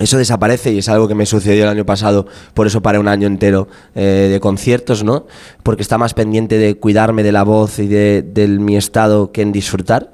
[0.00, 3.06] eso desaparece y es algo que me sucedió el año pasado, por eso paré un
[3.06, 5.26] año entero eh, de conciertos, ¿no?
[5.62, 9.42] Porque está más pendiente de cuidarme de la voz y de, de mi estado que
[9.42, 10.12] en disfrutar.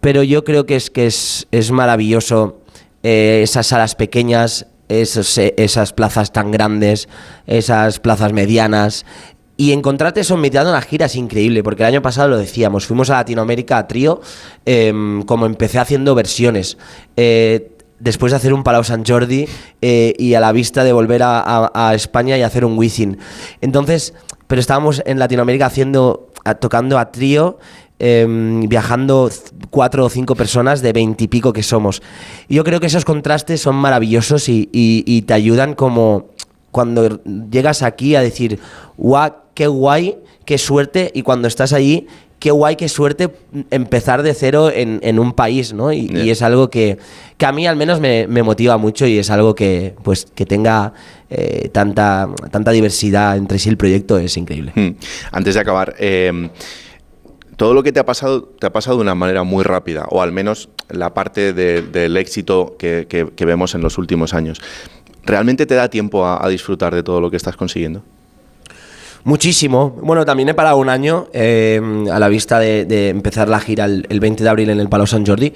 [0.00, 2.60] Pero yo creo que es que es, es maravilloso
[3.02, 7.08] eh, esas salas pequeñas, esos, eh, esas plazas tan grandes,
[7.46, 9.06] esas plazas medianas.
[9.56, 12.38] Y encontrarte eso en mitad de una gira es increíble, porque el año pasado lo
[12.38, 14.20] decíamos, fuimos a Latinoamérica a trío,
[14.66, 16.78] em, como empecé haciendo versiones.
[17.16, 19.46] Eh, después de hacer un Palau San Jordi
[19.82, 23.18] eh, y a la vista de volver a, España y hacer un Wizzing.
[23.60, 24.14] Entonces,
[24.46, 26.28] pero estábamos en Latinoamérica haciendo,
[26.60, 27.58] tocando a trío,
[27.98, 29.30] em, viajando
[29.70, 32.02] cuatro o cinco personas de veintipico que somos.
[32.48, 36.26] Y yo creo que esos contrastes son maravillosos y, y- y te ayudan como
[36.70, 37.20] cuando
[37.50, 38.60] llegas aquí a decir,
[38.96, 42.06] guau, qué guay, qué suerte, y cuando estás allí,
[42.38, 43.30] qué guay, qué suerte
[43.70, 45.92] empezar de cero en, en un país, ¿no?
[45.92, 46.98] Y, y es algo que,
[47.36, 50.46] que a mí al menos me, me motiva mucho y es algo que, pues, que
[50.46, 50.92] tenga
[51.30, 54.72] eh, tanta, tanta diversidad entre sí el proyecto es increíble.
[54.74, 54.90] Hmm.
[55.32, 56.48] Antes de acabar, eh,
[57.56, 60.22] todo lo que te ha pasado te ha pasado de una manera muy rápida, o
[60.22, 64.60] al menos la parte de- del éxito que, que- que vemos en los últimos años.
[65.24, 68.02] ¿Realmente te da tiempo a, a disfrutar de todo lo que estás consiguiendo?
[69.24, 69.96] Muchísimo.
[70.02, 71.80] Bueno, también he parado un año eh,
[72.10, 75.06] a la vista de, empezar la gira el, el 20 de abril en el Palau
[75.06, 75.52] San Jordi.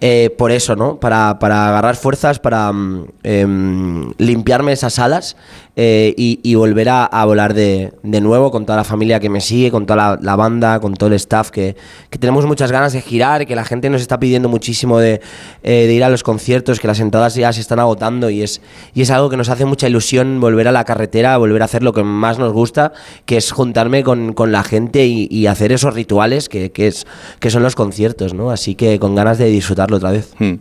[0.00, 1.00] Eh, por eso, ¿no?
[1.00, 5.36] Para, para agarrar fuerzas, para mm, em, limpiarme esas alas
[5.78, 9.42] eh, y, y volver a, volar de, de nuevo con toda la familia que me
[9.42, 11.76] sigue, con toda la, banda, con todo el staff, que,
[12.08, 15.20] que tenemos muchas ganas de girar, que la gente nos está pidiendo muchísimo de,
[15.62, 18.62] eh, de ir a los conciertos, que las entradas ya se están agotando y es,
[18.94, 21.82] y es algo que nos hace mucha ilusión volver a la carretera, volver a hacer
[21.82, 22.94] lo que más nos gusta,
[23.26, 27.06] que es juntarme con, con la gente y, y hacer esos rituales que, que, es,
[27.38, 28.50] que son los conciertos, ¿no?
[28.50, 30.32] Así que con ganas de disfrutarlo otra vez.
[30.38, 30.54] Hmm.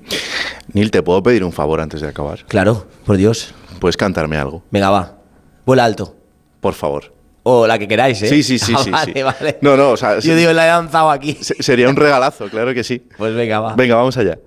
[0.75, 2.43] Neil, ¿te puedo pedir un favor antes de acabar?
[2.49, 3.53] Claro, por Dios.
[3.79, 4.61] ¿Puedes cantarme algo?
[4.71, 5.17] Venga, va.
[5.65, 6.17] Vuela alto.
[6.59, 7.13] Por favor.
[7.43, 8.27] O la que queráis, ¿eh?
[8.27, 9.23] Sí, sí, sí, Ah, sí, vale, sí.
[9.23, 9.57] vale.
[9.61, 11.37] No, no, o sea, Yo digo, la he lanzado aquí.
[11.41, 13.07] se- sería un regalazo, claro que sí.
[13.17, 13.73] Pues venga, va.
[13.75, 14.37] Venga, vamos allá.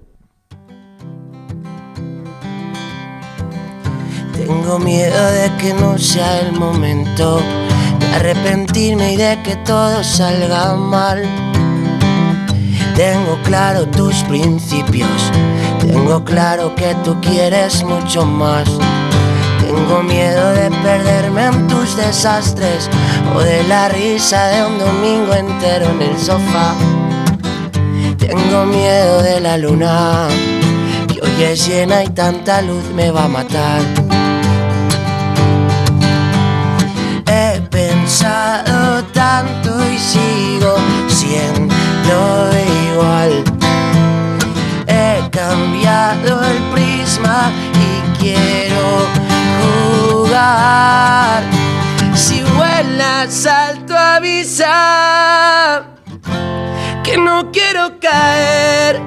[4.37, 7.41] Tengo miedo de que no sea el momento
[8.01, 11.23] de arrepentirme y de que todo salga mal.
[12.99, 15.31] Tengo claro tus principios,
[15.79, 18.69] tengo claro que tú quieres mucho más.
[19.61, 22.91] Tengo miedo de perderme en tus desastres
[23.37, 26.75] o de la risa de un domingo entero en el sofá.
[28.19, 30.27] Tengo miedo de la luna,
[31.07, 33.81] que hoy es llena y tanta luz me va a matar.
[37.27, 40.75] He pensado tanto y sigo
[41.07, 41.78] siendo
[42.09, 42.63] lleno de
[42.93, 43.45] igual.
[44.87, 49.07] He cambiado el prisma y quiero
[49.61, 51.43] jugar.
[52.15, 55.83] Si vuelas alto avisa
[57.05, 59.01] que no quiero caer.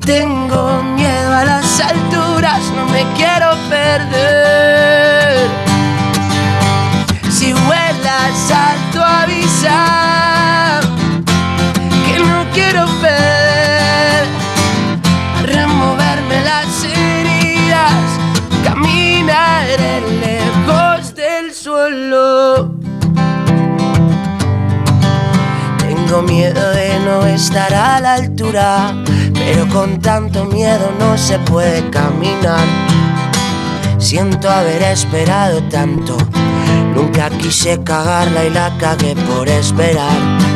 [0.00, 5.48] Tengo miedo a las alturas, no me quiero perder.
[7.28, 10.06] Si vuelas alto avisa
[12.56, 14.26] quiero perder.
[15.44, 18.04] Removerme las heridas,
[18.64, 22.74] caminaré lejos del suelo.
[25.78, 28.94] Tengo miedo de no estar a la altura,
[29.34, 32.66] pero con tanto miedo no se puede caminar.
[33.98, 36.16] Siento haber esperado tanto,
[36.94, 40.46] nunca quise cagarla y la cagué por esperar.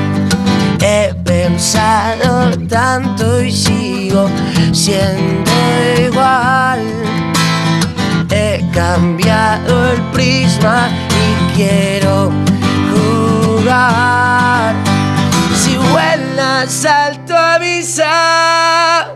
[0.82, 4.30] He pensado tanto y sigo
[4.72, 5.50] siendo
[6.06, 6.80] igual.
[8.30, 12.32] He cambiado el prisma y quiero
[12.92, 14.74] jugar.
[15.54, 19.08] Si vuelas salto avisa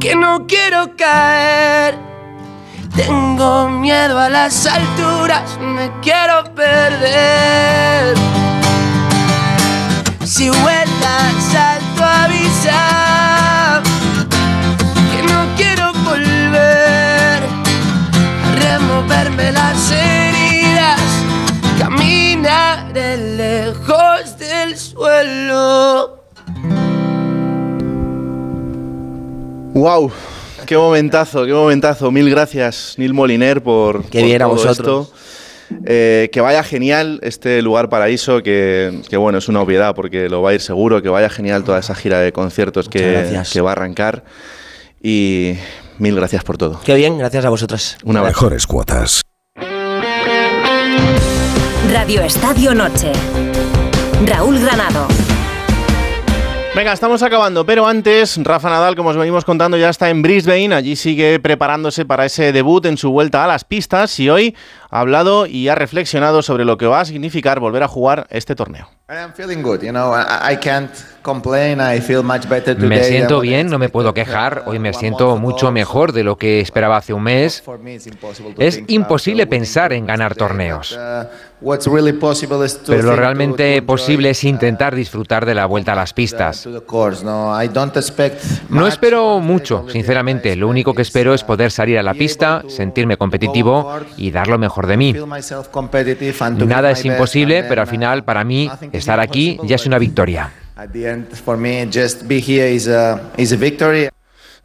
[0.00, 1.98] que no quiero caer.
[2.96, 8.16] Tengo miedo a las alturas, me quiero perder.
[10.36, 13.82] Si vuelas salto avisa
[15.10, 17.42] que no quiero volver
[18.44, 21.00] a removerme las heridas,
[21.78, 26.20] caminaré lejos del suelo.
[29.72, 30.12] ¡Wow!
[30.66, 32.10] ¡Qué momentazo, qué momentazo!
[32.10, 35.06] Mil gracias, Neil Moliner, por, Qué por bien a vosotros.
[35.06, 35.25] esto.
[35.84, 40.42] Eh, que vaya genial este lugar paraíso, que, que, bueno, es una obviedad porque lo
[40.42, 43.70] va a ir seguro, que vaya genial toda esa gira de conciertos que, que va
[43.70, 44.24] a arrancar.
[45.02, 45.54] Y
[45.98, 46.80] mil gracias por todo.
[46.84, 47.96] Qué bien, gracias a vosotros.
[48.04, 48.30] Una vez.
[48.30, 49.22] Mejores cuotas.
[51.92, 53.12] Radio Estadio Noche.
[54.24, 55.06] Raúl Granado.
[56.76, 60.74] Venga, estamos acabando, pero antes, Rafa Nadal, como os venimos contando, ya está en Brisbane,
[60.74, 64.54] allí sigue preparándose para ese debut en su vuelta a las pistas y hoy
[64.90, 68.54] ha hablado y ha reflexionado sobre lo que va a significar volver a jugar este
[68.54, 68.90] torneo.
[69.08, 70.12] I'm feeling good, you know.
[70.14, 70.90] I, I can't
[71.22, 71.80] complain.
[71.80, 72.88] I feel much better today.
[72.88, 74.64] Me than siento bien, no me puedo quejar.
[74.66, 77.62] Hoy me siento mucho mejor de lo que esperaba hace un mes.
[78.58, 80.98] Es imposible pensar en ganar torneos.
[81.60, 85.66] Uh, what's really possible is to Pero lo realmente posible es intentar disfrutar de la
[85.66, 86.68] vuelta a las pistas.
[88.68, 90.56] No, espero mucho, sinceramente.
[90.56, 94.58] Lo único que espero es poder salir a la pista, sentirme competitivo y dar lo
[94.58, 95.14] mejor de mí.
[96.66, 100.52] Nada es imposible, pero al final, para mí, estar aquí ya es una victoria.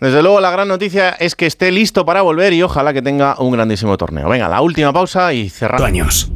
[0.01, 3.39] Desde luego, la gran noticia es que esté listo para volver y ojalá que tenga
[3.39, 4.27] un grandísimo torneo.
[4.30, 6.31] Venga, la última pausa y cerramos.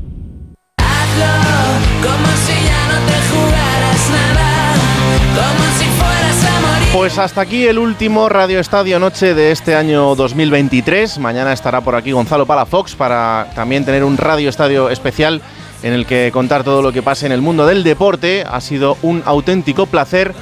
[6.93, 11.19] Pues hasta aquí el último Radio Estadio Noche de este año 2023.
[11.19, 15.41] Mañana estará por aquí Gonzalo Palafox para también tener un Radio Estadio especial
[15.83, 18.43] en el que contar todo lo que pase en el mundo del deporte.
[18.49, 20.33] Ha sido un auténtico placer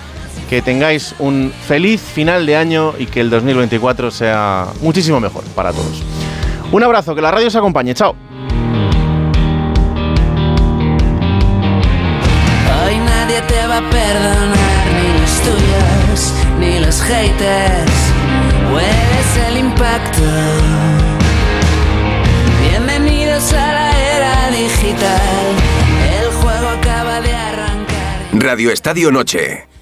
[0.49, 5.71] que tengáis un feliz final de año y que el 2024 sea muchísimo mejor para
[5.71, 6.01] todos.
[6.71, 7.93] Un abrazo, que la radio os acompañe.
[7.93, 8.32] Chao.
[14.03, 17.97] Perdonar, ni los tuyos, ni los haters.
[18.71, 20.21] Hueles el impacto.
[22.61, 25.45] Bienvenidos a la era digital.
[26.19, 28.15] El juego acaba de arrancar.
[28.33, 29.67] Radio Estadio Noche.